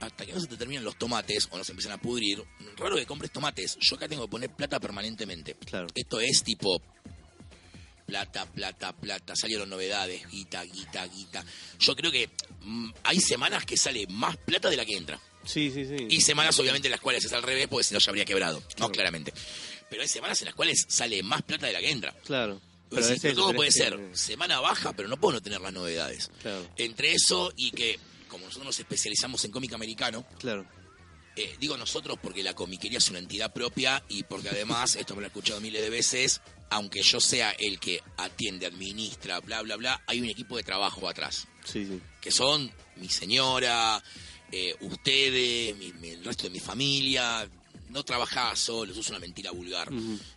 Hasta 0.00 0.24
que 0.24 0.32
no 0.32 0.40
se 0.40 0.46
te 0.46 0.56
terminan 0.56 0.84
los 0.84 0.96
tomates 0.96 1.48
o 1.50 1.58
no 1.58 1.64
se 1.64 1.72
empiezan 1.72 1.92
a 1.92 2.00
pudrir, 2.00 2.42
raro 2.76 2.94
que 2.94 3.04
compres 3.04 3.32
tomates. 3.32 3.76
Yo 3.80 3.96
acá 3.96 4.06
tengo 4.06 4.22
que 4.22 4.30
poner 4.30 4.50
plata 4.50 4.78
permanentemente. 4.78 5.54
Claro. 5.54 5.88
Esto 5.92 6.20
es 6.20 6.44
tipo 6.44 6.80
plata, 8.06 8.46
plata, 8.46 8.92
plata. 8.92 9.34
Salieron 9.34 9.68
novedades, 9.68 10.26
guita, 10.30 10.62
guita, 10.64 11.06
guita. 11.06 11.44
Yo 11.80 11.96
creo 11.96 12.12
que 12.12 12.30
mm, 12.62 12.90
hay 13.02 13.20
semanas 13.20 13.64
que 13.64 13.76
sale 13.76 14.06
más 14.08 14.36
plata 14.36 14.70
de 14.70 14.76
la 14.76 14.86
que 14.86 14.96
entra. 14.96 15.20
Sí, 15.44 15.70
sí, 15.72 15.84
sí. 15.84 16.06
Y 16.10 16.20
semanas, 16.20 16.58
obviamente, 16.58 16.88
en 16.88 16.92
las 16.92 17.00
cuales 17.00 17.24
es 17.24 17.32
al 17.32 17.42
revés, 17.42 17.68
porque 17.68 17.84
si 17.84 17.94
no 17.94 18.00
ya 18.00 18.10
habría 18.10 18.24
quebrado. 18.24 18.62
No, 18.78 18.90
claramente. 18.90 19.32
Pero 19.90 20.02
hay 20.02 20.08
semanas 20.08 20.40
en 20.42 20.46
las 20.46 20.54
cuales 20.54 20.84
sale 20.88 21.22
más 21.22 21.42
plata 21.42 21.66
de 21.66 21.72
la 21.72 21.80
que 21.80 21.90
entra. 21.90 22.12
Claro. 22.24 22.60
Pero 22.90 23.34
todo 23.34 23.52
puede 23.54 23.68
que- 23.70 23.76
ser 23.78 23.98
semana 24.14 24.60
baja, 24.60 24.92
pero 24.94 25.08
no 25.08 25.18
puedo 25.18 25.34
no 25.34 25.42
tener 25.42 25.60
las 25.60 25.72
novedades. 25.72 26.30
Claro, 26.40 26.66
Entre 26.76 27.12
eso 27.12 27.52
y 27.56 27.70
que, 27.70 27.98
como 28.28 28.44
nosotros 28.46 28.66
nos 28.66 28.78
especializamos 28.80 29.44
en 29.44 29.50
cómic 29.50 29.72
americano, 29.74 30.26
claro. 30.38 30.66
eh, 31.36 31.54
digo 31.60 31.76
nosotros 31.76 32.18
porque 32.22 32.42
la 32.42 32.54
comiquería 32.54 32.96
es 32.98 33.10
una 33.10 33.18
entidad 33.18 33.52
propia 33.52 34.02
y 34.08 34.22
porque 34.22 34.48
además, 34.48 34.96
esto 34.96 35.14
me 35.14 35.20
lo 35.20 35.26
he 35.26 35.28
escuchado 35.28 35.60
miles 35.60 35.82
de 35.82 35.90
veces, 35.90 36.40
aunque 36.70 37.02
yo 37.02 37.20
sea 37.20 37.50
el 37.52 37.78
que 37.78 38.02
atiende, 38.16 38.64
administra, 38.66 39.40
bla, 39.40 39.60
bla, 39.62 39.76
bla, 39.76 40.02
hay 40.06 40.20
un 40.20 40.28
equipo 40.30 40.56
de 40.56 40.62
trabajo 40.62 41.08
atrás, 41.08 41.46
Sí, 41.64 41.84
sí. 41.86 42.00
que 42.22 42.30
son 42.30 42.70
mi 42.96 43.08
señora, 43.10 44.02
eh, 44.50 44.74
ustedes, 44.80 45.76
mi- 45.76 45.92
mi- 45.94 46.08
el 46.10 46.24
resto 46.24 46.44
de 46.44 46.50
mi 46.50 46.60
familia. 46.60 47.46
No 47.90 48.02
trabajaba 48.04 48.54
solo, 48.56 48.92
eso 48.92 49.00
es 49.00 49.08
una 49.08 49.18
mentira 49.18 49.50
vulgar. 49.50 49.88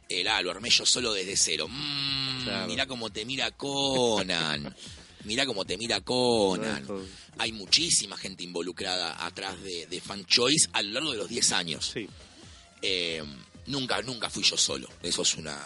El 0.10 0.28
ah, 0.28 0.42
lo 0.42 0.52
armé 0.52 0.70
yo 0.70 0.86
solo 0.86 1.14
desde 1.14 1.36
cero. 1.36 1.68
Mm, 1.70 2.44
Claro. 2.44 2.68
Mirá 2.68 2.88
cómo 2.88 3.10
te 3.12 3.24
mira 3.26 3.52
Conan. 3.52 4.76
mirá 5.26 5.46
cómo 5.46 5.64
te 5.66 5.78
mira 5.78 6.02
Conan. 6.02 6.86
Hay 7.38 7.52
muchísima 7.52 8.18
gente 8.18 8.44
involucrada 8.44 9.26
atrás 9.26 9.62
de, 9.62 9.86
de 9.88 10.02
Fan 10.02 10.26
Choice 10.26 10.70
a 10.74 10.82
lo 10.82 10.92
largo 10.94 11.12
de 11.12 11.18
los 11.18 11.30
10 11.30 11.52
años. 11.52 11.92
Sí. 11.94 12.08
Eh, 12.82 13.22
nunca, 13.68 14.02
nunca 14.02 14.30
fui 14.30 14.44
yo 14.44 14.58
solo. 14.58 14.88
Eso 15.04 15.22
es 15.22 15.36
una, 15.36 15.58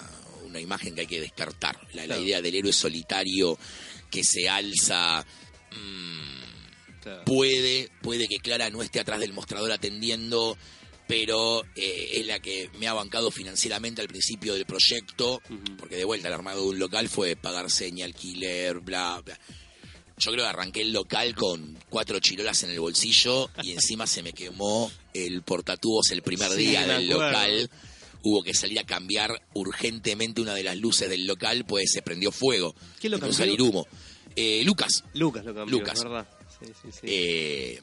una 0.45 0.59
imagen 0.59 0.93
que 0.95 1.01
hay 1.01 1.07
que 1.07 1.21
descartar. 1.21 1.79
La, 1.93 2.17
idea 2.17 2.41
del 2.41 2.55
héroe 2.55 2.73
solitario 2.73 3.57
que 4.11 4.23
se 4.23 4.49
alza. 4.49 5.25
mm, 5.71 6.35
Claro. 7.01 7.23
puede, 7.23 7.91
puede 8.01 8.27
que 8.27 8.37
Clara 8.37 8.71
no 8.71 8.81
esté 8.81 8.99
atrás 8.99 9.19
del 9.19 9.31
mostrador 9.31 9.71
atendiendo, 9.71 10.57
pero 11.07 11.63
eh, 11.75 12.09
es 12.13 12.25
la 12.25 12.39
que 12.39 12.69
me 12.79 12.87
ha 12.87 12.93
bancado 12.93 13.29
financieramente 13.31 14.01
al 14.01 14.07
principio 14.07 14.53
del 14.53 14.65
proyecto, 14.65 15.41
porque 15.77 15.95
de 15.97 16.05
vuelta 16.05 16.27
el 16.27 16.33
armado 16.33 16.61
de 16.63 16.69
un 16.69 16.79
local 16.79 17.09
fue 17.09 17.35
pagar 17.35 17.69
seña, 17.69 18.05
alquiler, 18.05 18.79
bla, 18.79 19.21
bla. 19.23 19.39
Yo 20.17 20.31
creo 20.31 20.45
que 20.45 20.49
arranqué 20.49 20.81
el 20.81 20.93
local 20.93 21.35
con 21.35 21.77
cuatro 21.89 22.19
chirolas 22.21 22.63
en 22.63 22.71
el 22.71 22.79
bolsillo 22.79 23.49
y 23.61 23.71
encima 23.73 24.07
se 24.07 24.23
me 24.23 24.31
quemó 24.31 24.89
el 25.13 25.41
portatubos 25.41 26.09
el 26.11 26.21
primer 26.21 26.49
Sí, 26.51 26.57
día 26.67 26.81
del 26.87 27.11
acuerdo. 27.11 27.25
local. 27.31 27.69
Hubo 28.23 28.41
que 28.41 28.53
salir 28.55 28.79
a 28.79 28.85
cambiar 28.85 29.39
urgentemente 29.53 30.41
una 30.41 30.53
de 30.55 30.63
las 30.63 30.77
luces 30.77 31.09
del 31.09 31.27
local, 31.27 31.65
pues 31.67 31.91
se 31.91 32.01
prendió 32.01 32.31
fuego. 32.31 32.73
¿Quién 32.99 33.11
lo 33.11 33.19
cambió? 33.19 33.37
salir 33.37 33.61
humo. 33.61 33.85
Eh, 34.37 34.63
Lucas, 34.65 35.03
Lucas 35.13 35.45
lo 35.45 35.53
cambió, 35.53 35.77
Lucas. 35.79 36.01
¿verdad? 36.01 36.27
Sí, 36.59 36.71
sí, 36.81 36.87
sí. 36.91 36.99
eh, 37.03 37.81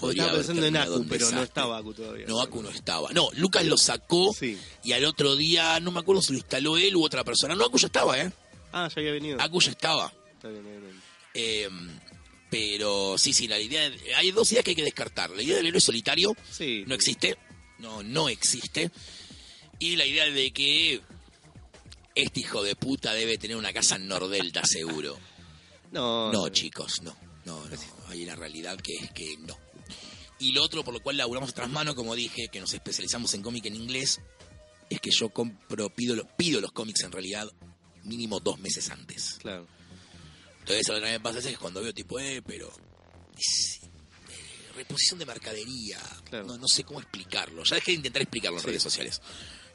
podría 0.00 0.22
estaba 0.24 0.38
pensando 0.38 0.66
en 0.66 0.76
Aku, 0.76 1.06
pero 1.08 1.30
no 1.30 1.42
estaba 1.42 1.78
Aku 1.78 1.94
todavía. 1.94 2.26
No, 2.26 2.40
Aku 2.40 2.62
no 2.62 2.70
estaba. 2.70 3.10
No, 3.12 3.28
Lucas 3.34 3.64
lo 3.66 3.76
sacó 3.76 4.32
Sí. 4.32 4.58
y 4.82 4.92
al 4.92 5.04
otro 5.04 5.36
día, 5.36 5.78
no 5.80 5.90
me 5.92 6.00
acuerdo 6.00 6.22
si 6.22 6.32
lo 6.32 6.38
instaló 6.38 6.76
él 6.76 6.96
u 6.96 7.04
otra 7.04 7.22
persona. 7.24 7.54
No, 7.54 7.64
Aku 7.66 7.78
ya 7.78 7.86
estaba, 7.86 8.18
¿eh? 8.18 8.32
Ah, 8.72 8.88
ya 8.88 9.00
había 9.00 9.12
venido. 9.12 9.40
Aku 9.40 9.60
ya 9.60 9.70
estaba. 9.70 10.12
Está 10.34 10.48
bien, 10.48 10.66
está 10.66 10.80
bien. 10.80 11.02
Eh, 11.34 11.68
pero 12.50 13.16
sí, 13.18 13.32
sí, 13.32 13.46
la 13.46 13.58
idea. 13.60 13.90
Hay 14.16 14.30
dos 14.32 14.50
ideas 14.52 14.64
que 14.64 14.70
hay 14.72 14.76
que 14.76 14.82
descartar. 14.84 15.30
La 15.30 15.42
idea 15.42 15.56
del 15.56 15.66
héroe 15.66 15.80
solitario 15.80 16.34
Sí. 16.50 16.84
no 16.86 16.94
existe. 16.94 17.36
No, 17.78 18.02
no 18.02 18.28
existe. 18.28 18.90
Y 19.78 19.96
la 19.96 20.04
idea 20.04 20.26
de 20.26 20.52
que 20.52 21.00
este 22.14 22.40
hijo 22.40 22.62
de 22.62 22.74
puta 22.76 23.12
debe 23.14 23.38
tener 23.38 23.56
una 23.56 23.72
casa 23.72 23.96
en 23.96 24.08
Nordelta, 24.08 24.62
seguro. 24.64 25.18
No, 25.92 26.30
No, 26.32 26.48
chicos, 26.50 27.02
no. 27.02 27.16
No, 27.44 27.64
no. 27.66 27.76
Hay 28.08 28.22
una 28.22 28.36
realidad 28.36 28.78
que 28.80 28.94
es 28.94 29.10
que 29.12 29.36
no. 29.38 29.56
Y 30.40 30.52
lo 30.52 30.62
otro 30.64 30.82
por 30.82 30.94
lo 30.94 31.00
cual 31.00 31.16
laburamos 31.18 31.54
tras 31.54 31.68
mano, 31.70 31.94
como 31.94 32.14
dije, 32.14 32.48
que 32.48 32.60
nos 32.60 32.72
especializamos 32.74 33.32
en 33.34 33.42
cómic 33.42 33.66
en 33.66 33.76
inglés, 33.76 34.20
es 34.88 35.00
que 35.00 35.10
yo 35.10 35.28
compro, 35.28 35.88
pido, 35.90 36.26
pido 36.36 36.60
los 36.60 36.72
cómics 36.72 37.02
en 37.02 37.12
realidad 37.12 37.48
mínimo 38.04 38.40
dos 38.40 38.58
meses 38.58 38.90
antes. 38.90 39.36
Claro. 39.40 39.66
Entonces 40.60 40.88
lo 40.88 40.94
que 40.96 41.00
me 41.02 41.20
pasa 41.20 41.38
es 41.38 41.46
que 41.46 41.56
cuando 41.56 41.82
veo 41.82 41.92
tipo, 41.94 42.18
eh, 42.18 42.42
pero... 42.44 42.72
es, 43.36 43.80
eh, 43.82 44.72
reposición 44.76 45.18
de 45.18 45.26
mercadería. 45.26 45.98
Claro. 46.24 46.46
No, 46.46 46.58
no 46.58 46.66
sé 46.68 46.84
cómo 46.84 47.00
explicarlo. 47.00 47.62
Ya 47.64 47.76
dejé 47.76 47.92
de 47.92 47.96
intentar 47.98 48.22
explicarlo 48.22 48.58
en 48.58 48.62
Sí. 48.62 48.68
redes 48.68 48.82
sociales. 48.82 49.20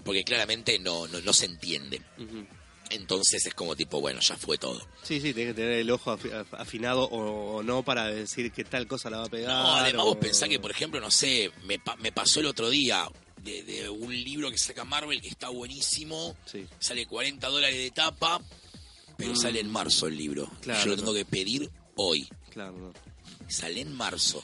Porque 0.03 0.23
claramente 0.23 0.77
no, 0.79 1.07
no, 1.07 1.21
no 1.21 1.33
se 1.33 1.45
entiende. 1.45 2.01
Ujú. 2.17 2.45
Entonces 2.91 3.45
es 3.45 3.53
como 3.53 3.75
tipo, 3.75 3.99
bueno, 3.99 4.19
ya 4.21 4.37
fue 4.37 4.57
todo. 4.57 4.79
Sí, 5.01 5.19
sí, 5.19 5.33
tenés 5.33 5.49
que 5.55 5.61
tener 5.61 5.79
el 5.79 5.89
ojo 5.91 6.11
afi- 6.15 6.31
af- 6.31 6.59
afinado 6.59 7.03
o, 7.05 7.63
no 7.63 7.83
para 7.83 8.05
decir 8.07 8.51
que 8.51 8.63
tal 8.63 8.87
cosa 8.87 9.09
la 9.09 9.17
va 9.19 9.25
a 9.25 9.29
pegar. 9.29 9.49
No, 9.51 9.75
además 9.75 10.05
vos 10.05 10.17
pensás 10.17 10.47
que, 10.49 10.59
por 10.59 10.71
ejemplo, 10.71 10.99
no 11.01 11.09
sé, 11.11 11.51
me, 11.65 11.79
pa- 11.79 11.95
me 11.97 12.11
pasó 12.11 12.39
el 12.41 12.45
otro 12.45 12.69
día 12.69 13.07
de, 13.41 13.63
de 13.63 13.89
un 13.89 14.13
libro 14.13 14.51
que 14.51 14.57
saca 14.57 14.83
Marvel 14.85 15.19
que 15.21 15.27
está 15.29 15.49
buenísimo, 15.49 16.35
Sí, 16.45 16.65
sale 16.79 17.05
40 17.07 17.47
dólares 17.47 17.77
de 17.77 17.91
tapa, 17.91 18.39
pero 19.17 19.33
Mm. 19.33 19.35
sale 19.37 19.59
en 19.59 19.71
marzo 19.71 20.07
el 20.07 20.17
libro. 20.17 20.49
Claro, 20.61 20.79
Yo 20.81 20.85
lo 20.91 20.95
no. 20.95 21.01
tengo 21.01 21.13
que 21.13 21.25
pedir 21.25 21.69
hoy. 21.95 22.27
claro. 22.51 22.73
no. 22.77 22.93
Sale 23.47 23.81
en 23.81 23.93
marzo. 23.93 24.43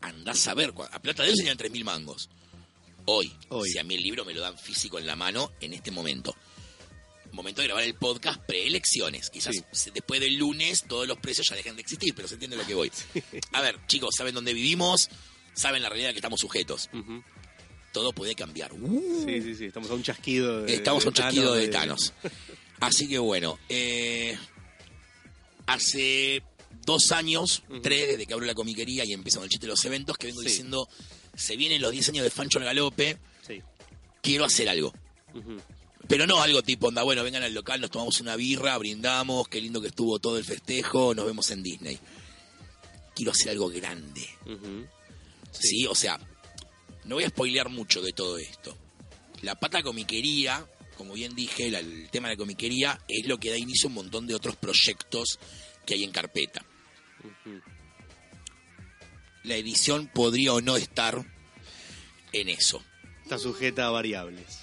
Andás 0.00 0.46
a 0.48 0.54
ver, 0.54 0.72
a 0.92 1.00
plata 1.00 1.22
de 1.22 1.30
él 1.30 1.36
serían 1.36 1.56
3.000 1.56 1.82
mangos. 1.84 2.28
Hoy. 3.06 3.32
Hoy. 3.48 3.70
Si 3.70 3.78
a 3.78 3.84
mí 3.84 3.94
el 3.94 4.02
libro 4.02 4.24
me 4.24 4.34
lo 4.34 4.40
dan 4.40 4.56
físico 4.58 4.98
en 4.98 5.06
la 5.06 5.16
mano 5.16 5.50
en 5.60 5.72
este 5.74 5.90
momento. 5.90 6.34
Momento 7.34 7.60
de 7.60 7.66
grabar 7.68 7.84
el 7.84 7.94
podcast 7.94 8.40
preelecciones. 8.42 9.28
Quizás 9.30 9.54
Sí. 9.72 9.90
después 9.92 10.20
del 10.20 10.36
lunes 10.36 10.84
todos 10.88 11.06
los 11.08 11.18
precios 11.18 11.46
ya 11.50 11.56
dejan 11.56 11.74
de 11.76 11.82
existir, 11.82 12.14
pero 12.14 12.28
se 12.28 12.34
entiende 12.34 12.56
lo 12.56 12.64
que 12.66 12.74
voy. 12.74 12.90
A 13.52 13.60
ver, 13.60 13.78
chicos, 13.86 14.14
¿saben 14.16 14.34
dónde 14.34 14.54
vivimos? 14.54 15.08
Saben 15.54 15.82
la 15.82 15.88
realidad 15.88 16.10
que 16.10 16.18
estamos 16.18 16.40
sujetos. 16.40 16.88
Todo 17.92 18.12
puede 18.12 18.34
cambiar. 18.34 18.72
Uh, 18.72 19.24
Sí, 19.26 19.42
sí, 19.42 19.54
sí, 19.54 19.64
estamos 19.66 19.90
a 19.90 19.94
un 19.94 20.02
chasquido 20.02 20.62
de 20.62 20.74
Estamos 20.74 21.04
a 21.04 21.08
un 21.08 21.14
de 21.14 21.20
chasquido 21.20 21.50
Thanos, 21.52 21.60
de 21.62 21.68
Thanos. 21.68 22.12
Así 22.80 23.08
que 23.08 23.18
bueno, 23.18 23.58
eh, 23.68 24.36
hace 25.66 26.42
dos 26.84 27.12
años, 27.12 27.62
tres, 27.82 28.08
desde 28.08 28.26
que 28.26 28.34
abro 28.34 28.46
la 28.46 28.54
comiquería 28.54 29.04
y 29.04 29.12
empezó 29.12 29.42
el 29.42 29.48
chiste 29.48 29.66
de 29.66 29.70
los 29.70 29.84
eventos, 29.84 30.16
que 30.18 30.26
vengo 30.26 30.40
Sí. 30.42 30.48
diciendo, 30.48 30.88
se 31.36 31.56
vienen 31.56 31.80
los 31.80 31.92
10 31.92 32.08
años 32.10 32.24
de 32.24 32.30
Fancho 32.30 32.58
al 32.58 32.64
Galope, 32.64 33.16
Sí. 33.46 33.62
quiero 34.22 34.44
hacer 34.44 34.68
algo. 34.68 34.92
Ujú. 35.34 35.56
Pero 36.08 36.26
no 36.26 36.40
algo 36.42 36.62
tipo, 36.62 36.88
onda, 36.88 37.02
bueno, 37.02 37.22
vengan 37.24 37.42
al 37.42 37.54
local, 37.54 37.80
nos 37.80 37.90
tomamos 37.90 38.20
una 38.20 38.36
birra, 38.36 38.76
brindamos, 38.78 39.48
qué 39.48 39.60
lindo 39.60 39.80
que 39.80 39.88
estuvo 39.88 40.18
todo 40.18 40.36
el 40.38 40.44
festejo, 40.44 41.14
nos 41.14 41.24
vemos 41.26 41.50
en 41.50 41.62
Disney. 41.62 41.98
Quiero 43.14 43.32
hacer 43.32 43.50
algo 43.50 43.68
grande. 43.68 44.28
¿sí? 45.52 45.86
O 45.86 45.94
sea, 45.94 46.18
no 47.04 47.14
voy 47.16 47.24
a 47.24 47.28
spoilear 47.28 47.68
mucho 47.70 48.02
de 48.02 48.12
todo 48.12 48.38
esto. 48.38 48.76
La 49.42 49.54
pata 49.54 49.82
comiquería 49.82 50.66
como 50.96 51.14
bien 51.14 51.34
dije, 51.34 51.70
la- 51.72 51.80
el 51.80 52.08
tema 52.10 52.28
de 52.28 52.34
la 52.34 52.38
comiquería 52.38 53.00
es 53.08 53.26
lo 53.26 53.38
que 53.38 53.50
da 53.50 53.56
inicio 53.58 53.88
a 53.88 53.90
un 53.90 53.94
montón 53.94 54.26
de 54.28 54.34
otros 54.36 54.54
proyectos 54.54 55.40
que 55.84 55.94
hay 55.94 56.04
en 56.04 56.12
carpeta. 56.12 56.64
La 59.42 59.56
edición 59.56 60.08
podría 60.14 60.52
o 60.54 60.60
no 60.60 60.76
estar 60.76 61.24
en 62.32 62.48
eso. 62.48 62.80
Está 63.24 63.38
sujeta 63.38 63.86
a 63.86 63.90
variables. 63.90 64.60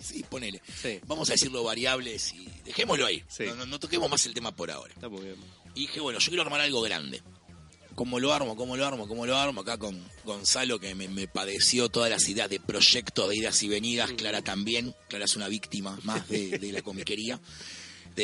Sí, 0.00 0.24
ponele. 0.28 0.60
Sí, 0.80 0.98
Vamos 1.06 1.28
a 1.28 1.32
decirlo 1.32 1.62
variables 1.62 2.32
y 2.34 2.46
dejémoslo 2.64 3.06
ahí. 3.06 3.22
Sí. 3.28 3.44
No, 3.46 3.54
no- 3.56 3.66
no 3.66 3.78
toquemos 3.78 4.10
más 4.10 4.24
el 4.26 4.34
tema 4.34 4.54
por 4.54 4.70
ahora. 4.70 4.92
está 4.94 5.08
muy 5.08 5.20
bien. 5.22 5.36
Y 5.74 5.80
dije, 5.82 6.00
bueno, 6.00 6.18
yo 6.18 6.28
quiero 6.28 6.42
armar 6.42 6.60
algo 6.60 6.80
grande. 6.82 7.22
¿Cómo 7.94 8.18
lo 8.18 8.32
armo? 8.32 8.56
¿Cómo 8.56 8.76
lo 8.76 8.86
armo? 8.86 9.06
¿Cómo 9.06 9.26
lo 9.26 9.36
armo? 9.36 9.60
Acá 9.60 9.76
con 9.76 10.02
Gonzalo, 10.24 10.78
que 10.80 10.94
me, 10.94 11.08
me 11.08 11.28
padeció 11.28 11.88
todas 11.90 12.08
las 12.08 12.26
ideas 12.28 12.48
de 12.48 12.58
proyectos, 12.60 13.28
de 13.28 13.36
idas 13.36 13.62
y 13.62 13.68
venidas. 13.68 14.10
Clara 14.12 14.40
también. 14.42 14.94
Clara 15.08 15.26
es 15.26 15.36
una 15.36 15.48
víctima 15.48 15.98
más 16.04 16.26
de, 16.28 16.58
de 16.58 16.72
la 16.72 16.82
comiquería. 16.82 17.38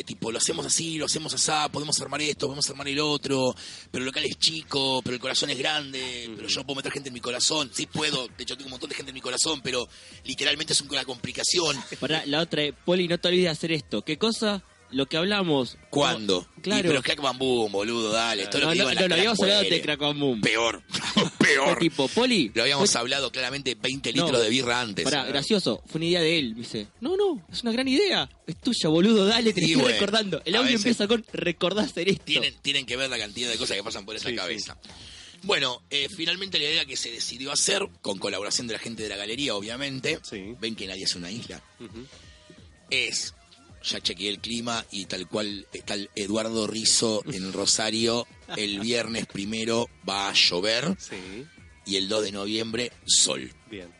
Tipo, 0.05 0.33
lo 0.33 0.39
hacemos 0.39 0.67
así, 0.67 0.99
lo 0.99 1.07
hacemos 1.07 1.35
así, 1.35 1.53
podemos 1.73 2.01
armar 2.01 2.21
esto, 2.23 2.47
podemos 2.47 2.69
armar 2.71 2.89
el 2.89 2.99
otro, 3.01 3.55
pero 3.91 4.03
el 4.03 4.07
local 4.07 4.25
es 4.25 4.39
chico, 4.39 5.01
pero 5.03 5.15
el 5.15 5.21
corazón 5.21 5.51
es 5.51 5.59
grande, 5.59 6.31
pero 6.37 6.49
yo 6.49 6.65
puedo 6.65 6.77
meter 6.77 6.93
gente 6.93 7.09
en 7.09 7.15
mi 7.15 7.21
corazón. 7.21 7.71
Sí 7.73 7.87
puedo, 7.87 8.29
de 8.29 8.43
hecho 8.43 8.57
tengo 8.57 8.67
un 8.67 8.73
montón 8.73 8.91
de 8.91 8.97
gente 8.97 9.11
en 9.11 9.15
mi 9.15 9.21
corazón, 9.21 9.61
pero 9.63 9.89
literalmente 10.25 10.73
es 10.73 10.81
una 10.81 11.05
complicación. 11.05 11.77
Para 12.01 12.25
la 12.27 12.41
otra, 12.41 12.63
Poli, 12.85 13.09
no 13.09 13.19
te 13.19 13.29
olvides 13.29 13.45
de 13.45 13.51
hacer 13.51 13.73
esto. 13.73 14.03
¿Qué 14.03 14.19
cosa? 14.19 14.63
Lo 14.91 15.07
que 15.07 15.17
hablamos. 15.17 15.77
¿Cuándo? 15.91 16.47
Claro. 16.63 16.87
Y 16.87 16.89
pero 16.91 17.03
Crack 17.03 17.21
Bamboo, 17.21 17.69
boludo, 17.69 18.13
dale. 18.13 18.47
Todo 18.47 18.61
lo 18.61 18.67
No, 18.67 18.73
que 18.73 18.79
no, 18.79 18.95
no, 19.01 19.09
lo 19.09 19.15
habíamos 19.15 19.41
hablado 19.41 19.63
de 19.63 19.81
Crack 19.83 19.99
Bam 20.01 20.19
Boom. 20.21 20.41
Peor, 20.41 20.83
peor. 21.39 21.79
tipo, 21.79 22.07
Poli. 22.09 22.51
Lo 22.55 22.63
habíamos 22.63 22.91
fue- 22.91 23.01
hablado 23.01 23.31
claramente 23.33 23.75
20 23.75 24.13
No. 24.13 24.25
litros 24.25 24.43
de 24.43 24.49
birra 24.49 24.81
antes. 24.81 25.05
Pará, 25.05 25.25
gracioso. 25.25 25.83
Fue 25.87 25.99
una 25.99 26.07
idea 26.07 26.21
de 26.21 26.39
él. 26.39 26.55
Me 26.55 26.61
dice, 26.63 26.87
no, 27.01 27.17
no, 27.17 27.45
es 27.53 27.63
una 27.63 27.73
gran 27.73 27.89
idea. 27.89 28.29
Es 28.47 28.57
tuya, 28.61 28.89
boludo, 28.89 29.27
dale, 29.27 29.53
te 29.53 29.61
lo 29.61 29.67
estoy 29.67 29.81
bueno, 29.83 29.91
recordando. 29.99 30.43
El 30.45 30.55
audio 30.55 30.67
veces- 30.73 30.81
empieza 30.87 31.09
con 31.09 31.25
recordá 31.33 31.83
hacer 31.83 32.09
esto. 32.09 32.25
Tienen, 32.25 32.55
tienen 32.63 32.87
que 32.87 32.97
ver 32.97 33.11
la 33.11 33.19
cantidad 33.19 33.51
de 33.51 33.57
cosas 33.59 33.77
que 33.77 33.83
pasan 33.83 34.05
por 34.07 34.15
esa 34.17 34.27
Sí, 34.29 34.31
sí. 34.35 34.37
cabeza. 34.37 34.79
Bueno, 35.43 35.83
eh, 35.91 36.09
finalmente 36.09 36.59
la 36.59 36.65
idea 36.65 36.85
que 36.87 36.97
se 36.97 37.11
decidió 37.11 37.53
hacer, 37.53 37.87
con 38.03 38.19
colaboración 38.19 38.67
de 38.67 38.73
la 38.75 38.79
gente 38.79 39.03
de 39.03 39.09
la 39.09 39.17
galería, 39.17 39.55
obviamente, 39.55 40.19
Sí. 40.23 40.55
ven 40.61 40.75
que 40.75 40.87
nadie 40.87 41.05
es 41.05 41.15
una 41.15 41.31
isla, 41.31 41.63
Ujú. 41.79 42.07
es, 42.91 43.35
ya 43.87 44.01
chequeé 44.01 44.29
el 44.29 44.39
clima 44.41 44.85
y 44.91 45.07
tal 45.07 45.29
cual 45.29 45.67
está 45.73 45.95
el 45.95 46.11
Eduardo 46.15 46.67
Rizo 46.67 47.23
en 47.27 47.53
Rosario, 47.55 48.27
el 48.57 48.81
viernes 48.81 49.27
primero 49.27 49.89
va 50.09 50.29
a 50.29 50.33
llover 50.35 50.97
Sí, 50.99 51.47
y 51.87 51.97
el 51.97 52.09
2 52.09 52.25
de 52.25 52.33
noviembre 52.33 52.93
sol. 53.07 53.51
bien. 53.71 53.95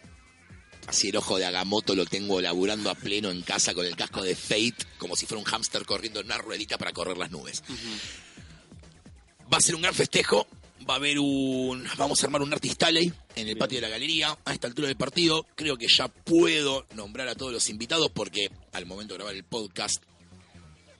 Así 0.89 1.09
el 1.09 1.17
ojo 1.17 1.37
de 1.39 1.45
Agamotto 1.45 1.97
lo 1.97 2.07
tengo 2.07 2.41
laburando 2.41 2.91
a 2.91 2.95
pleno 2.95 3.31
en 3.31 3.43
casa 3.43 3.75
con 3.75 3.85
el 3.85 3.97
casco 3.97 4.23
de 4.23 4.37
Fate, 4.37 4.77
como 4.99 5.17
si 5.17 5.27
fuera 5.27 5.41
un 5.41 5.45
hámster 5.45 5.85
corriendo 5.85 6.21
en 6.21 6.27
una 6.27 6.39
ruedita 6.39 6.79
para 6.79 6.93
correr 6.93 7.19
las 7.19 7.33
nubes. 7.33 7.65
Va 9.53 9.59
a 9.59 9.61
ser 9.61 9.75
un 9.75 9.83
gran 9.83 9.95
festejo. 9.95 10.47
Va 10.89 10.95
a 10.95 10.97
haber 10.97 11.19
un. 11.19 11.87
Vamos 11.97 12.23
a 12.23 12.27
armar 12.27 12.43
un 12.43 12.53
Artist 12.53 12.83
Alley 12.83 13.13
en 13.35 13.49
el 13.49 13.57
patio 13.57 13.79
de 13.79 13.83
la 13.83 13.89
galería. 13.89 14.37
A 14.45 14.53
esta 14.53 14.67
altura 14.67 14.89
del 14.89 14.97
partido, 14.97 15.47
creo 15.55 15.77
que 15.77 15.89
ya 15.89 16.09
puedo 16.09 16.87
nombrar 16.95 17.29
a 17.29 17.35
todos 17.35 17.53
los 17.53 17.69
invitados 17.69 18.11
porque 18.13 18.51
al 18.73 18.87
momento 18.87 19.15
de 19.15 19.19
grabar 19.19 19.35
el 19.35 19.45
podcast 19.45 20.03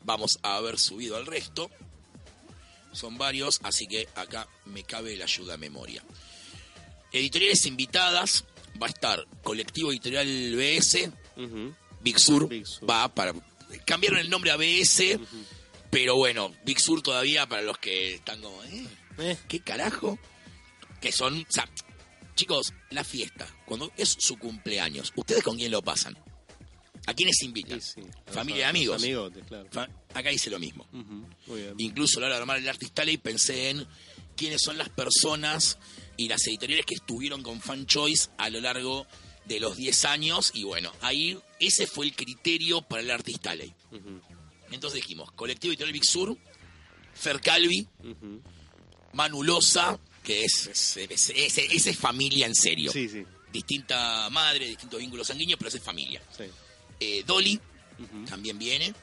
vamos 0.03 0.39
a 0.43 0.57
haber 0.57 0.79
subido 0.79 1.17
al 1.17 1.27
resto. 1.27 1.71
Son 2.93 3.19
varios, 3.19 3.61
así 3.63 3.87
que 3.87 4.09
acá 4.15 4.49
me 4.65 4.83
cabe 4.83 5.17
la 5.17 5.25
ayuda 5.25 5.55
a 5.55 5.59
memoria. 5.59 6.03
Editoriales 7.13 7.67
invitadas. 7.67 8.45
Va 8.81 8.87
a 8.89 8.91
estar 8.91 9.27
Colectivo 9.43 9.91
Editorial 9.91 10.55
BS. 10.55 11.11
Big 12.03 12.19
Sur, 12.19 12.49
Big 12.49 12.67
Sur. 12.67 12.89
va 12.89 13.09
para 13.15 13.33
cambiaron 13.85 14.19
el 14.19 14.31
nombre 14.31 14.51
a 14.51 14.57
BS, 14.57 15.19
pero 15.91 16.17
bueno, 16.17 16.55
Big 16.65 16.81
Sur 16.81 17.03
todavía 17.03 17.47
para 17.47 17.63
los 17.63 17.79
que 17.79 18.15
están 18.15 18.41
como, 18.41 18.63
¿eh? 18.65 18.87
Eh, 19.19 19.37
¿Qué 19.49 19.61
carajo? 19.61 20.19
Que 21.01 21.13
son, 21.13 21.41
o 21.43 21.53
sea, 21.53 21.69
chicos, 22.35 22.73
la 22.91 23.05
fiesta, 23.05 23.47
cuando 23.67 23.91
es 23.97 24.17
su 24.19 24.39
cumpleaños, 24.39 25.13
¿ustedes 25.17 25.43
con 25.43 25.57
quién 25.57 25.71
lo 25.71 25.83
pasan? 25.83 26.17
¿A 27.07 27.15
quiénes 27.15 27.41
invitan? 27.43 27.81
sí, 27.81 28.03
sí. 28.03 28.09
Familia 28.33 28.67
y 28.67 28.71
amigos. 28.71 29.03
Amigotes, 29.03 29.45
claro. 29.47 29.69
Acá 30.13 30.33
hice 30.33 30.51
lo 30.51 30.59
mismo. 30.59 30.87
Ujú, 30.93 31.27
Muy 31.47 31.61
bien. 31.63 31.75
Incluso 31.79 32.19
a 32.19 32.23
la 32.23 32.27
hora 32.27 32.37
de 32.37 32.41
armar 32.43 32.59
el 32.59 32.69
Artist 32.69 32.99
Alley 32.99 33.17
pensé 33.17 33.71
en 33.71 33.87
quiénes 34.37 34.61
son 34.63 34.77
las 34.77 34.89
personas 34.89 35.79
y 36.17 36.29
las 36.29 36.45
editoriales 36.47 36.85
que 36.85 36.95
estuvieron 36.95 37.43
con 37.43 37.61
Fan 37.61 37.87
Choice 37.87 38.31
a 38.39 38.51
lo 38.51 38.61
largo 38.61 39.07
de 39.45 39.61
los 39.61 39.77
10 39.77 40.05
años. 40.07 40.51
Y 40.55 40.65
bueno, 40.65 40.91
ahí 41.01 41.39
ese 41.61 41.87
fue 41.87 42.07
el 42.07 42.17
criterio 42.17 42.83
para 42.83 43.03
el 43.03 43.11
Artist 43.11 43.47
Alley. 43.47 43.73
Ujú, 43.93 44.21
Entonces 44.73 45.01
dijimos, 45.01 45.31
Colectivo 45.33 45.71
Editorial 45.73 45.93
Big 45.93 46.05
Sur, 46.05 46.37
Fer 47.15 47.41
Calvi, 47.41 47.87
Loza, 49.43 49.99
que 50.23 50.45
es, 50.45 50.67
es, 50.69 50.97
es- 50.97 51.31
es- 51.31 51.59
esa 51.59 51.91
es 51.91 51.97
familia 51.99 52.47
en 52.47 52.55
serio. 52.55 52.93
Sí, 52.93 53.09
sí, 53.09 53.25
Distinta 53.53 54.29
madre, 54.31 54.67
distintos 54.69 55.01
vínculos 55.01 55.27
sanguíneos, 55.29 55.59
pero 55.59 55.69
esa 55.69 55.79
es 55.79 55.85
familia. 55.85 56.21
sí. 56.37 56.45
Eh, 57.01 57.23
Dolly 57.27 57.61
también 58.29 58.59
viene. 58.59 58.95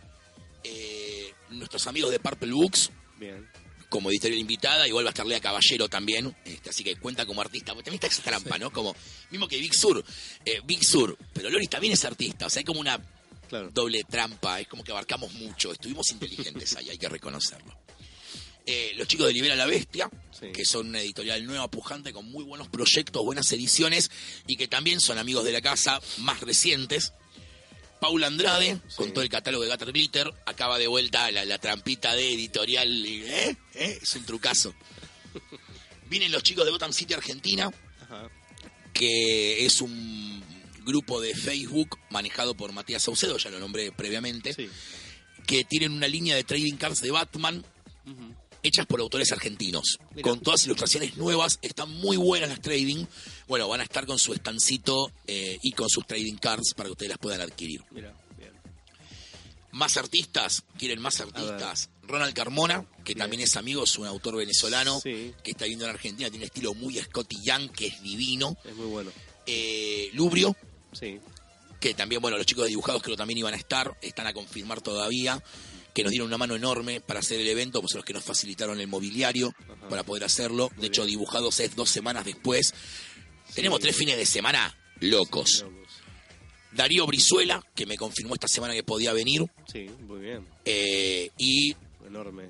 Eh, 0.64 1.34
nuestros 1.49 1.86
amigos 1.88 2.11
de 2.11 2.20
Purple 2.20 2.51
Books, 2.53 2.89
Bien. 3.20 3.47
como 3.89 4.09
editorial 4.09 4.39
invitada, 4.39 4.88
igual 4.88 5.05
va 5.05 5.09
a 5.09 5.11
estar 5.11 5.26
Lea 5.26 5.39
Caballero 5.41 5.89
también, 5.89 6.36
este, 6.45 6.70
así 6.70 6.84
que 6.84 6.95
cuenta 6.95 7.26
como 7.26 7.41
artista, 7.41 7.74
porque 7.74 7.86
también 7.86 7.95
está 8.03 8.07
esa 8.07 8.24
trampa, 8.24 8.57
¿no? 8.57 8.72
Como, 8.72 8.95
mismo 9.30 9.47
que 9.47 9.57
Big 9.57 9.74
Sur, 9.76 10.03
eh, 10.45 10.61
Big 10.66 10.84
Sur, 10.86 11.18
pero 11.34 11.49
Lori 11.49 11.68
también 11.68 11.93
es 11.93 12.03
artista, 12.05 12.45
o 12.45 12.49
sea, 12.49 12.61
hay 12.61 12.66
como 12.66 12.80
una 12.80 12.99
Claro. 13.49 13.70
doble 13.72 14.03
trampa, 14.09 14.59
es 14.61 14.68
como 14.68 14.84
que 14.84 14.91
abarcamos 14.91 15.32
mucho, 15.34 15.72
estuvimos 15.74 16.09
inteligentes 16.11 16.76
ahí, 16.78 16.89
hay 16.89 16.97
que 16.97 17.09
reconocerlo. 17.09 17.78
Eh, 18.66 18.93
los 18.95 19.07
chicos 19.07 19.28
de 19.28 19.34
Libera 19.34 19.55
la 19.55 19.66
Bestia, 19.66 20.09
Sí. 20.39 20.47
que 20.53 20.64
son 20.66 20.88
una 20.89 21.01
editorial 21.01 21.45
nueva, 21.45 21.70
pujante, 21.70 22.14
con 22.14 22.30
muy 22.32 22.43
buenos 22.45 22.70
proyectos, 22.70 23.24
buenas 23.24 23.51
ediciones, 23.51 24.09
y 24.47 24.55
que 24.55 24.68
también 24.70 24.99
son 25.01 25.18
amigos 25.18 25.43
de 25.43 25.51
la 25.51 25.61
casa 25.61 25.99
más 26.20 26.39
recientes. 26.41 27.11
Paula 27.99 28.28
Andrade, 28.28 28.80
con 28.95 29.11
todo 29.14 29.22
el 29.24 29.30
catálogo 29.30 29.64
de 29.64 29.70
Gatter 29.70 29.91
Glitter, 29.91 30.34
acaba 30.45 30.78
de 30.78 30.88
vuelta 30.88 31.30
la, 31.32 31.45
la 31.45 31.57
trampita 31.57 32.16
de 32.16 32.34
editorial, 32.34 33.05
¿eh? 33.05 33.55
¿eh? 33.76 33.99
Es 34.01 34.16
un 34.16 34.26
trucazo. 34.26 34.74
Vienen 36.09 36.32
los 36.32 36.43
chicos 36.43 36.66
de 36.66 36.72
Gotham 36.72 36.93
City, 36.93 37.14
Argentina, 37.14 37.72
Ajá. 38.01 38.30
que 38.93 39.66
es 39.66 39.82
un 39.82 40.43
grupo 40.86 41.20
de 41.22 41.34
Facebook 41.36 41.97
manejado 42.09 42.55
por 42.55 42.72
Matías 42.74 43.03
Saucedo, 43.03 43.38
ya 43.38 43.49
lo 43.49 43.59
nombré 43.59 43.91
previamente, 43.91 44.53
Sí. 44.53 44.70
que 45.47 45.64
tienen 45.64 45.91
una 45.93 46.07
línea 46.07 46.36
de 46.36 46.43
trading 46.43 46.76
cards 46.76 47.01
de 47.01 47.11
Batman. 47.11 47.66
Hechas 48.64 48.86
por 48.86 48.99
autores 49.01 49.32
argentinos, 49.32 49.99
Mira. 50.16 50.22
con 50.24 50.39
todas 50.39 50.66
ilustraciones 50.66 51.18
nuevas, 51.18 51.59
están 51.61 51.89
muy 51.91 52.18
buenas 52.18 52.49
las 52.49 52.61
trading. 52.61 53.05
Bueno, 53.47 53.68
van 53.68 53.82
a 53.82 53.84
estar 53.84 54.05
con 54.05 54.18
su 54.18 54.34
estancito 54.34 55.11
eh, 55.28 55.59
y 55.61 55.74
con 55.74 55.89
sus 55.89 56.07
trading 56.07 56.36
cards 56.38 56.74
para 56.74 56.88
que 56.88 56.91
ustedes 56.93 57.09
las 57.09 57.18
puedan 57.20 57.41
adquirir. 57.41 57.84
Mira, 57.91 58.14
bien. 58.38 58.51
Más 59.72 59.97
artistas, 59.97 60.64
quieren 60.78 61.01
más 61.01 61.20
artistas. 61.20 61.89
Ronald 62.03 62.34
Carmona, 62.34 62.86
que 63.03 63.16
también 63.16 63.41
es 63.41 63.55
amigo, 63.57 63.84
es 63.84 63.97
un 63.97 64.05
autor 64.07 64.36
venezolano 64.38 64.99
Sí. 65.01 65.34
que 65.43 65.51
está 65.51 65.66
viendo 65.66 65.86
en 65.86 65.91
Argentina, 65.91 66.30
tiene 66.30 66.43
un 66.45 66.47
estilo 66.47 66.74
muy 66.74 66.97
Scotty 66.99 67.38
Young, 67.43 67.70
que 67.72 67.88
es 67.88 68.01
divino. 68.01 68.57
Es 68.66 68.76
muy 68.76 68.88
bueno. 68.88 69.11
Eh, 69.45 70.09
Lubrio, 70.14 70.55
Sí. 70.93 71.20
que 71.80 71.93
también, 71.93 72.22
bueno, 72.22 72.38
los 72.38 72.45
chicos 72.45 72.64
de 72.64 72.70
dibujados 72.70 73.01
creo 73.03 73.18
también 73.18 73.39
iban 73.39 73.53
a 73.53 73.57
estar, 73.57 73.97
están 74.01 74.28
a 74.28 74.34
confirmar 74.34 74.82
todavía, 74.82 75.41
que 75.94 76.04
nos 76.04 76.12
dieron 76.12 76.28
una 76.28 76.38
mano 76.38 76.56
enorme 76.56 77.02
para 77.02 77.20
hacer 77.20 77.39
el 77.39 77.48
evento, 77.48 77.82
pues 77.82 77.94
los 77.96 78.04
que 78.06 78.14
nos 78.14 78.24
facilitaron 78.24 78.80
el 78.80 78.88
mobiliario 78.88 79.54
Ajá. 79.70 79.88
para 79.89 80.04
poder 80.04 80.24
hacerlo. 80.24 80.72
De 80.78 80.88
hecho, 80.88 81.02
bien. 81.04 81.12
dibujados 81.18 81.60
es 81.60 81.76
dos 81.76 81.89
semanas 81.89 82.26
después. 82.26 82.74
Tenemos 83.54 83.80
tres 83.80 83.96
fines 83.96 84.18
de 84.18 84.26
semana 84.26 84.76
locos. 85.00 85.62
Locos. 85.64 85.80
Darío 86.72 87.06
Brizuela, 87.06 87.64
que 87.76 87.86
me 87.86 87.98
confirmó 87.98 88.34
esta 88.34 88.48
semana 88.48 88.74
que 88.74 88.84
podía 88.84 89.14
venir, 89.14 89.46
Sí, 89.72 89.88
muy 90.08 90.22
bien. 90.22 90.48
eh, 90.66 91.30
y, 91.38 91.76
Enorme. 92.08 92.50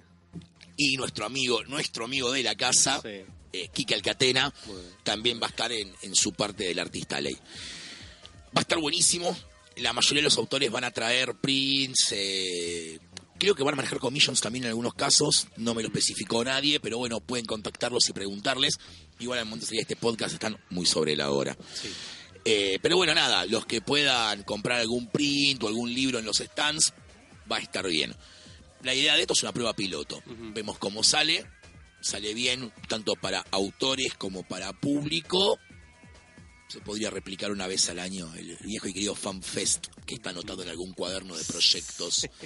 y 0.78 0.96
nuestro 0.96 1.26
amigo, 1.26 1.62
nuestro 1.66 2.06
amigo 2.06 2.32
de 2.32 2.42
la 2.44 2.56
casa, 2.56 3.02
Sí. 3.02 3.22
eh, 3.52 3.68
Kike 3.74 3.96
Alcatena, 3.96 4.54
Muy 4.66 4.78
bien. 4.78 4.94
también 5.04 5.42
va 5.42 5.48
a 5.48 5.50
estar 5.50 5.72
en, 5.74 5.94
en 6.04 6.16
su 6.16 6.32
parte 6.32 6.64
del 6.64 6.80
artista 6.80 7.20
ley. 7.20 7.34
Va 7.36 8.60
a 8.60 8.62
estar 8.62 8.80
buenísimo. 8.80 9.36
La 9.78 9.92
mayoría 9.92 10.20
de 10.22 10.26
los 10.26 10.38
autores 10.38 10.72
van 10.72 10.86
a 10.86 10.92
traer 10.92 11.36
prints. 11.36 12.10
eh, 12.12 13.00
creo 13.44 13.56
que 13.56 13.64
van 13.64 13.74
a 13.74 13.76
manejar 13.76 14.00
commissions 14.00 14.40
también 14.40 14.64
en 14.64 14.70
algunos 14.70 14.94
casos. 14.94 15.48
No 15.58 15.74
me 15.74 15.82
lo 15.82 15.90
especificó 15.90 16.46
nadie, 16.46 16.80
pero 16.80 16.98
bueno, 16.98 17.20
pueden 17.20 17.46
contactarlos 17.46 18.08
y 18.08 18.14
preguntarles. 18.14 18.80
Igual 19.20 19.50
de 19.60 19.66
salir 19.66 19.82
este 19.82 19.98
podcast 19.98 20.34
están 20.34 20.58
muy 20.70 20.86
sobre 20.86 21.14
la 21.18 21.30
hora. 21.30 21.58
Sí. 21.74 21.90
Eh, 22.46 22.80
pero 22.82 22.96
bueno, 22.96 23.14
nada, 23.14 23.46
los 23.46 23.66
que 23.66 23.82
puedan 23.82 24.44
comprar 24.44 24.80
algún 24.80 25.08
print 25.08 25.62
o 25.62 25.68
algún 25.68 25.94
libro 25.94 26.20
en 26.20 26.26
los 26.26 26.38
stands, 26.38 26.94
va 27.52 27.58
a 27.58 27.60
estar 27.60 27.86
bien. 27.86 28.16
La 28.82 28.94
idea 28.94 29.16
de 29.16 29.22
esto 29.22 29.34
es 29.34 29.44
una 29.44 29.52
prueba 29.52 29.74
piloto. 29.74 30.22
Vemos 30.26 30.78
cómo 30.78 31.04
sale. 31.04 31.46
Sale 32.00 32.34
bien 32.34 32.72
tanto 32.88 33.14
para 33.16 33.46
autores 33.52 34.14
como 34.18 34.44
para 34.44 34.72
público. 34.72 35.60
se 36.70 36.80
podría 36.80 37.10
replicar 37.10 37.52
una 37.52 37.68
vez 37.68 37.90
al 37.90 38.00
año 38.00 38.34
el 38.36 38.58
viejo 38.64 38.88
y 38.88 38.94
querido 38.94 39.16
FanFest, 39.16 39.88
que 40.06 40.16
está 40.16 40.30
anotado 40.30 40.64
en 40.64 40.70
algún 40.70 40.94
cuaderno 40.94 41.36
de 41.36 41.44
proyectos. 41.44 42.26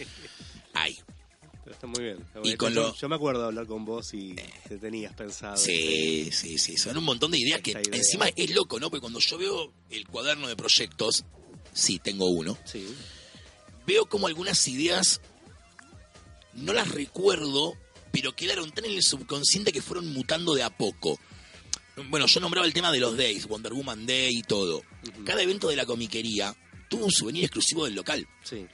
Pero 1.63 1.73
está 1.75 1.87
muy 1.87 2.01
bien. 2.03 2.17
está 2.19 2.39
Y 2.39 2.41
muy 2.41 2.47
bien. 2.49 2.57
con 2.57 2.73
yo, 2.73 2.81
lo- 2.81 2.95
yo 2.95 3.09
me 3.09 3.15
acuerdo 3.15 3.41
de 3.41 3.47
hablar 3.47 3.67
con 3.67 3.83
vos 3.85 4.13
y 4.13 4.35
te 4.67 4.77
tenías 4.77 5.13
pensado. 5.13 5.57
Sí, 5.57 6.29
sí, 6.31 6.57
sí. 6.57 6.77
Son 6.77 6.97
un 6.97 7.03
montón 7.03 7.31
de 7.31 7.39
ideas 7.39 7.61
que 7.61 7.71
idea. 7.71 7.81
encima 7.91 8.27
es 8.35 8.51
loco, 8.55 8.79
¿no? 8.79 8.89
Porque 8.89 9.01
cuando 9.01 9.19
yo 9.19 9.37
veo 9.37 9.73
el 9.89 10.07
cuaderno 10.07 10.47
de 10.47 10.55
proyectos, 10.55 11.25
sí, 11.73 11.99
tengo 11.99 12.27
uno, 12.29 12.57
Sí. 12.65 12.87
veo 13.85 14.05
como 14.05 14.27
algunas 14.27 14.65
ideas 14.67 15.19
no 16.53 16.73
las 16.73 16.89
recuerdo, 16.89 17.75
pero 18.11 18.35
quedaron 18.35 18.71
tan 18.71 18.85
en 18.85 18.91
el 18.93 19.03
subconsciente 19.03 19.71
que 19.71 19.81
fueron 19.81 20.11
mutando 20.13 20.55
de 20.55 20.63
a 20.63 20.69
poco. 20.69 21.19
Bueno, 22.09 22.27
yo 22.27 22.39
nombraba 22.39 22.65
el 22.65 22.73
tema 22.73 22.91
de 22.91 22.99
los 22.99 23.17
days, 23.17 23.47
Wonder 23.47 23.73
Woman 23.73 24.05
Day 24.05 24.37
y 24.37 24.41
todo. 24.43 24.83
Cada 25.25 25.41
evento 25.41 25.67
de 25.67 25.75
la 25.75 25.85
comiquería 25.85 26.55
tuvo 26.89 27.05
un 27.05 27.11
souvenir 27.11 27.43
exclusivo 27.43 27.85
del 27.85 27.95
local. 27.95 28.27
Sí. 28.43 28.65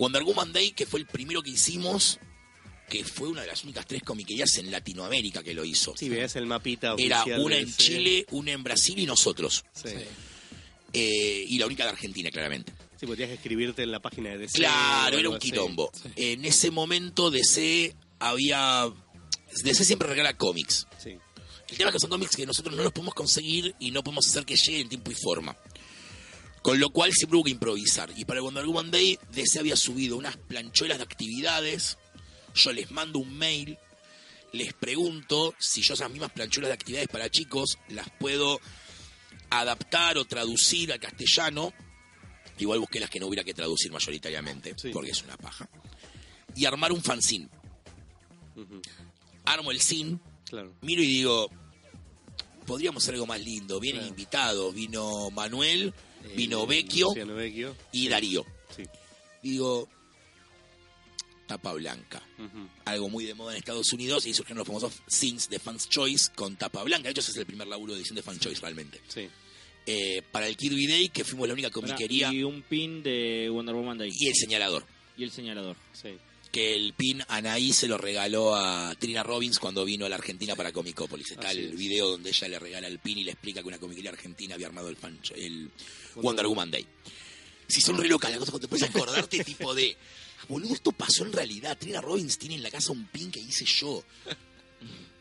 Wonder 0.00 0.22
Woman 0.24 0.52
Day, 0.52 0.72
que 0.72 0.86
fue 0.86 0.98
el 1.00 1.06
primero 1.06 1.42
que 1.42 1.50
hicimos, 1.50 2.18
que 2.88 3.04
fue 3.04 3.28
una 3.28 3.42
de 3.42 3.46
las 3.48 3.62
únicas 3.64 3.86
tres 3.86 4.02
comiquerías 4.02 4.56
en 4.58 4.70
Latinoamérica 4.70 5.42
que 5.42 5.54
lo 5.54 5.64
hizo. 5.64 5.94
Sí, 5.96 6.08
ves 6.08 6.34
el 6.36 6.46
mapita 6.46 6.94
Era 6.98 7.20
oficial 7.22 7.40
una 7.40 7.54
de 7.56 7.62
en 7.62 7.68
ese- 7.68 7.76
Chile, 7.76 8.26
una 8.30 8.52
en 8.52 8.62
Brasil 8.64 8.98
y 8.98 9.06
nosotros. 9.06 9.64
Sí. 9.74 9.90
Eh, 10.92 11.44
y 11.48 11.58
la 11.58 11.66
única 11.66 11.84
de 11.84 11.90
Argentina, 11.90 12.30
claramente. 12.30 12.72
Sí, 12.98 13.06
podías 13.06 13.28
que 13.28 13.34
escribirte 13.36 13.82
en 13.82 13.92
la 13.92 14.00
página 14.00 14.30
de 14.30 14.38
DC. 14.38 14.58
Claro, 14.58 15.18
era 15.18 15.28
un 15.30 15.38
quilombo. 15.38 15.90
Sí. 15.94 16.08
En 16.16 16.44
ese 16.44 16.70
momento 16.70 17.30
DC 17.30 17.94
había... 18.18 18.90
DC 19.62 19.84
siempre 19.84 20.08
regala 20.08 20.36
cómics. 20.36 20.86
Sí. 21.02 21.10
El 21.68 21.76
tema 21.76 21.90
es 21.90 21.94
que 21.94 22.00
son 22.00 22.10
cómics 22.10 22.34
que 22.34 22.44
nosotros 22.46 22.74
no 22.74 22.82
los 22.82 22.92
podemos 22.92 23.14
conseguir 23.14 23.74
y 23.78 23.90
no 23.92 24.02
podemos 24.02 24.26
hacer 24.26 24.44
que 24.44 24.56
lleguen 24.56 24.82
en 24.82 24.88
tiempo 24.88 25.10
y 25.12 25.14
forma. 25.14 25.56
Con 26.62 26.78
lo 26.78 26.90
cual 26.90 27.12
siempre 27.12 27.36
hubo 27.36 27.44
que 27.44 27.50
improvisar. 27.52 28.12
Y 28.16 28.24
para 28.26 28.42
Wonder 28.42 28.66
Woman 28.66 28.90
Day, 28.90 29.18
DC 29.32 29.58
había 29.60 29.76
subido 29.76 30.16
unas 30.16 30.36
planchuelas 30.36 30.98
de 30.98 31.04
actividades. 31.04 31.96
Yo 32.54 32.72
les 32.72 32.90
mando 32.90 33.18
un 33.18 33.32
mail, 33.38 33.78
les 34.52 34.74
pregunto 34.74 35.54
si 35.58 35.80
yo 35.82 35.94
esas 35.94 36.10
mismas 36.10 36.32
planchuelas 36.32 36.68
de 36.68 36.74
actividades 36.74 37.08
para 37.08 37.30
chicos 37.30 37.78
las 37.88 38.08
puedo 38.18 38.60
adaptar 39.48 40.18
o 40.18 40.24
traducir 40.26 40.92
al 40.92 41.00
castellano. 41.00 41.72
Igual 42.58 42.80
busqué 42.80 43.00
las 43.00 43.08
que 43.08 43.20
no 43.20 43.26
hubiera 43.26 43.42
que 43.44 43.54
traducir 43.54 43.90
mayoritariamente, 43.90 44.74
Sí. 44.76 44.90
porque 44.92 45.12
es 45.12 45.22
una 45.22 45.36
paja. 45.38 45.66
Y 46.54 46.66
armar 46.66 46.92
un 46.92 47.02
fanzine. 47.02 47.48
Armo 49.46 49.70
el 49.70 49.80
zine, 49.80 50.18
Claro. 50.44 50.74
miro 50.82 51.02
y 51.02 51.06
digo, 51.06 51.48
podríamos 52.66 53.02
hacer 53.02 53.14
algo 53.14 53.26
más 53.26 53.40
lindo. 53.40 53.80
Vienen 53.80 54.02
Claro. 54.02 54.10
invitados, 54.10 54.74
vino 54.74 55.30
Manuel, 55.30 55.94
vino 56.36 56.66
Vecchio 56.66 57.08
y 57.92 58.08
Darío. 58.08 58.44
Sí. 58.76 58.82
Digo, 59.42 59.88
tapa 61.46 61.72
blanca. 61.72 62.22
Algo 62.84 63.08
muy 63.08 63.24
de 63.24 63.34
moda 63.34 63.52
en 63.52 63.58
Estados 63.58 63.92
Unidos 63.92 64.26
y 64.26 64.34
surgieron 64.34 64.58
los 64.58 64.66
famosos 64.66 65.02
scenes 65.08 65.48
de 65.48 65.58
Fans 65.58 65.88
Choice 65.88 66.30
con 66.34 66.56
tapa 66.56 66.82
blanca. 66.84 67.04
De 67.04 67.10
hecho, 67.10 67.20
ese 67.20 67.32
es 67.32 67.36
el 67.38 67.46
primer 67.46 67.66
laburo 67.66 67.92
de 67.92 67.98
edición 67.98 68.16
de 68.16 68.22
Fans 68.22 68.40
Choice 68.40 68.60
realmente. 68.60 69.00
Sí. 69.08 69.28
Eh, 69.86 70.22
para 70.30 70.46
el 70.46 70.56
Kirby 70.56 70.86
Day, 70.86 71.08
que 71.08 71.24
fuimos 71.24 71.48
la 71.48 71.54
única 71.54 71.70
comiquería, 71.70 72.32
Y 72.32 72.44
un 72.44 72.62
pin 72.62 73.02
de 73.02 73.48
Wonder 73.50 73.74
Woman 73.74 73.98
Day. 73.98 74.10
y 74.14 74.28
el 74.28 74.34
señalador. 74.34 74.84
Y 75.16 75.24
el 75.24 75.30
señalador. 75.32 75.76
Sí. 75.92 76.10
Que 76.50 76.74
el 76.74 76.94
pin 76.94 77.22
Anaí 77.28 77.72
se 77.72 77.86
lo 77.86 77.96
regaló 77.96 78.56
a 78.56 78.94
Trina 78.98 79.22
Robbins 79.22 79.58
cuando 79.58 79.84
vino 79.84 80.06
a 80.06 80.08
la 80.08 80.16
Argentina 80.16 80.56
para 80.56 80.72
Comicópolis. 80.72 81.30
Está 81.30 81.50
Así 81.50 81.58
el 81.58 81.72
es. 81.72 81.78
video 81.78 82.08
donde 82.10 82.30
ella 82.30 82.48
le 82.48 82.58
regala 82.58 82.86
el 82.88 82.98
pin 82.98 83.18
y 83.18 83.24
le 83.24 83.32
explica 83.32 83.62
que 83.62 83.68
una 83.68 83.78
comiquería 83.78 84.10
argentina 84.10 84.56
había 84.56 84.66
armado 84.66 84.88
el, 84.88 84.96
fan, 84.96 85.18
el 85.36 85.70
Wonder 86.16 86.46
Woman 86.46 86.70
Day. 86.70 86.86
Si 87.68 87.80
son 87.80 87.98
re 87.98 88.08
locas 88.08 88.30
las 88.30 88.40
cosas, 88.40 88.50
cuando 88.50 88.66
te 88.66 88.70
puedes 88.70 88.88
acordarte 88.88 89.44
tipo 89.44 89.74
de... 89.74 89.96
Boludo, 90.48 90.74
esto 90.74 90.90
pasó 90.90 91.24
en 91.24 91.32
realidad. 91.32 91.78
Trina 91.78 92.00
Robbins 92.00 92.36
tiene 92.36 92.56
en 92.56 92.64
la 92.64 92.70
casa 92.70 92.90
un 92.90 93.06
pin 93.06 93.30
que 93.30 93.38
hice 93.38 93.64
yo. 93.64 94.02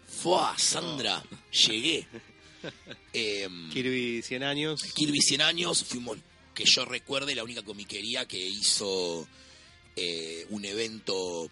Fua, 0.07 0.55
Sandra, 0.57 1.23
llegué. 1.51 2.07
Em, 3.13 3.69
Kirby 3.69 4.21
100 4.21 4.43
años. 4.43 4.81
Kirby 4.95 5.21
100 5.21 5.41
años, 5.41 5.83
fuimos, 5.83 6.17
que 6.53 6.65
yo 6.65 6.85
recuerde, 6.85 7.35
la 7.35 7.43
única 7.43 7.61
comiquería 7.63 8.25
que 8.25 8.39
hizo 8.39 9.27
eh, 10.01 10.45
un 10.49 10.63
evento 10.65 11.49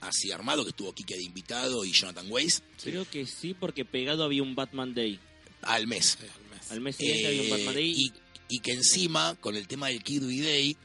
así 0.00 0.30
armado, 0.30 0.64
que 0.64 0.70
estuvo 0.70 0.92
Kike 0.92 1.16
de 1.16 1.22
invitado 1.22 1.84
y 1.84 1.92
Jonathan 1.92 2.26
Weiss, 2.30 2.62
Creo 2.82 3.08
que 3.08 3.26
sí, 3.26 3.54
porque 3.54 3.84
pegado 3.84 4.22
había 4.24 4.42
un 4.42 4.54
Batman 4.54 4.94
Day. 4.94 5.18
al 5.62 5.86
mes. 5.86 6.18
Sí, 6.20 6.26
al 6.26 6.50
mes. 6.50 6.70
Al 6.70 6.80
mes 6.80 6.96
siguiente 6.96 7.26
había 7.28 7.40
un 7.42 7.46
Eh, 7.48 7.50
Batman 7.50 7.74
Day. 7.74 7.92
y, 7.96 8.12
y 8.48 8.60
que 8.60 8.72
encima, 8.72 9.36
con 9.40 9.56
el 9.56 9.66
tema 9.66 9.88
del 9.88 10.02
Kirby 10.02 10.40
Day, 10.40 10.76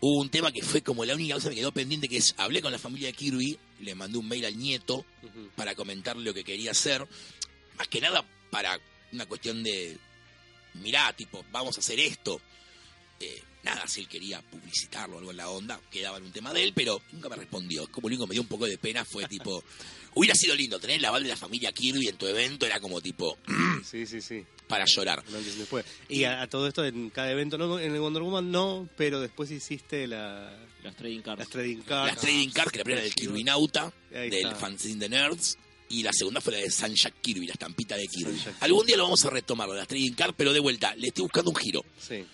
hubo 0.00 0.20
un 0.20 0.30
tema 0.30 0.52
que 0.52 0.62
fue 0.62 0.82
como 0.82 1.04
la 1.04 1.14
única 1.14 1.34
cosa 1.34 1.48
que 1.48 1.56
me 1.56 1.60
quedó 1.60 1.72
pendiente, 1.72 2.08
que 2.08 2.16
es, 2.18 2.34
hablé 2.38 2.62
con 2.62 2.70
la 2.72 2.78
familia 2.78 3.08
de 3.08 3.14
Kirby, 3.14 3.58
le 3.80 3.94
mandé 3.94 4.18
un 4.18 4.28
mail 4.28 4.44
al 4.44 4.56
nieto 4.56 5.04
para 5.56 5.74
comentarle 5.74 6.24
lo 6.24 6.32
que 6.34 6.44
quería 6.44 6.70
hacer, 6.70 7.06
más 7.76 7.88
que 7.88 8.00
nada 8.00 8.24
para 8.50 8.78
una 9.12 9.26
cuestión 9.26 9.62
de, 9.64 9.96
mirá, 10.74 11.12
tipo, 11.14 11.44
vamos 11.50 11.76
a 11.76 11.80
hacer 11.80 11.98
esto. 11.98 12.40
Eh, 13.20 13.42
nada, 13.64 13.86
si 13.88 14.00
él 14.00 14.08
quería 14.08 14.40
publicitarlo 14.42 15.16
o 15.16 15.18
algo 15.18 15.30
en 15.32 15.36
la 15.36 15.48
onda, 15.50 15.80
quedaba 15.90 16.18
en 16.18 16.24
un 16.24 16.32
tema 16.32 16.52
de 16.52 16.62
él, 16.64 16.72
pero 16.74 17.00
nunca 17.12 17.28
me 17.28 17.36
respondió. 17.36 17.86
Como 17.90 18.08
lo 18.08 18.14
único 18.14 18.24
que 18.24 18.28
me 18.28 18.34
dio 18.34 18.42
un 18.42 18.48
poco 18.48 18.66
de 18.66 18.78
pena 18.78 19.04
fue 19.04 19.24
tipo, 19.28 19.62
hubiera 20.14 20.34
sido 20.34 20.54
lindo 20.54 20.78
tener 20.78 20.96
el 20.98 21.04
aval 21.04 21.22
de 21.22 21.28
la 21.30 21.36
familia 21.36 21.72
Kirby 21.72 22.08
en 22.08 22.16
tu 22.16 22.26
evento, 22.26 22.66
era 22.66 22.80
como 22.80 23.00
tipo, 23.00 23.36
Sí, 23.84 24.06
sí, 24.06 24.20
sí. 24.20 24.44
para 24.68 24.84
llorar. 24.86 25.22
Y 25.28 25.34
un 25.34 25.58
después. 25.58 25.84
Y 26.08 26.24
a, 26.24 26.42
a 26.42 26.46
todo 26.46 26.68
esto 26.68 26.84
en 26.84 27.10
cada 27.10 27.30
evento, 27.32 27.58
no 27.58 27.78
en 27.78 27.92
el 27.94 28.00
Wonder 28.00 28.22
Woman 28.22 28.50
no, 28.50 28.88
pero 28.96 29.20
después 29.20 29.50
hiciste 29.50 30.06
la, 30.06 30.56
Las 30.84 30.94
trading 30.96 31.20
cards. 31.22 31.40
las 31.40 31.48
trading 31.48 31.78
cards. 31.82 32.12
Las 32.12 32.20
trading 32.22 32.50
cards, 32.50 32.70
que 32.72 32.78
la 32.78 32.84
primera 32.84 33.00
era 33.04 33.12
del 33.12 33.14
Kirby 33.14 33.42
Nauta, 33.44 33.92
Ahí 34.14 34.30
del 34.30 34.46
está. 34.46 34.54
fanzine 34.54 35.00
de 35.00 35.08
Nerds, 35.08 35.58
y 35.90 36.02
la 36.02 36.12
segunda 36.12 36.40
fue 36.42 36.52
la 36.52 36.58
de 36.60 36.70
San 36.70 36.94
Jack 36.94 37.14
Kirby, 37.22 37.46
la 37.46 37.54
estampita 37.54 37.96
de 37.96 38.06
Kirby. 38.06 38.38
Algún 38.60 38.86
día 38.86 38.96
lo 38.96 39.04
vamos 39.04 39.24
a 39.24 39.30
retomar, 39.30 39.68
las 39.70 39.88
trading 39.88 40.12
cards, 40.12 40.34
pero 40.36 40.52
de 40.52 40.60
vuelta, 40.60 40.94
le 40.96 41.08
estoy 41.08 41.22
buscando 41.22 41.50
un 41.50 41.56
giro. 41.56 41.82
Sí. 41.98 42.24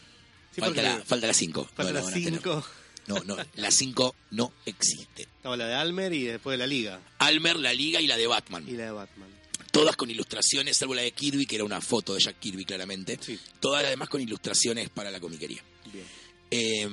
Sí, 0.54 0.60
falta, 0.60 0.82
la, 0.82 1.02
falta 1.04 1.26
la 1.26 1.34
5. 1.34 1.70
falta 1.74 1.92
las 1.92 2.12
5. 2.12 2.64
No, 3.06 3.18
no, 3.24 3.36
la 3.56 3.70
5 3.70 4.14
no 4.30 4.52
existe. 4.64 5.22
Estaba 5.36 5.56
la 5.56 5.66
de 5.66 5.74
Almer 5.74 6.12
y 6.12 6.22
después 6.24 6.54
de 6.54 6.58
la 6.58 6.66
Liga. 6.66 7.00
Almer, 7.18 7.56
la 7.58 7.72
Liga 7.74 8.00
y 8.00 8.06
la 8.06 8.16
de 8.16 8.26
Batman. 8.26 8.64
Y 8.66 8.72
la 8.72 8.84
de 8.86 8.90
Batman. 8.92 9.28
Todas 9.72 9.96
con 9.96 10.08
ilustraciones, 10.10 10.76
salvo 10.76 10.94
la 10.94 11.02
de 11.02 11.10
Kirby, 11.10 11.46
que 11.46 11.56
era 11.56 11.64
una 11.64 11.80
foto 11.80 12.14
de 12.14 12.20
Jack 12.20 12.38
Kirby 12.38 12.64
claramente. 12.64 13.18
Sí. 13.20 13.38
Todas 13.60 13.84
además 13.84 14.08
con 14.08 14.20
ilustraciones 14.20 14.88
para 14.88 15.10
la 15.10 15.18
comiquería. 15.20 15.62
Bien. 15.92 16.06
Eh, 16.50 16.88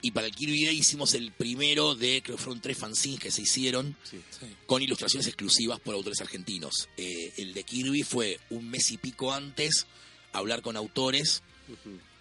y 0.00 0.10
para 0.10 0.26
el 0.26 0.34
Kirby 0.34 0.64
Day 0.64 0.76
hicimos 0.78 1.14
el 1.14 1.30
primero 1.32 1.94
de, 1.94 2.22
creo 2.24 2.36
que 2.36 2.42
fueron 2.42 2.60
tres 2.60 2.76
fanzines 2.78 3.20
que 3.20 3.30
se 3.30 3.42
hicieron 3.42 3.94
Sí. 4.02 4.18
Sí. 4.30 4.46
con 4.66 4.82
ilustraciones 4.82 5.26
exclusivas 5.28 5.78
por 5.80 5.94
autores 5.94 6.20
argentinos. 6.20 6.88
Eh, 6.96 7.34
el 7.36 7.52
de 7.54 7.62
Kirby 7.62 8.02
fue 8.02 8.40
un 8.50 8.68
mes 8.70 8.90
y 8.90 8.96
pico 8.96 9.32
antes, 9.32 9.86
hablar 10.32 10.62
con 10.62 10.76
autores. 10.76 11.42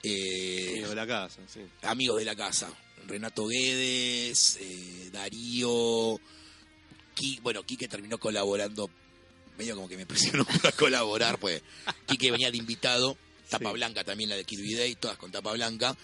Eh, 0.03 0.69
Amigo 0.73 0.89
de 0.89 0.95
la 0.95 1.07
casa, 1.07 1.41
sí. 1.47 1.59
amigos 1.83 2.17
de 2.19 2.25
la 2.25 2.35
casa. 2.35 2.69
Renato 3.07 3.47
Guedes, 3.47 4.57
eh, 4.61 5.09
Darío, 5.11 6.19
bueno, 7.41 7.63
Quique 7.63 7.87
terminó 7.87 8.17
colaborando, 8.19 8.89
medio 9.57 9.75
como 9.75 9.87
que 9.89 9.97
me 9.97 10.05
presionó 10.05 10.45
para 10.61 10.71
colaborar, 10.71 11.39
pues 11.39 11.61
Quique 12.07 12.31
venía 12.31 12.51
de 12.51 12.57
invitado, 12.57 13.17
tapa 13.49 13.69
Sí. 13.69 13.73
blanca 13.75 14.03
también 14.03 14.29
la 14.29 14.35
de 14.35 14.43
Kirby 14.43 14.73
Day, 14.75 14.95
todas 14.95 15.17
con 15.17 15.31
tapa 15.31 15.51
blanca, 15.53 15.95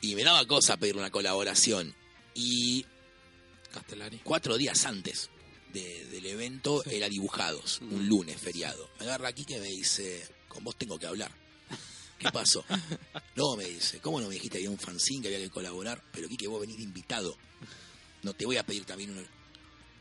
y 0.00 0.14
me 0.14 0.24
daba 0.24 0.44
cosa 0.46 0.76
pedir 0.76 0.96
una 0.96 1.10
colaboración. 1.10 1.94
Y 2.34 2.84
Castellani. 3.72 4.20
cuatro 4.24 4.56
días 4.56 4.84
antes 4.86 5.30
de- 5.72 6.04
del 6.06 6.26
evento 6.26 6.82
era 6.86 7.08
dibujados, 7.08 7.80
un 7.82 8.08
lunes 8.08 8.40
feriado. 8.40 8.90
Me 8.98 9.04
agarra 9.06 9.28
aquí 9.28 9.44
que 9.44 9.58
me 9.60 9.68
dice, 9.68 10.26
con 10.48 10.64
vos 10.64 10.76
tengo 10.76 10.98
que 10.98 11.06
hablar. 11.06 11.30
¿Qué 12.20 12.30
pasó? 12.30 12.62
No, 13.34 13.56
me 13.56 13.64
dice, 13.64 13.98
¿cómo 14.00 14.20
no 14.20 14.28
me 14.28 14.34
dijiste 14.34 14.58
que 14.58 14.64
había 14.64 14.70
un 14.70 14.78
fanzine 14.78 15.22
que 15.22 15.28
había 15.28 15.46
que 15.46 15.50
colaborar? 15.50 16.02
Pero 16.12 16.26
aquí 16.26 16.36
que 16.36 16.46
vos 16.46 16.60
venís 16.60 16.78
invitado. 16.78 17.34
No 18.22 18.34
te 18.34 18.44
voy 18.44 18.58
a 18.58 18.66
pedir 18.66 18.84
también 18.84 19.16
un... 19.16 19.26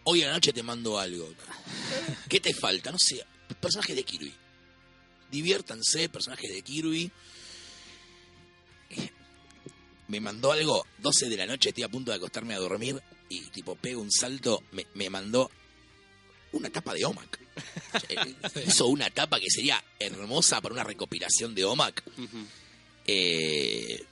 Hoy 0.04 0.24
a 0.24 0.28
la 0.28 0.34
noche 0.34 0.52
te 0.52 0.62
mando 0.62 1.00
algo. 1.00 1.34
¿Qué 2.28 2.42
te 2.42 2.54
falta? 2.54 2.92
No 2.92 2.98
sé, 3.00 3.26
personajes 3.62 3.96
de 3.96 4.04
Kirby. 4.04 4.34
Diviértanse, 5.32 6.10
personajes 6.10 6.52
de 6.52 6.62
Kirby. 6.62 7.10
Me 10.10 10.20
mandó 10.20 10.52
algo, 10.52 10.86
12 10.98 11.30
de 11.30 11.38
la 11.38 11.46
noche, 11.46 11.70
estoy 11.70 11.84
a 11.84 11.90
punto 11.90 12.12
de 12.12 12.18
acostarme 12.18 12.54
a 12.54 12.60
dormir 12.60 13.02
y 13.30 13.42
tipo 13.52 13.76
pego 13.76 14.02
un 14.02 14.12
salto, 14.12 14.64
me, 14.72 14.88
me 14.96 15.10
mandó 15.10 15.50
una 16.52 16.70
tapa 16.70 16.94
de 16.94 17.06
OMAC. 17.06 17.40
Hizo 18.68 18.88
una 18.88 19.10
tapa 19.10 19.40
que 19.40 19.50
sería 19.50 19.84
hermosa 20.00 20.62
para 20.62 20.74
una 20.74 20.84
recopilación 20.84 21.54
de 21.56 21.66
OMAC. 21.66 22.04
Ujú. 22.18 22.46
Eh, 23.06 24.04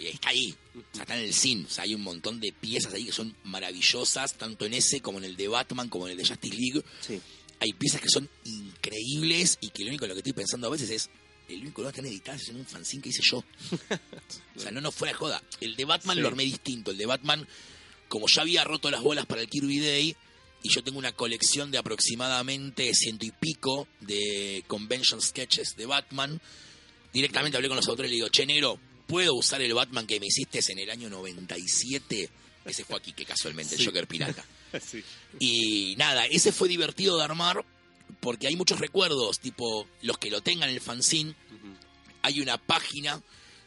y 0.00 0.06
está 0.06 0.30
ahí, 0.30 0.54
o 0.74 0.94
sea, 0.94 1.02
está 1.02 1.16
en 1.16 1.24
el 1.24 1.34
cine. 1.34 1.64
O 1.66 1.70
sea, 1.70 1.84
hay 1.84 1.94
un 1.94 2.02
montón 2.02 2.40
de 2.40 2.52
piezas 2.52 2.92
ahí 2.94 3.04
que 3.04 3.12
son 3.12 3.34
maravillosas, 3.44 4.34
tanto 4.34 4.64
en 4.66 4.74
ese 4.74 5.00
como 5.00 5.18
en 5.18 5.24
el 5.24 5.36
de 5.36 5.48
Batman, 5.48 5.88
como 5.88 6.06
en 6.06 6.12
el 6.12 6.18
de 6.18 6.26
Justice 6.26 6.56
League. 6.56 6.82
Sí. 7.00 7.20
hay 7.60 7.72
piezas 7.74 8.00
que 8.00 8.08
son 8.08 8.28
increíbles 8.44 9.58
y 9.60 9.68
que 9.70 9.84
lo 9.84 9.90
único 9.90 10.04
en 10.04 10.08
lo 10.10 10.14
que 10.16 10.20
estoy 10.20 10.32
pensando 10.32 10.66
a 10.66 10.70
veces 10.70 10.90
es, 10.90 11.10
el 11.48 11.60
único 11.60 11.82
lugar 11.82 11.94
que 11.94 12.00
están 12.00 12.12
editadas 12.12 12.42
es 12.42 12.48
en 12.48 12.56
un 12.56 12.66
fanzine 12.66 13.02
que 13.02 13.10
hice 13.10 13.22
yo. 13.22 13.38
o 14.56 14.60
sea, 14.60 14.70
no 14.72 14.80
nos 14.80 14.94
fuera 14.94 15.14
joda. 15.14 15.40
El 15.60 15.76
de 15.76 15.84
Batman 15.84 16.16
Sí. 16.16 16.22
lo 16.22 16.28
armé 16.28 16.42
distinto. 16.44 16.90
El 16.90 16.96
de 16.96 17.06
Batman, 17.06 17.46
como 18.12 18.26
ya 18.28 18.42
había 18.42 18.62
roto 18.62 18.90
las 18.90 19.00
bolas 19.02 19.24
para 19.24 19.40
el 19.40 19.48
Kirby 19.48 19.80
Day, 19.80 20.16
y 20.62 20.68
yo 20.68 20.84
tengo 20.84 20.98
una 20.98 21.12
colección 21.12 21.70
de 21.70 21.78
aproximadamente 21.78 22.92
ciento 22.92 23.24
y 23.24 23.30
pico 23.30 23.88
de 24.00 24.62
convention 24.66 25.22
sketches 25.22 25.76
de 25.76 25.86
Batman, 25.86 26.38
directamente 27.10 27.56
hablé 27.56 27.68
con 27.68 27.78
los 27.78 27.88
autores 27.88 28.10
y 28.10 28.12
le 28.12 28.16
digo, 28.16 28.28
che, 28.28 28.44
negro, 28.44 28.78
¿puedo 29.06 29.34
usar 29.34 29.62
el 29.62 29.72
Batman 29.72 30.06
que 30.06 30.20
me 30.20 30.26
hiciste 30.26 30.60
en 30.68 30.78
el 30.80 30.90
año 30.90 31.08
97? 31.08 32.28
Ese 32.66 32.84
fue 32.84 32.98
aquí, 32.98 33.14
que 33.14 33.24
casualmente, 33.24 33.76
Sí. 33.76 33.82
el 33.82 33.88
Joker 33.88 34.06
Pirata. 34.06 34.44
Sí. 34.80 35.02
Y 35.38 35.96
nada, 35.96 36.26
ese 36.26 36.52
fue 36.52 36.68
divertido 36.68 37.16
de 37.18 37.24
armar 37.24 37.64
porque 38.20 38.46
hay 38.46 38.56
muchos 38.56 38.78
recuerdos, 38.78 39.38
tipo 39.40 39.86
los 40.02 40.18
que 40.18 40.30
lo 40.30 40.42
tengan 40.42 40.68
en 40.68 40.74
el 40.74 40.80
fanzine. 40.82 41.34
Hay 42.22 42.40
una 42.40 42.56
página 42.58 43.22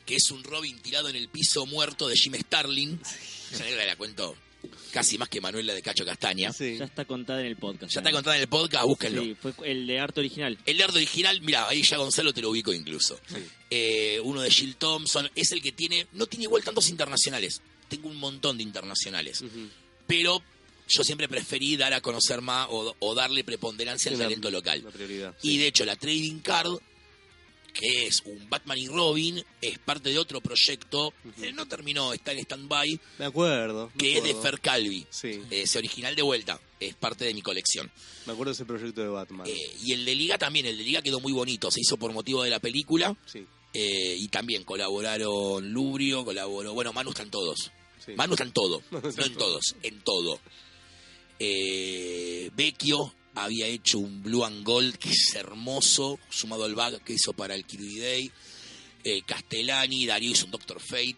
que 0.06 0.16
es 0.16 0.32
un 0.32 0.43
Robin 0.43 0.80
tirado 0.80 1.10
en 1.10 1.16
el 1.16 1.30
piso 1.30 1.66
muerto 1.66 2.08
de 2.08 2.16
Jim 2.16 2.34
Starlin. 2.36 2.99
Esa 3.51 3.64
negra 3.64 3.86
la 3.86 3.95
cuento 3.95 4.36
casi 4.91 5.18
más 5.18 5.30
que 5.30 5.41
Manuela 5.41 5.74
de 5.74 5.82
Cacho 5.82 6.06
Castaña. 6.06 6.53
Sí. 6.53 6.78
Ya 6.78 6.86
está 6.86 7.06
contada 7.06 7.41
en 7.41 7.47
el 7.47 7.58
podcast. 7.58 7.93
Ya 7.93 7.99
está 7.99 8.12
contada 8.12 8.38
en 8.38 8.43
el 8.43 8.47
podcast, 8.47 8.86
búsquenlo. 8.86 9.24
Sí, 9.24 9.36
fue 9.36 9.53
el 9.64 9.86
de 9.88 9.99
arte 9.99 10.22
original. 10.22 10.58
El 10.66 10.78
nerd 10.78 10.95
original, 10.95 11.41
mira, 11.41 11.68
ahí 11.68 11.84
ya 11.84 11.97
Gonzalo 11.97 12.34
te 12.34 12.41
lo 12.41 12.49
ubico 12.51 12.74
incluso. 12.74 13.20
Eh, 13.70 14.20
uno 14.24 14.41
de 14.41 14.49
Jill 14.49 14.78
Thompson, 14.78 15.30
es 15.36 15.51
el 15.51 15.62
que 15.62 15.72
tiene, 15.72 16.08
no 16.14 16.28
tiene 16.28 16.43
igual 16.43 16.64
tantos 16.64 16.89
internacionales. 16.89 17.62
Tengo 17.89 18.08
un 18.08 18.16
montón 18.16 18.58
de 18.58 18.64
internacionales. 18.64 19.43
Pero 20.08 20.41
yo 20.88 21.03
siempre 21.03 21.28
preferí 21.28 21.76
dar 21.78 21.93
a 21.93 22.01
conocer 22.01 22.41
más 22.41 22.68
o, 22.70 22.95
o 22.99 23.16
darle 23.16 23.43
preponderancia 23.43 24.12
al 24.12 24.18
talento 24.18 24.49
local. 24.49 24.82
Prioridad. 24.93 25.36
Y 25.41 25.58
de 25.58 25.68
hecho, 25.68 25.84
la 25.86 25.95
Trading 25.95 26.39
Card, 26.39 26.78
que 27.78 28.07
es 28.07 28.21
un 28.26 28.49
Batman 28.49 28.78
y 28.78 28.88
Robin, 28.88 29.43
es 29.61 29.78
parte 29.80 30.09
de 30.09 30.17
otro 30.17 30.39
proyecto. 30.41 31.13
eh, 31.41 31.51
no 31.53 31.67
terminó, 31.67 32.13
está 32.13 32.32
en 32.32 32.39
stand-by, 32.39 32.99
Me 33.19 33.26
acuerdo. 33.26 33.91
me 33.93 33.97
que 33.97 34.17
es 34.17 34.23
de. 34.23 34.34
Fer 34.34 34.59
Calvi. 34.61 35.05
Sí, 35.09 35.41
Ese 35.51 35.78
original 35.78 36.15
de 36.15 36.21
vuelta, 36.21 36.59
es 36.80 36.95
parte 36.95 37.26
de 37.26 37.34
mi 37.34 37.41
colección. 37.41 37.91
me 38.26 38.32
acuerdo 38.34 38.51
de 38.51 38.55
ese 38.55 38.65
proyecto 38.65 39.01
de 39.01 39.09
Batman. 39.09 39.45
Eh, 39.47 39.76
y 39.84 39.91
el 39.91 40.05
de 40.05 40.15
Liga 40.15 40.38
también, 40.38 40.65
el 40.65 40.78
de 40.78 40.84
Liga 40.86 41.01
quedó 41.01 41.19
muy 41.19 41.34
bonito, 41.34 41.69
se 41.69 41.82
hizo 41.82 41.97
por 41.97 42.13
motivo 42.13 42.41
de 42.43 42.49
la 42.49 42.59
película. 42.59 43.15
Sí, 43.26 43.45
eh, 43.73 44.15
y 44.17 44.30
también 44.30 44.63
colaboraron 44.63 45.69
Lubrio, 45.73 46.23
colaboró. 46.23 46.73
Bueno, 46.73 46.93
Manu 46.93 47.09
están 47.09 47.30
todos. 47.30 47.71
sí. 48.05 48.13
Manu 48.15 48.36
está 48.36 48.45
en 48.45 48.53
todo, 48.53 48.82
no 48.89 48.99
en 48.99 49.05
en 49.05 49.13
todo. 49.34 49.47
todos, 49.49 49.76
en 49.84 49.99
todo. 50.01 50.39
Eh, 51.39 52.49
Vecchio 52.55 53.13
había 53.36 53.67
hecho 53.67 53.99
un 53.99 54.23
Blue 54.23 54.43
and 54.43 54.65
Gold 54.65 54.97
que 54.97 55.09
es 55.09 55.36
hermoso, 55.36 56.19
sumado 56.29 56.63
al 56.63 56.75
bag 56.75 57.03
que 57.03 57.13
hizo 57.13 57.33
para 57.33 57.53
el 57.53 57.65
Kirby 57.65 57.99
Day. 57.99 58.31
Eh, 59.03 59.21
Castellani, 59.23 60.05
Darío 60.05 60.31
hizo 60.31 60.45
un 60.45 60.51
Doctor 60.51 60.79
Fate. 60.79 61.17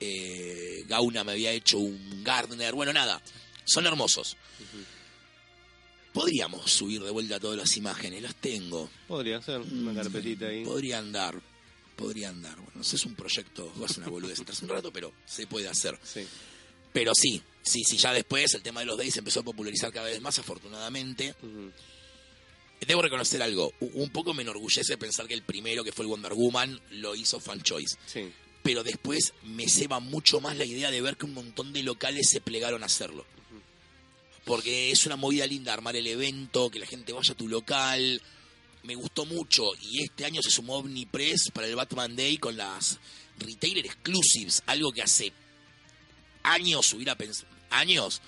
Eh, 0.00 0.84
Gauna 0.86 1.24
me 1.24 1.32
había 1.32 1.52
hecho 1.52 1.78
un 1.78 2.24
Gardner. 2.24 2.74
Bueno, 2.74 2.92
nada, 2.92 3.20
son 3.64 3.86
hermosos. 3.86 4.36
Podríamos 6.12 6.70
subir 6.70 7.02
de 7.02 7.10
vuelta 7.10 7.40
todas 7.40 7.56
las 7.56 7.76
imágenes, 7.76 8.22
las 8.22 8.34
tengo. 8.36 8.88
Podría 9.08 9.40
ser 9.42 9.60
una 9.60 9.94
carpetita 9.94 10.46
ahí. 10.46 10.64
Podría 10.64 10.98
andar, 10.98 11.40
podría 11.96 12.28
andar. 12.28 12.56
Bueno, 12.56 12.72
no 12.76 12.84
sé, 12.84 12.96
es 12.96 13.06
un 13.06 13.14
proyecto, 13.14 13.72
va 13.80 13.86
a 13.86 13.88
ser 13.88 13.98
una 13.98 14.10
boludez 14.10 14.40
atrás 14.40 14.62
un 14.62 14.68
rato, 14.68 14.92
pero 14.92 15.12
se 15.24 15.46
puede 15.46 15.68
hacer. 15.68 15.98
Sí. 16.02 16.26
Pero 16.92 17.12
sí, 17.14 17.42
sí, 17.62 17.84
sí, 17.84 17.96
ya 17.96 18.12
después 18.12 18.54
el 18.54 18.62
tema 18.62 18.80
de 18.80 18.86
los 18.86 18.98
days 18.98 19.14
se 19.14 19.20
empezó 19.20 19.40
a 19.40 19.44
popularizar 19.44 19.92
cada 19.92 20.06
vez 20.06 20.20
más, 20.20 20.38
afortunadamente. 20.38 21.34
Debo 22.86 23.02
reconocer 23.02 23.40
algo, 23.42 23.72
un 23.80 24.10
poco 24.10 24.34
me 24.34 24.42
enorgullece 24.42 24.96
pensar 24.98 25.28
que 25.28 25.34
el 25.34 25.42
primero, 25.42 25.84
que 25.84 25.92
fue 25.92 26.04
el 26.04 26.08
Wonder 26.08 26.34
Woman, 26.34 26.80
lo 26.90 27.14
hizo 27.14 27.38
Fan 27.38 27.62
Choice. 27.62 27.96
Sí. 28.06 28.32
Pero 28.62 28.82
después 28.82 29.34
me 29.44 29.68
ceba 29.68 30.00
mucho 30.00 30.40
más 30.40 30.56
la 30.56 30.64
idea 30.64 30.90
de 30.90 31.00
ver 31.00 31.16
que 31.16 31.26
un 31.26 31.34
montón 31.34 31.72
de 31.72 31.82
locales 31.82 32.28
se 32.30 32.40
plegaron 32.40 32.82
a 32.82 32.86
hacerlo. 32.86 33.24
Porque 34.44 34.90
es 34.90 35.06
una 35.06 35.16
movida 35.16 35.46
linda 35.46 35.72
armar 35.72 35.94
el 35.94 36.06
evento, 36.06 36.70
que 36.70 36.80
la 36.80 36.86
gente 36.86 37.12
vaya 37.12 37.32
a 37.32 37.36
tu 37.36 37.48
local. 37.48 38.20
Me 38.82 38.96
gustó 38.96 39.24
mucho. 39.26 39.70
Y 39.80 40.02
este 40.02 40.24
año 40.24 40.42
se 40.42 40.50
sumó 40.50 40.78
Omnipress 40.78 41.50
para 41.52 41.68
el 41.68 41.76
Batman 41.76 42.16
Day 42.16 42.38
con 42.38 42.56
las 42.56 42.98
Retailer 43.38 43.86
Exclusives. 43.86 44.62
Algo 44.66 44.92
que 44.92 45.02
hace 45.02 45.32
años 46.42 46.92
hubiera 46.92 47.16
pensado. 47.16 47.51
Años. 47.72 48.22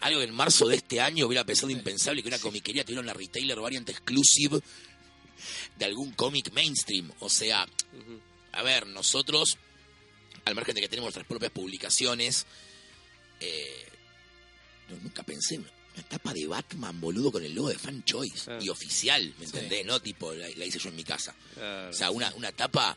Algo 0.00 0.20
que 0.20 0.26
en 0.26 0.34
marzo 0.34 0.66
de 0.66 0.76
este 0.76 1.00
año 1.00 1.26
hubiera 1.26 1.44
pensado 1.44 1.70
impensable 1.70 2.22
que 2.22 2.28
una 2.28 2.38
comiquería 2.38 2.84
tuviera 2.84 3.02
una 3.02 3.12
retailer 3.12 3.60
variant 3.60 3.88
exclusive 3.88 4.60
de 5.76 5.84
algún 5.84 6.12
cómic 6.12 6.52
mainstream. 6.52 7.12
O 7.20 7.28
sea, 7.28 7.68
a 8.52 8.62
ver, 8.62 8.86
nosotros, 8.86 9.58
al 10.44 10.54
margen 10.54 10.74
de 10.74 10.80
que 10.80 10.88
tenemos 10.88 11.08
nuestras 11.08 11.26
propias 11.26 11.52
publicaciones, 11.52 12.46
eh, 13.40 13.86
no, 14.88 14.96
nunca 14.96 15.22
pensé 15.22 15.56
en 15.56 15.66
una 15.94 16.08
tapa 16.08 16.32
de 16.32 16.46
Batman, 16.46 16.98
boludo, 16.98 17.30
con 17.30 17.44
el 17.44 17.54
logo 17.54 17.68
de 17.68 17.78
Fan 17.78 18.02
Choice. 18.04 18.44
Claro. 18.44 18.64
Y 18.64 18.70
oficial, 18.70 19.34
¿me 19.38 19.44
entendés? 19.44 19.84
No 19.84 20.00
tipo, 20.00 20.32
la, 20.32 20.48
la 20.48 20.64
hice 20.64 20.78
yo 20.78 20.88
en 20.88 20.96
mi 20.96 21.04
casa. 21.04 21.34
O 21.90 21.92
sea, 21.92 22.10
una, 22.10 22.32
una 22.36 22.52
tapa, 22.52 22.96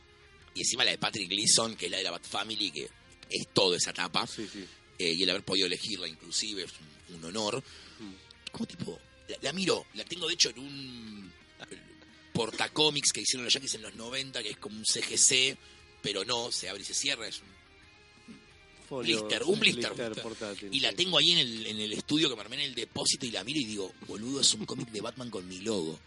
y 0.56 0.62
encima 0.62 0.86
la 0.86 0.92
de 0.92 0.98
Patrick 0.98 1.30
Gleason, 1.30 1.76
que 1.76 1.88
es 1.88 1.92
la 1.92 1.98
de 1.98 2.04
la 2.04 2.12
Bat 2.12 2.26
Family, 2.26 2.72
que 2.72 2.90
es 3.30 3.48
todo 3.54 3.76
esa 3.76 3.92
tapa. 3.92 4.26
Sí, 4.26 4.48
sí. 4.52 4.66
Eh, 5.00 5.12
y 5.14 5.24
el 5.24 5.30
haber 5.30 5.44
podido 5.44 5.68
elegirla 5.68 6.08
inclusive 6.08 6.64
es 6.64 6.72
un, 7.10 7.16
un 7.16 7.26
honor. 7.26 7.64
Como 8.52 8.66
tipo, 8.68 9.00
la, 9.28 9.38
la 9.42 9.54
miro, 9.54 9.86
la 9.96 10.04
tengo 10.06 10.28
de 10.28 10.34
hecho 10.36 10.50
en 10.50 10.60
un 10.60 11.34
portacómics 12.34 13.12
que 13.14 13.22
hicieron 13.22 13.46
los 13.46 13.54
Yankees 13.54 13.76
en 13.76 13.82
los 13.84 13.96
90, 13.96 14.42
que 14.44 14.50
es 14.52 14.58
como 14.58 14.78
un 14.78 14.86
CGC, 14.86 15.58
pero 16.02 16.26
no, 16.26 16.52
se 16.52 16.70
abre 16.70 16.82
y 16.82 16.86
se 16.86 16.94
cierra, 16.94 17.28
es 17.28 17.40
un- 17.40 17.54
Folio- 18.90 19.22
blister, 19.24 19.44
un 19.44 19.60
blister. 19.60 19.94
portátil. 20.22 20.70
y 20.74 20.80
la 20.82 20.90
sí. 20.90 20.96
tengo 20.98 21.18
ahí 21.18 21.32
en 21.32 21.38
el, 21.40 21.66
en 21.68 21.80
el 21.80 21.94
estudio 21.94 22.30
que 22.30 22.36
me 22.36 22.42
armé 22.42 22.56
en 22.58 22.62
el 22.64 22.76
depósito 22.76 23.26
y 23.26 23.32
la 23.32 23.44
miro 23.44 23.60
y 23.60 23.66
digo, 23.66 23.94
boludo, 24.08 24.42
es 24.42 24.54
un 24.54 24.66
cómic 24.66 24.90
de 24.90 25.02
Batman 25.02 25.30
con 25.30 25.48
mi 25.48 25.60
logo. 25.62 26.00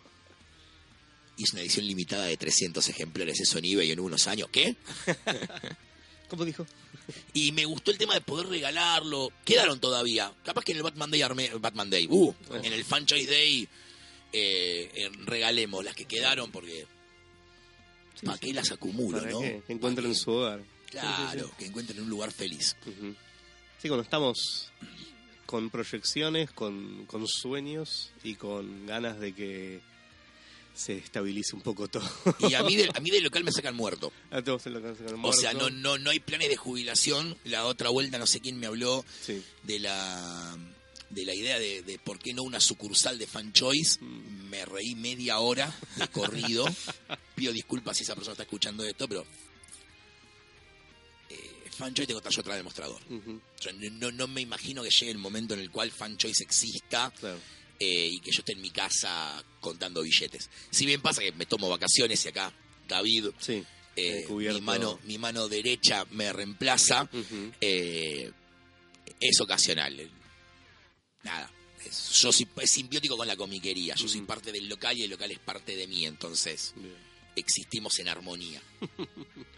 Y 1.38 1.44
es 1.44 1.52
una 1.52 1.62
edición 1.62 1.86
limitada 1.86 2.26
de 2.26 2.36
300 2.36 2.88
ejemplares, 2.88 3.40
eso 3.40 3.58
en 3.58 3.64
eBay 3.66 3.90
en 3.92 4.00
unos 4.00 4.26
años. 4.26 4.48
¿Qué? 4.52 4.76
¿Cómo 6.28 6.44
dijo? 6.44 6.66
Y 7.32 7.52
me 7.52 7.64
gustó 7.64 7.90
el 7.90 7.98
tema 7.98 8.14
de 8.14 8.20
poder 8.20 8.48
regalarlo. 8.48 9.30
Quedaron 9.44 9.78
todavía. 9.78 10.32
Capaz 10.44 10.64
que 10.64 10.72
en 10.72 10.78
el 10.78 10.82
Batman 10.82 11.10
Day 11.10 11.22
armé. 11.22 11.50
Batman 11.60 11.88
Day. 11.90 12.06
Uh, 12.10 12.34
en 12.62 12.72
el 12.72 12.84
Fan 12.84 13.06
Choice 13.06 13.30
Day 13.30 13.68
eh, 14.32 14.90
eh, 14.94 15.10
regalemos 15.24 15.84
las 15.84 15.94
que 15.94 16.04
quedaron 16.04 16.50
porque. 16.50 16.86
¿Para 18.24 18.38
qué 18.38 18.52
las 18.52 18.72
acumulo, 18.72 19.18
Para 19.18 19.30
no? 19.30 19.40
que 19.40 19.62
encuentren 19.68 20.14
su 20.14 20.30
hogar. 20.32 20.64
Claro, 20.90 21.50
que 21.58 21.66
encuentren 21.66 22.00
un 22.00 22.08
lugar 22.08 22.32
feliz. 22.32 22.74
Sí, 23.78 23.88
cuando 23.88 24.02
estamos 24.02 24.72
con 25.44 25.70
proyecciones, 25.70 26.50
con, 26.50 27.06
con 27.06 27.26
sueños 27.28 28.12
y 28.24 28.34
con 28.34 28.86
ganas 28.86 29.20
de 29.20 29.34
que 29.34 29.80
se 30.76 30.98
estabilice 30.98 31.56
un 31.56 31.62
poco 31.62 31.88
todo. 31.88 32.08
Y 32.40 32.54
a 32.54 32.62
mí, 32.62 32.76
del, 32.76 32.90
a 32.94 33.00
mí 33.00 33.10
del 33.10 33.24
local 33.24 33.42
me 33.42 33.50
sacan 33.50 33.74
muerto. 33.74 34.12
Ah, 34.30 34.42
te 34.42 34.50
vas 34.50 34.64
a 34.66 34.68
enloquecer 34.68 35.06
con 35.06 35.18
el 35.18 35.24
O 35.24 35.32
sea, 35.32 35.52
muerto. 35.54 35.70
no, 35.70 35.96
no, 35.96 35.98
no 35.98 36.10
hay 36.10 36.20
planes 36.20 36.48
de 36.50 36.56
jubilación. 36.56 37.36
La 37.44 37.64
otra 37.66 37.88
vuelta, 37.88 38.18
no 38.18 38.26
sé 38.26 38.40
quién 38.40 38.58
me 38.58 38.66
habló 38.66 39.04
Sí. 39.22 39.42
de 39.64 39.78
la 39.80 40.56
de 41.08 41.24
la 41.24 41.34
idea 41.34 41.58
de, 41.60 41.82
de 41.82 41.98
por 42.00 42.18
qué 42.18 42.34
no 42.34 42.42
una 42.42 42.60
sucursal 42.60 43.16
de 43.18 43.26
Fan 43.26 43.52
Choice. 43.52 43.98
Mm. 44.04 44.48
Me 44.50 44.64
reí 44.66 44.94
media 44.96 45.38
hora 45.38 45.74
de 45.96 46.08
corrido. 46.08 46.66
Pido 47.34 47.52
disculpas 47.52 47.96
si 47.96 48.02
esa 48.04 48.14
persona 48.14 48.32
está 48.32 48.42
escuchando 48.42 48.84
esto, 48.84 49.08
pero 49.08 49.24
eh, 51.30 51.70
Fan 51.70 51.94
Choice 51.94 52.06
tengo 52.08 52.20
que 52.20 52.28
estar 52.28 52.36
yo 52.36 52.40
atrás 52.40 52.56
del 52.56 52.64
mostrador. 52.64 53.00
Yo 53.60 53.70
no, 53.92 54.10
no- 54.12 54.28
me 54.28 54.40
imagino 54.40 54.82
que 54.82 54.90
llegue 54.90 55.10
el 55.12 55.18
momento 55.18 55.54
en 55.54 55.60
el 55.60 55.70
cual 55.70 55.90
Fan 55.90 56.16
Choice 56.16 56.42
exista 56.42 57.10
Claro. 57.18 57.38
Eh, 57.78 58.08
y 58.12 58.20
que 58.20 58.30
yo 58.30 58.40
esté 58.40 58.52
en 58.52 58.60
mi 58.60 58.70
casa 58.70 59.42
contando 59.60 60.02
billetes. 60.02 60.48
Si 60.70 60.86
bien 60.86 61.00
pasa 61.02 61.20
que 61.22 61.32
me 61.32 61.46
tomo 61.46 61.68
vacaciones 61.68 62.24
y 62.24 62.28
acá 62.28 62.52
David, 62.88 63.26
Sí. 63.38 63.64
eh, 63.96 64.26
mi, 64.30 64.60
mano, 64.60 64.98
mi 65.04 65.18
mano 65.18 65.48
derecha 65.48 66.04
me 66.10 66.32
reemplaza, 66.32 67.08
eh, 67.60 68.30
es 69.20 69.40
ocasional. 69.40 70.10
Nada. 71.24 71.50
es- 71.84 72.10
yo 72.20 72.32
soy, 72.32 72.48
es 72.60 72.70
simbiótico 72.70 73.16
con 73.16 73.28
la 73.28 73.36
comiquería. 73.36 73.94
Yo 73.94 74.08
soy 74.08 74.20
parte 74.22 74.50
del 74.50 74.68
local 74.68 74.96
y 74.98 75.02
el 75.04 75.10
local 75.10 75.30
es 75.30 75.38
parte 75.38 75.76
de 75.76 75.86
mí. 75.86 76.04
Entonces 76.04 76.72
Bien. 76.76 76.94
existimos 77.36 77.98
en 78.00 78.08
armonía. 78.08 78.60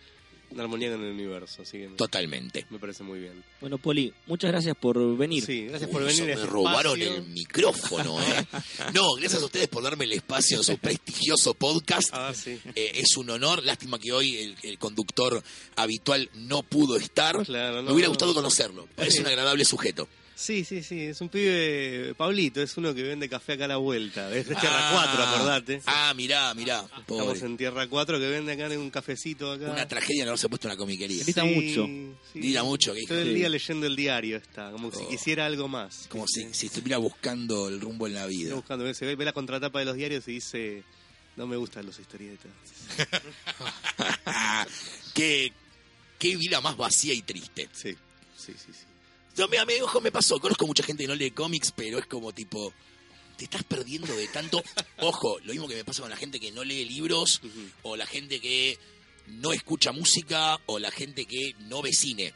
Una 0.51 0.63
armonía 0.63 0.91
con 0.91 1.05
el 1.05 1.13
universo, 1.13 1.61
así 1.63 1.79
que 1.79 1.89
me, 1.89 1.97
Totalmente. 1.97 2.65
me 2.71 2.79
parece 2.79 3.03
muy 3.03 3.19
bien. 3.19 3.45
Bueno, 3.61 3.77
Poli, 3.77 4.13
muchas 4.27 4.51
gracias 4.51 4.75
por 4.77 5.17
venir. 5.17 5.45
Sí, 5.45 5.67
gracias 5.67 5.89
Uy, 5.91 5.93
por 5.93 6.05
venir. 6.05 6.25
me 6.25 6.33
este 6.33 6.47
robaron 6.47 7.01
el 7.03 7.23
micrófono, 7.29 8.19
¿eh? 8.21 8.47
No, 8.95 9.13
gracias 9.15 9.43
a 9.43 9.45
ustedes 9.45 9.69
por 9.69 9.83
darme 9.83 10.05
el 10.05 10.13
espacio 10.13 10.57
en 10.57 10.65
su 10.65 10.79
prestigioso 10.79 11.53
podcast. 11.55 12.09
Ah, 12.13 12.33
sí. 12.35 12.59
Eh, 12.75 12.93
es 12.95 13.17
un 13.19 13.29
honor. 13.31 13.63
Lástima 13.63 13.99
que 13.99 14.13
hoy 14.13 14.37
el, 14.39 14.57
el 14.63 14.79
conductor 14.79 15.43
habitual 15.77 16.31
no 16.35 16.63
pudo 16.63 16.97
estar. 16.97 17.45
Claro, 17.45 17.77
no, 17.77 17.83
me 17.83 17.93
hubiera 17.93 18.07
no. 18.07 18.13
gustado 18.13 18.33
conocerlo. 18.33 18.89
Parece 18.97 19.21
un 19.21 19.27
agradable 19.27 19.65
sujeto. 19.67 20.09
Sí, 20.41 20.65
sí, 20.65 20.85
sí, 20.85 21.01
es 21.01 21.21
un 21.21 21.31
pibe, 21.31 22.15
Pablito, 22.17 22.63
es 22.63 22.77
uno 22.77 22.95
que 22.95 23.03
vende 23.03 23.29
café 23.29 23.55
acá 23.55 23.65
a 23.65 23.69
la 23.69 23.77
vuelta. 23.79 24.33
Es 24.33 24.47
de 24.49 24.55
Tierra 24.55 24.91
4, 24.93 25.23
acordate. 25.25 25.83
Ah, 25.85 26.15
mirá, 26.15 26.55
mirá. 26.55 26.79
Estamos 26.83 27.05
Pobre. 27.07 27.41
en 27.41 27.57
Tierra 27.57 27.89
4 27.89 28.21
que 28.21 28.29
vende 28.29 28.53
acá 28.53 28.67
en 28.67 28.79
un 28.79 28.89
cafecito 28.89 29.51
acá. 29.51 29.69
Una 29.73 29.89
tragedia 29.89 30.23
no 30.25 30.31
haberse 30.31 30.49
puesto 30.49 30.69
una 30.69 30.77
comiquería. 30.77 31.25
Grita 31.25 31.43
mucho. 31.45 31.87
sí. 32.33 32.57
Mucho, 32.63 32.95
que- 32.95 33.03
Todo 33.09 33.19
el 33.19 33.29
Sí. 33.31 33.35
día 33.35 33.49
leyendo 33.49 33.87
el 33.87 33.97
diario 33.97 34.37
está, 34.37 34.71
como 34.71 34.93
si 34.93 34.99
Oh. 35.03 35.09
quisiera 35.09 35.45
algo 35.45 35.67
más. 35.67 36.07
Como 36.09 36.25
si, 36.29 36.55
si 36.55 36.67
estuviera 36.67 36.99
buscando 36.99 37.69
el 37.69 37.81
rumbo 37.81 38.07
en 38.07 38.15
la 38.15 38.21
Estoy 38.27 38.37
vida. 38.37 38.55
buscando, 38.55 38.95
se 38.95 39.07
ve, 39.07 39.17
ve 39.17 39.25
la 39.25 39.33
contratapa 39.33 39.81
de 39.81 39.87
los 39.87 39.97
diarios 39.97 40.29
y 40.29 40.35
dice, 40.35 40.85
no 41.35 41.49
me 41.49 41.57
gustan 41.57 41.85
los 41.85 41.99
historietas. 41.99 42.53
qué, 45.15 45.53
qué 46.17 46.37
vida 46.37 46.61
más 46.61 46.77
vacía 46.77 47.13
y 47.13 47.23
triste. 47.23 47.69
Sí, 47.73 47.97
sí, 48.37 48.53
sí, 48.53 48.73
sí. 48.73 48.85
Yo, 49.39 49.47
mira, 49.47 49.65
me, 49.65 49.81
ojo, 49.81 50.01
me 50.01 50.11
pasó. 50.11 50.41
Conozco 50.41 50.67
mucha 50.67 50.83
gente 50.83 51.05
que 51.05 51.07
no 51.07 51.15
lee 51.15 51.31
cómics, 51.31 51.71
pero 51.71 52.01
es 52.01 52.07
como 52.07 52.33
tipo. 52.33 52.75
Te 53.37 53.45
estás 53.45 53.63
perdiendo 53.63 54.13
de 54.17 54.27
tanto. 54.27 54.61
Ojo, 54.99 55.39
lo 55.45 55.53
mismo 55.53 55.69
que 55.69 55.77
me 55.77 55.85
pasa 55.85 56.01
con 56.01 56.11
la 56.11 56.17
gente 56.17 56.41
que 56.41 56.51
no 56.51 56.65
lee 56.65 56.85
libros, 56.85 57.41
o 57.83 57.95
la 57.95 58.05
gente 58.05 58.41
que 58.41 58.77
no 59.29 59.53
escucha 59.53 59.93
música, 59.93 60.59
o 60.67 60.81
la 60.81 60.91
gente 60.91 61.25
que 61.25 61.55
no 61.69 61.81
ve 61.83 61.93
cine. 61.93 62.35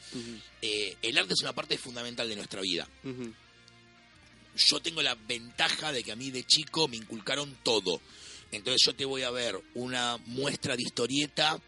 Eh, 0.61 0.96
el 1.03 1.18
arte 1.18 1.34
es 1.34 1.40
una 1.40 1.53
parte 1.53 1.76
fundamental 1.76 2.28
de 2.28 2.36
nuestra 2.36 2.61
vida. 2.61 2.88
Yo 4.55 4.78
tengo 4.78 5.03
la 5.03 5.16
ventaja 5.16 5.90
de 5.90 6.05
que 6.05 6.12
a 6.12 6.16
mí 6.16 6.30
de 6.30 6.44
chico 6.44 6.86
me 6.86 6.98
inculcaron 6.98 7.59
todo. 7.64 8.00
Entonces 8.53 8.80
yo 8.86 8.94
te 8.94 9.05
voy 9.05 9.22
a 9.22 9.32
ver 9.32 9.61
una 9.74 10.18
muestra 10.26 10.76
de 10.76 10.84
historieta 10.84 11.61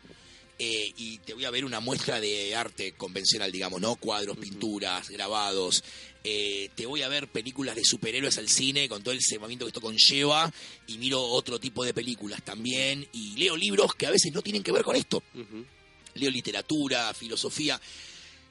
eh, 0.59 0.92
y 0.96 1.18
te 1.18 1.34
voy 1.34 1.44
a 1.44 1.50
ver 1.50 1.64
una 1.64 1.80
muestra 1.80 2.20
de 2.20 2.55
arte 2.55 2.92
convencional, 2.92 3.50
digamos, 3.50 3.80
¿no? 3.80 3.96
Cuadros, 3.96 4.36
pinturas, 4.36 5.09
grabados. 5.11 5.82
Eh, 6.22 6.70
te 6.74 6.86
voy 6.86 7.02
a 7.02 7.09
ver 7.09 7.28
películas 7.28 7.76
de 7.76 7.84
superhéroes 7.84 8.38
al 8.38 8.48
cine 8.48 8.88
con 8.88 9.02
todo 9.02 9.12
el 9.12 9.20
cebamiento 9.20 9.66
que 9.66 9.70
esto 9.70 9.80
conlleva 9.80 10.50
y 10.86 10.96
miro 10.96 11.20
otro 11.20 11.59
tipo 11.61 11.84
de 11.84 11.92
películas 11.92 12.42
también 12.42 13.07
y 13.12 13.36
leo 13.36 13.57
libros 13.57 13.94
que 13.94 14.07
a 14.07 14.11
veces 14.11 14.32
no 14.32 14.40
tienen 14.40 14.62
que 14.62 14.72
ver 14.72 14.84
con 14.84 14.96
esto. 14.96 15.22
Ujú. 15.34 15.66
Leo 16.14 16.30
literatura, 16.30 17.12
filosofía 17.12 17.80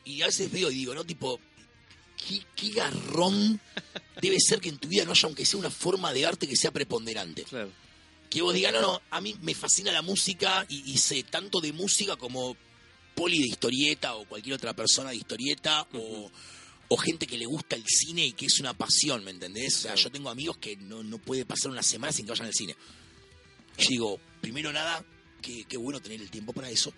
y 0.05 0.21
a 0.21 0.27
veces 0.27 0.51
veo 0.51 0.69
y 0.69 0.75
digo, 0.75 0.93
¿no? 0.93 1.05
Tipo, 1.05 1.39
¿qué, 2.27 2.41
qué 2.55 2.69
garrón 2.69 3.59
debe 4.21 4.37
ser 4.39 4.59
que 4.59 4.69
en 4.69 4.77
tu 4.77 4.89
vida 4.89 5.05
no 5.05 5.11
haya 5.11 5.25
aunque 5.25 5.45
sea 5.45 5.59
una 5.59 5.71
forma 5.71 6.13
de 6.13 6.25
arte 6.25 6.47
que 6.47 6.57
sea 6.57 6.71
preponderante? 6.71 7.43
Claro. 7.43 7.71
Que 8.33 8.41
vos 8.41 8.53
digas, 8.53 8.73
no, 8.73 8.81
no, 8.81 9.01
a 9.11 9.21
mí 9.21 9.35
me 9.41 9.53
fascina 9.53 9.91
la 9.91 10.01
música 10.01 10.65
y, 10.69 10.91
y 10.91 10.97
sé 10.97 11.23
tanto 11.23 11.61
de 11.61 11.71
música 11.71 12.15
como 12.15 12.57
Poli 13.15 13.39
de 13.39 13.47
historieta 13.47 14.15
o 14.15 14.27
cualquier 14.27 14.55
otra 14.55 14.73
persona 14.75 15.11
de 15.11 15.17
historieta 15.17 15.87
o, 15.93 16.31
o 16.87 16.97
gente 16.97 17.27
que 17.27 17.37
le 17.37 17.45
gusta 17.45 17.75
el 17.75 17.83
cine 17.85 18.25
y 18.25 18.31
que 18.33 18.47
es 18.47 18.59
una 18.59 18.73
pasión, 18.73 19.23
¿me 19.23 19.31
entendés? 19.31 19.75
O 19.77 19.79
sea, 19.81 19.95
yo 19.95 20.09
tengo 20.11 20.29
amigos 20.31 20.57
que 20.57 20.75
no, 20.77 21.03
no 21.03 21.19
puede 21.19 21.45
pasar 21.45 21.69
una 21.71 21.83
semana 21.83 22.11
sin 22.11 22.25
que 22.25 22.31
vayan 22.31 22.47
al 22.47 22.53
cine. 22.53 22.75
Y 23.77 23.83
yo 23.83 23.89
digo, 23.89 24.19
primero 24.41 24.73
nada, 24.73 25.05
qué, 25.41 25.65
qué 25.69 25.77
bueno 25.77 25.99
tener 26.01 26.19
el 26.21 26.31
tiempo 26.31 26.53
para 26.53 26.69
eso. 26.71 26.91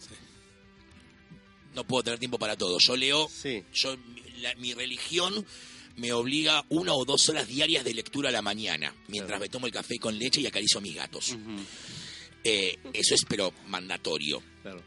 No 1.73 1.85
puedo 1.85 2.03
tener 2.03 2.19
tiempo 2.19 2.39
para 2.39 2.55
todo. 2.55 2.77
Yo 2.79 2.95
leo 2.95 3.27
Sí. 3.29 3.63
yo 3.73 3.97
la- 4.39 4.55
mi 4.55 4.73
religión 4.73 5.45
me 5.97 6.11
obliga 6.13 6.65
una 6.69 6.93
o 6.93 7.05
dos 7.05 7.29
horas 7.29 7.47
diarias 7.47 7.83
de 7.85 7.93
lectura 7.93 8.29
a 8.29 8.31
la 8.31 8.41
mañana, 8.41 8.93
mientras 9.07 9.37
Claro. 9.37 9.41
me 9.45 9.49
tomo 9.49 9.65
el 9.67 9.71
café 9.73 9.97
con 9.97 10.17
leche 10.17 10.41
y 10.41 10.47
acaricio 10.47 10.79
a 10.79 10.81
mis 10.81 10.95
gatos. 10.95 11.35
Eh, 12.43 12.77
eso 12.93 13.15
es 13.15 13.25
pero 13.27 13.53
mandatorio. 13.67 14.41
Claro. 14.61 14.83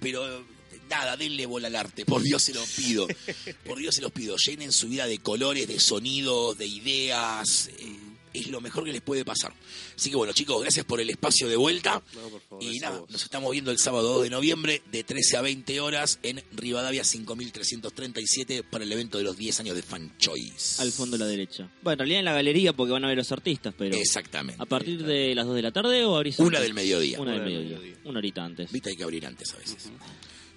Pero 0.00 0.44
nada, 0.88 1.16
denle 1.16 1.46
bola 1.46 1.66
al 1.68 1.76
arte, 1.76 2.04
por 2.06 2.22
Dios 2.22 2.42
se 2.42 2.54
los 2.54 2.68
pido. 2.70 3.06
Por 3.64 3.78
Dios 3.78 3.94
se 3.94 4.00
los 4.02 4.10
pido. 4.12 4.36
Llenen 4.36 4.72
su 4.72 4.88
vida 4.88 5.06
de 5.06 5.18
colores, 5.18 5.68
de 5.68 5.78
sonidos, 5.78 6.56
de 6.58 6.66
ideas. 6.66 7.68
eh, 7.78 7.96
es 8.34 8.48
lo 8.48 8.60
mejor 8.60 8.84
que 8.84 8.92
les 8.92 9.00
puede 9.02 9.24
pasar. 9.24 9.52
Así 9.96 10.10
que 10.10 10.16
bueno, 10.16 10.32
chicos, 10.32 10.60
gracias 10.62 10.84
por 10.86 11.00
el 11.00 11.10
espacio 11.10 11.48
de 11.48 11.56
vuelta. 11.56 12.02
No, 12.14 12.28
por 12.28 12.40
favor. 12.40 12.64
Y 12.64 12.78
nada, 12.78 13.00
vos. 13.00 13.10
nos 13.10 13.22
estamos 13.22 13.50
viendo 13.52 13.70
el 13.70 13.78
sábado 13.78 14.14
2 14.14 14.22
de 14.24 14.30
noviembre 14.30 14.82
de 14.90 15.04
13 15.04 15.36
a 15.36 15.40
20 15.42 15.80
horas 15.80 16.18
en 16.22 16.42
Rivadavia 16.52 17.04
5337 17.04 18.62
para 18.64 18.84
el 18.84 18.92
evento 18.92 19.18
de 19.18 19.24
los 19.24 19.36
10 19.36 19.60
años 19.60 19.76
de 19.76 19.82
Fan 19.82 20.16
Choice. 20.18 20.80
Al 20.82 20.92
fondo 20.92 21.16
a 21.16 21.18
la 21.18 21.26
derecha. 21.26 21.70
Bueno, 21.82 21.94
en 21.94 21.98
realidad 21.98 22.18
en 22.20 22.24
la 22.26 22.32
galería 22.34 22.72
porque 22.72 22.92
van 22.92 23.04
a 23.04 23.08
ver 23.08 23.16
los 23.18 23.32
artistas, 23.32 23.74
pero 23.76 23.96
Exactamente. 23.96 24.62
a 24.62 24.66
partir 24.66 25.04
de 25.04 25.34
las 25.34 25.46
2 25.46 25.56
de 25.56 25.62
la 25.62 25.72
tarde 25.72 26.04
o 26.04 26.16
abrís 26.16 26.38
Una 26.38 26.60
del 26.60 26.74
mediodía. 26.74 27.20
Una 27.20 27.32
del 27.32 27.40
Una 27.40 27.48
del 27.50 27.58
mediodía. 27.58 27.78
mediodía. 27.78 28.00
Una 28.04 28.18
horita 28.18 28.44
antes. 28.44 28.70
Viste, 28.72 28.90
hay 28.90 28.96
que 28.96 29.04
abrir 29.04 29.26
antes 29.26 29.52
a 29.54 29.58
veces. 29.58 29.90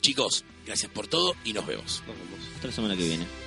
Chicos, 0.02 0.44
gracias 0.66 0.92
por 0.92 1.08
todo 1.08 1.34
y 1.46 1.54
nos 1.54 1.66
vemos. 1.66 2.04
Nos 2.08 2.18
vemos. 2.18 2.40
Hasta 2.56 2.68
la 2.68 2.74
semana 2.74 2.96
que 2.98 3.04
viene. 3.08 3.43